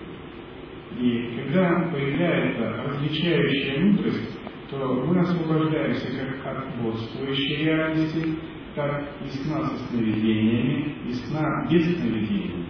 И 1.00 1.38
когда 1.38 1.90
появляется 1.92 2.84
различающая 2.84 3.80
мудрость, 3.80 4.38
то 4.70 4.78
мы 5.06 5.20
освобождаемся 5.20 6.08
как 6.44 6.58
от 6.58 6.82
бодрствующей 6.82 7.66
реальности, 7.66 8.36
так 8.76 9.10
и 9.26 9.30
сна 9.38 9.68
со 9.68 9.78
сновидениями, 9.88 10.96
и 11.08 11.14
сна 11.14 11.68
без 11.70 11.98
сновидений. 11.98 12.66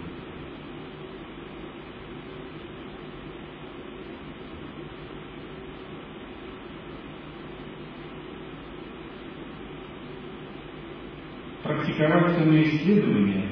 Практиковать 11.64 12.38
самоисследование, 12.38 13.49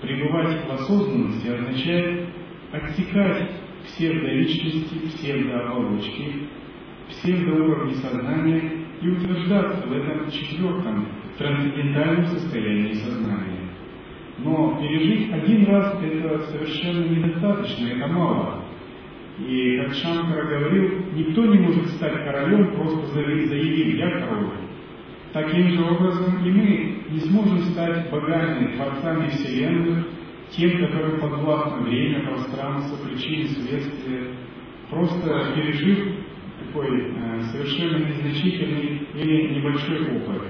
пребывать 0.00 0.66
в 0.66 0.72
осознанности 0.72 1.48
означает 1.48 2.28
отсекать 2.72 3.50
псевдоличности, 3.84 4.94
псевдооболочки, 5.08 6.48
псевдоуровни 7.10 7.94
сознания 7.94 8.83
и 9.04 9.08
утверждаться 9.10 9.86
в 9.86 9.92
этом 9.92 10.30
четвертом 10.30 11.06
трансцендентальном 11.36 12.24
состоянии 12.26 12.94
сознания. 12.94 13.68
Но 14.38 14.78
пережить 14.80 15.30
один 15.30 15.66
раз 15.66 15.98
это 16.02 16.40
совершенно 16.46 17.04
недостаточно, 17.04 17.86
это 17.86 18.06
мало. 18.08 18.64
И, 19.38 19.78
как 19.78 19.94
Шанкара 19.94 20.46
говорил, 20.46 20.90
никто 21.14 21.44
не 21.44 21.58
может 21.58 21.86
стать 21.90 22.24
королем, 22.24 22.74
просто 22.74 23.06
заявив 23.06 23.98
«я 23.98 24.20
король». 24.20 24.50
Таким 25.32 25.70
же 25.70 25.82
образом 25.84 26.46
и 26.46 26.50
мы 26.50 26.98
не 27.10 27.20
сможем 27.20 27.58
стать 27.58 28.10
богами, 28.10 28.76
творцами 28.76 29.28
Вселенной, 29.28 30.04
тем, 30.50 30.78
которым 30.78 31.20
подвластно 31.20 31.82
время, 31.82 32.28
пространство, 32.28 32.96
причины, 33.04 33.48
следствия, 33.48 34.34
просто 34.88 35.52
пережив 35.56 36.23
такой 36.74 36.88
э, 36.88 37.40
совершенно 37.52 38.04
незначительный 38.04 39.06
или 39.14 39.54
небольшой 39.54 40.16
опыт. 40.16 40.42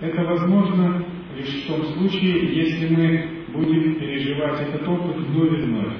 Это 0.00 0.22
возможно 0.24 1.04
лишь 1.36 1.64
в 1.64 1.66
том 1.66 1.82
случае, 1.84 2.54
если 2.54 2.94
мы 2.94 3.28
будем 3.52 3.94
переживать 3.94 4.60
этот 4.60 4.86
опыт 4.86 5.16
вновь 5.16 5.52
и 5.52 5.62
вновь. 5.62 5.94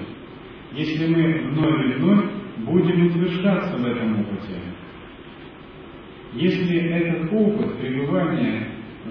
Если 0.72 1.06
мы 1.06 1.50
вновь 1.50 1.86
и 1.86 1.98
вновь 1.98 2.24
будем 2.58 3.06
утверждаться 3.06 3.76
в 3.78 3.86
этом 3.86 4.20
опыте. 4.20 4.60
Если 6.34 6.78
этот 6.78 7.32
опыт 7.32 7.78
пребывания 7.78 8.68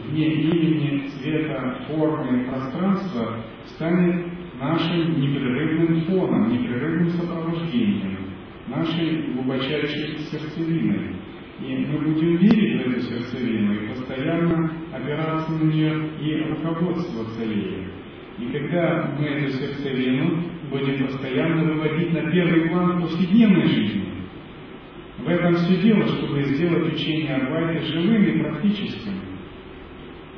вне 0.07 0.27
имени, 0.27 1.07
цвета, 1.07 1.79
формы, 1.87 2.43
пространства 2.43 3.37
станет 3.67 4.27
нашим 4.59 5.19
непрерывным 5.19 6.01
фоном, 6.01 6.51
непрерывным 6.51 7.09
сопровождением, 7.09 8.24
нашей 8.67 9.33
глубочайшей 9.33 10.17
сердцевиной. 10.31 11.15
И 11.61 11.85
мы 11.87 11.99
будем 11.99 12.37
верить 12.37 12.83
в 12.83 12.89
эту 12.89 13.01
сердцевину 13.01 13.73
и 13.73 13.87
постоянно 13.89 14.71
опираться 14.91 15.51
на 15.53 15.63
нее 15.63 16.09
и 16.19 16.43
руководствоваться 16.49 17.43
ею. 17.43 17.85
И 18.37 18.45
когда 18.51 19.15
мы 19.17 19.25
эту 19.25 19.51
сердцевину 19.53 20.43
будем 20.69 21.07
постоянно 21.07 21.63
выводить 21.63 22.11
на 22.11 22.29
первый 22.29 22.69
план 22.69 23.01
повседневной 23.01 23.67
жизни, 23.67 24.15
в 25.19 25.29
этом 25.29 25.55
все 25.55 25.77
дело, 25.77 26.05
чтобы 26.07 26.43
сделать 26.43 26.93
учение 26.93 27.35
Адвайты 27.35 27.85
живым 27.85 28.23
и 28.23 28.39
практическим. 28.39 29.13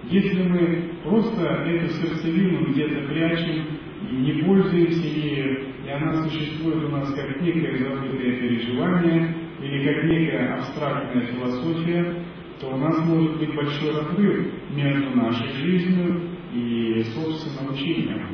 Если 0.09 0.43
мы 0.43 0.91
просто 1.03 1.41
эту 1.41 1.91
сердцевину 1.93 2.71
где-то 2.71 3.07
прячем 3.07 3.65
не 4.11 4.43
пользуемся 4.43 5.07
ею, 5.07 5.67
и 5.85 5.89
она 5.89 6.23
существует 6.23 6.83
у 6.85 6.89
нас 6.89 7.13
как 7.13 7.41
некое 7.41 7.77
забытое 7.77 8.39
переживание 8.39 9.35
или 9.61 9.85
как 9.85 10.03
некая 10.05 10.55
абстрактная 10.55 11.27
философия, 11.27 12.15
то 12.59 12.73
у 12.73 12.77
нас 12.77 13.05
может 13.05 13.37
быть 13.37 13.53
большой 13.55 13.91
разрыв 13.93 14.47
между 14.75 15.15
нашей 15.15 15.49
жизнью 15.53 16.21
и 16.53 17.03
собственным 17.13 17.73
учением. 17.73 18.27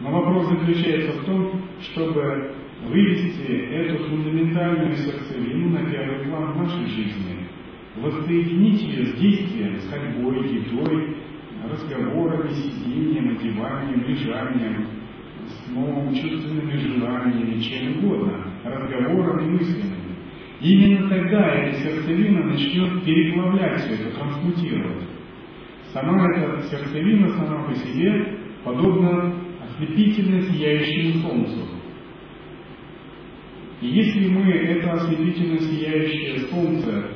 Но 0.00 0.10
вопрос 0.10 0.48
заключается 0.48 1.20
в 1.20 1.24
том, 1.24 1.62
чтобы 1.80 2.54
вывести 2.86 3.52
эту 3.70 4.04
фундаментальную 4.04 4.96
сердцевину 4.96 5.70
на 5.70 5.90
первый 5.90 6.26
план 6.26 6.58
нашей 6.58 6.86
жизни, 6.86 7.48
воссоединить 7.96 8.82
ее 8.82 9.06
с 9.06 9.14
действием, 9.14 9.76
с 9.78 9.88
ходьбой, 9.88 10.48
едой, 10.48 11.16
разговорами, 11.70 12.50
сидением, 12.50 13.36
одеванием, 13.36 14.04
лежанием, 14.06 14.86
сном, 15.64 16.14
чувственными 16.14 16.76
желаниями, 16.76 17.60
чем 17.60 17.98
угодно, 17.98 18.44
разговорами, 18.64 19.52
мыслями. 19.52 19.94
именно 20.60 21.08
тогда 21.08 21.54
эта 21.54 21.78
сердцевина 21.78 22.44
начнет 22.44 23.04
переплавлять 23.04 23.80
все 23.82 23.94
это, 23.94 24.16
трансмутировать. 24.16 25.04
Сама 25.92 26.26
эта 26.32 26.62
сердцевина 26.62 27.30
сама 27.30 27.64
по 27.64 27.74
себе 27.74 28.38
подобна 28.64 29.34
ослепительно 29.62 30.40
сияющему 30.42 31.22
солнцу. 31.22 31.68
И 33.80 33.88
если 33.88 34.28
мы 34.28 34.50
это 34.50 34.92
ослепительно 34.92 35.58
сияющее 35.58 36.40
солнце 36.48 37.10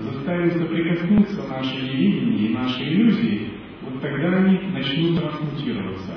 заставим 0.00 0.50
соприкоснуться 0.50 1.48
нашей 1.48 1.82
невидении 1.82 2.48
и 2.48 2.54
нашей 2.54 2.88
иллюзии, 2.88 3.48
вот 3.98 4.02
тогда 4.02 4.36
они 4.38 4.58
начнут 4.72 5.20
трансмутироваться. 5.20 6.12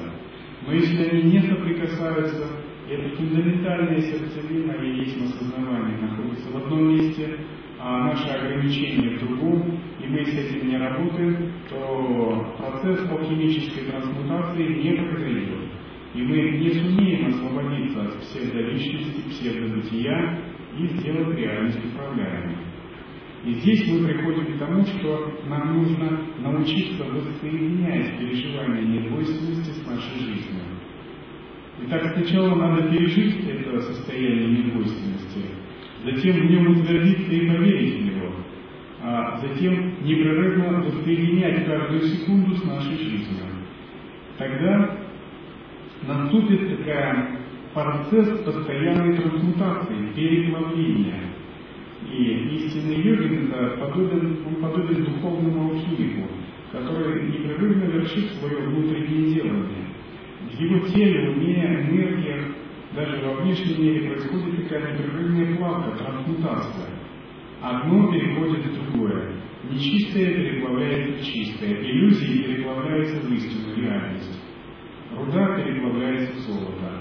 Но 0.65 0.73
если 0.73 1.03
они 1.03 1.23
не 1.23 1.41
соприкасаются, 1.41 2.47
это 2.89 3.15
фундаментальная 3.15 4.01
сердцевина 4.01 4.73
и 4.73 4.99
есть 4.99 5.17
осознавание 5.21 5.97
находится 5.97 6.51
в 6.51 6.57
одном 6.57 6.93
месте, 6.93 7.37
а 7.79 8.07
наше 8.07 8.29
ограничение 8.29 9.17
в 9.17 9.25
другом, 9.25 9.79
и 9.99 10.07
мы 10.07 10.25
с 10.25 10.33
этим 10.33 10.69
не 10.69 10.77
работаем, 10.77 11.51
то 11.69 12.55
процесс 12.57 13.09
алхимической 13.09 13.85
трансмутации 13.85 14.67
не 14.67 14.93
произойдет. 15.01 15.71
И 16.13 16.21
мы 16.21 16.35
не 16.59 16.69
сумеем 16.71 17.29
освободиться 17.29 18.01
от 18.03 18.19
псевдоличности, 18.19 19.29
псевдобытия 19.29 20.39
и 20.77 20.87
сделать 20.87 21.37
реальность 21.37 21.79
управляемой. 21.85 22.70
И 23.43 23.53
здесь 23.53 23.87
мы 23.87 24.07
приходим 24.07 24.53
к 24.53 24.59
тому, 24.59 24.85
что 24.85 25.33
нам 25.47 25.75
нужно 25.75 26.21
научиться 26.39 27.03
воссоединять 27.03 28.19
переживания 28.19 28.83
недвойственности 28.83 29.71
с 29.71 29.87
нашей 29.87 30.19
жизнью. 30.19 30.61
Итак, 31.83 32.13
сначала 32.13 32.53
надо 32.53 32.89
пережить 32.91 33.43
это 33.49 33.79
состояние 33.81 34.65
недвойственности, 34.65 35.41
затем 36.05 36.35
в 36.35 36.51
нем 36.51 36.67
утвердиться 36.67 37.33
и 37.33 37.47
поверить 37.47 37.95
в 37.95 38.05
него, 38.05 38.31
а 39.01 39.39
затем 39.39 40.03
непрерывно 40.03 40.83
воссоединять 40.83 41.65
каждую 41.65 42.01
секунду 42.01 42.55
с 42.55 42.63
нашей 42.63 42.95
жизнью. 42.95 43.45
Тогда 44.37 44.99
наступит 46.03 46.77
такая 46.77 47.39
процесс 47.73 48.39
постоянной 48.41 49.17
трансмутации, 49.17 50.13
переплавления. 50.13 51.30
И 52.11 52.65
истинный 52.65 53.01
йогин 53.01 53.51
подобен, 53.79 54.45
он 54.45 54.55
подобен 54.55 55.05
духовному 55.05 55.71
алхимику, 55.71 56.27
который 56.71 57.29
непрерывно 57.29 57.83
вершит 57.85 58.31
свое 58.33 58.57
внутреннее 58.67 59.35
делание. 59.35 59.87
В 60.51 60.59
его 60.59 60.87
теле, 60.87 61.29
уме, 61.29 61.55
энергиях, 61.55 62.47
даже 62.93 63.25
во 63.25 63.35
внешнем 63.35 63.81
мире 63.81 64.09
происходит 64.09 64.63
такая 64.63 64.93
непрерывная 64.93 65.55
плавка, 65.55 65.97
трансмутация. 65.97 66.89
Одно 67.61 68.11
переходит 68.11 68.65
в 68.65 68.91
другое. 68.91 69.35
Нечистое 69.69 70.33
переплавляется 70.33 71.23
в 71.23 71.25
чистое, 71.25 71.81
иллюзии 71.81 72.43
переплавляются 72.43 73.21
в 73.21 73.31
истинную 73.31 73.77
реальность. 73.77 74.41
Руда 75.15 75.55
переплавляется 75.55 76.33
в 76.33 76.39
золото. 76.39 77.00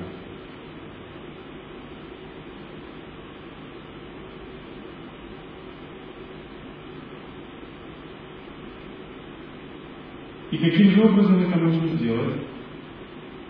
И 10.50 10.58
каким 10.58 10.90
же 10.90 11.02
образом 11.02 11.40
это 11.42 11.58
можно 11.58 11.86
сделать? 11.88 12.40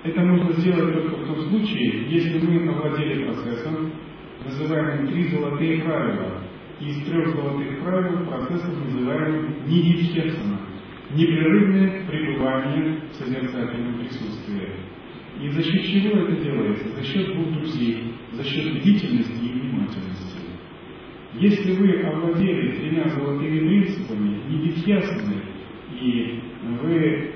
Это 0.03 0.21
можно 0.21 0.53
сделать 0.53 0.95
только 0.95 1.17
в 1.17 1.27
том 1.27 1.41
случае, 1.49 2.09
если 2.09 2.39
мы 2.41 2.69
овладели 2.71 3.25
процессом, 3.25 3.93
называемым 4.45 5.09
три 5.09 5.29
золотые 5.29 5.83
правила. 5.83 6.43
И 6.81 6.87
из 6.87 7.05
трех 7.05 7.29
золотых 7.29 7.83
правил 7.83 8.27
процессом 8.27 8.85
называемым 8.85 9.67
Нидихерсона. 9.67 10.61
непрерывное 11.15 12.07
пребывание 12.07 13.01
в 13.11 13.15
созерцательном 13.17 13.99
присутствии. 13.99 14.69
И 15.43 15.49
за 15.49 15.63
счет 15.63 15.85
чего 15.85 16.21
это 16.21 16.37
делается? 16.43 16.89
За 16.89 17.03
счет 17.03 17.35
двух 17.35 17.53
друзей, 17.53 18.15
за 18.33 18.45
счет 18.45 18.81
бдительности 18.81 19.45
и 19.45 19.53
внимательности. 19.53 20.39
Если 21.35 21.73
вы 21.73 22.01
овладели 22.03 22.77
тремя 22.77 23.09
золотыми 23.09 23.59
принципами, 23.59 24.41
бессмысленны, 24.49 25.43
и 26.01 26.41
вы 26.79 27.35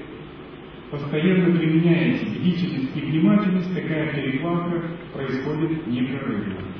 постоянно 0.90 1.58
применяете 1.58 2.26
бдительность 2.26 2.96
и 2.96 3.00
внимательность, 3.00 3.74
такая 3.74 4.14
перекладка 4.14 4.96
происходит 5.12 5.86
непрерывно. 5.86 6.74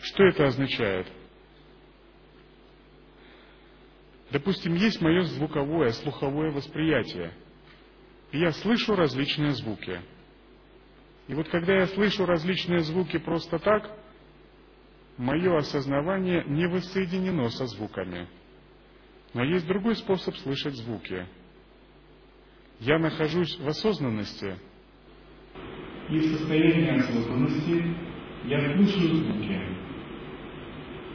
Что 0.00 0.24
это 0.24 0.46
означает? 0.46 1.06
Допустим, 4.30 4.74
есть 4.74 5.00
мое 5.00 5.22
звуковое, 5.22 5.92
слуховое 5.92 6.50
восприятие. 6.50 7.32
Я 8.32 8.50
слышу 8.50 8.96
различные 8.96 9.52
звуки. 9.52 10.00
И 11.28 11.34
вот 11.34 11.48
когда 11.48 11.74
я 11.74 11.86
слышу 11.86 12.26
различные 12.26 12.80
звуки 12.80 13.18
просто 13.18 13.58
так, 13.58 13.90
мое 15.16 15.56
осознавание 15.56 16.44
не 16.46 16.66
воссоединено 16.66 17.48
со 17.50 17.66
звуками. 17.66 18.28
Но 19.32 19.42
есть 19.44 19.66
другой 19.66 19.96
способ 19.96 20.36
слышать 20.36 20.74
звуки. 20.74 21.26
Я 22.80 22.98
нахожусь 22.98 23.58
в 23.58 23.68
осознанности. 23.68 24.54
И 26.10 26.18
в 26.18 26.24
состоянии 26.24 26.98
осознанности 26.98 27.82
я 28.44 28.60
слышу 28.74 29.00
звуки. 29.00 29.60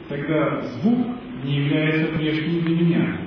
Тогда 0.08 0.62
звук 0.62 1.06
не 1.44 1.64
является 1.64 2.12
прежним 2.16 2.64
для 2.64 2.76
меня. 2.76 3.20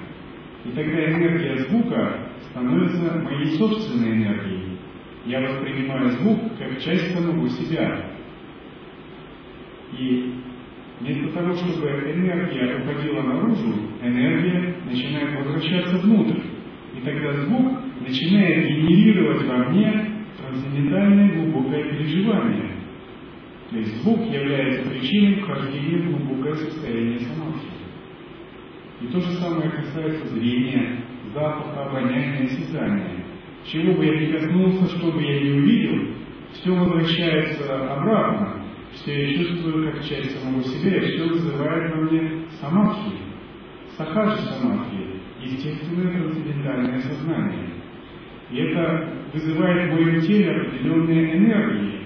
И 0.66 0.70
тогда 0.72 1.12
энергия 1.12 1.58
звука 1.66 2.30
становится 2.50 3.20
моей 3.20 3.58
собственной 3.58 4.14
энергией. 4.14 4.78
Я 5.26 5.40
воспринимаю 5.42 6.10
звук 6.12 6.58
как 6.58 6.82
часть 6.82 7.14
самого 7.14 7.48
себя. 7.50 8.12
И 9.98 10.34
вместо 11.00 11.34
того, 11.34 11.54
чтобы 11.54 11.88
энергия 11.88 12.84
уходила 12.84 13.22
наружу, 13.22 13.74
энергия 14.02 14.76
начинает 14.86 15.40
возвращаться 15.40 15.98
внутрь. 16.00 16.42
И 16.98 17.02
тогда 17.06 17.34
звук 17.44 17.83
начинает 18.08 18.68
генерировать 18.68 19.46
во 19.48 19.70
мне 19.70 20.14
трансцендентальное 20.38 21.36
глубокое 21.36 21.84
переживание. 21.92 22.72
То 23.70 23.78
есть 23.78 24.02
звук 24.02 24.22
является 24.32 24.90
причиной 24.90 25.42
вхождения 25.42 26.04
в 26.04 26.12
глубокое 26.12 26.56
состояние 26.56 27.20
самадхи. 27.20 27.68
И 29.02 29.08
то 29.08 29.20
же 29.20 29.32
самое 29.34 29.70
касается 29.70 30.28
зрения, 30.28 31.00
запаха, 31.34 31.90
обоняния, 31.90 32.44
осязания. 32.44 33.26
Чего 33.66 33.94
бы 33.94 34.06
я 34.06 34.20
ни 34.20 34.32
коснулся, 34.32 34.98
что 34.98 35.12
бы 35.12 35.22
я 35.24 35.40
ни 35.40 35.60
увидел, 35.60 36.14
все 36.54 36.76
возвращается 36.76 37.94
обратно. 37.94 38.64
Все 38.94 39.32
я 39.32 39.38
чувствую 39.44 39.92
как 39.92 40.04
часть 40.06 40.40
самого 40.40 40.64
себя, 40.64 40.98
и 40.98 41.12
все 41.12 41.28
вызывает 41.28 41.96
во 41.96 42.02
мне 42.04 42.44
самадхи, 42.62 43.18
сахаджи 43.98 44.38
самадхи, 44.38 45.20
естественное 45.42 46.14
трансцендентальное 46.14 47.00
сознание. 47.00 47.73
И 48.54 48.58
это 48.58 49.10
вызывает 49.34 49.90
в 49.90 49.96
моем 49.96 50.22
теле 50.22 50.52
определенные 50.52 51.38
энергии. 51.38 52.02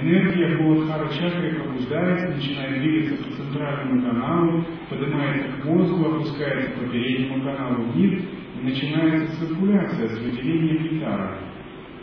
Энергия 0.00 0.56
Бодхара 0.56 1.08
чакры 1.08 1.56
пробуждается, 1.56 2.36
начинает 2.36 2.80
двигаться 2.80 3.24
по 3.24 3.32
центральному 3.32 4.02
каналу, 4.02 4.64
поднимается 4.88 5.48
к 5.60 5.64
мозгу, 5.64 6.04
опускается 6.04 6.70
по 6.78 6.88
переднему 6.88 7.42
каналу 7.42 7.82
вниз, 7.90 8.22
и 8.60 8.64
начинается 8.64 9.40
циркуляция 9.40 10.06
с 10.06 10.20
выделением 10.20 10.84
гитара. 10.84 11.36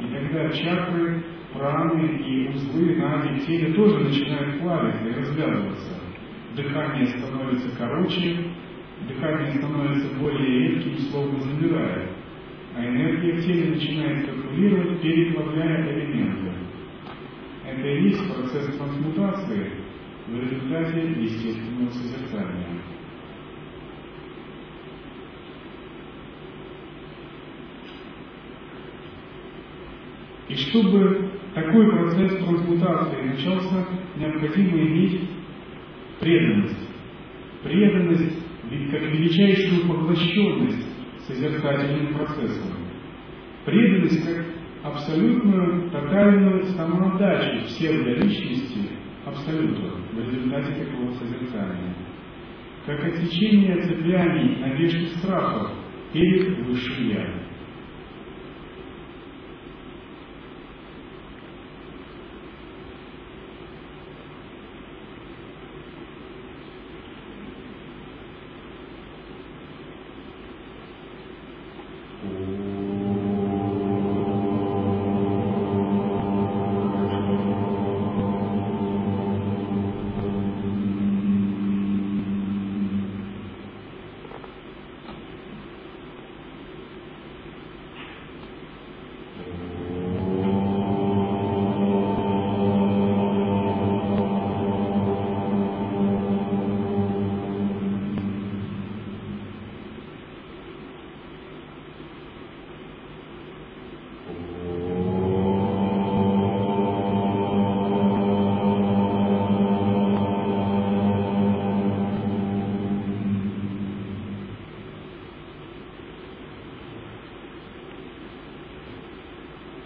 И 0.01 0.13
тогда 0.13 0.49
чакры, 0.49 1.23
праны 1.53 2.17
и 2.17 2.49
узлы 2.49 2.95
на 2.97 3.39
теле 3.45 3.73
тоже 3.75 3.99
начинают 3.99 4.59
плавиться 4.59 5.07
и 5.07 5.13
развязываться. 5.13 6.01
Дыхание 6.53 7.07
становится 7.07 7.69
короче, 7.77 8.35
дыхание 9.07 9.53
становится 9.53 10.13
более 10.19 10.67
редким, 10.67 10.97
словно 10.97 11.39
замирает 11.39 12.14
а 12.76 12.86
энергия 12.86 13.34
в 13.34 13.45
теле 13.45 13.69
начинает 13.69 14.26
циркулировать, 14.26 15.01
переплавляя 15.01 15.93
элементы. 15.93 16.51
Это 17.65 17.88
и 17.88 18.03
есть 18.03 18.34
процесс 18.34 18.76
трансмутации 18.76 19.71
в 20.28 20.39
результате 20.39 21.09
естественного 21.21 21.89
созерцания. 21.91 22.67
И 30.49 30.55
чтобы 30.55 31.32
такой 31.53 31.91
процесс 31.91 32.38
трансмутации 32.43 33.21
начался, 33.21 33.88
необходимо 34.17 34.78
иметь 34.80 35.21
преданность. 36.19 36.89
Преданность 37.63 38.38
как 38.91 39.01
величайшую 39.01 39.88
поглощенность 39.88 40.84
созерцательным 41.28 42.13
процессом. 42.15 42.71
Преданность 43.65 44.23
как 44.26 44.45
абсолютную, 44.84 45.89
тотальную 45.89 46.63
самоотдачу 46.65 47.65
псевдоличности 47.65 48.89
абсолютно 49.26 49.91
в 50.13 50.19
результате 50.19 50.86
такого 50.86 51.11
созерцания. 51.13 51.95
Как 52.86 53.03
отсечение 53.03 53.82
цепляний 53.82 54.59
надежд 54.59 54.95
и 54.95 55.05
страхов 55.17 55.71
перед 56.13 56.67
высшим 56.67 57.09
Я. 57.09 57.44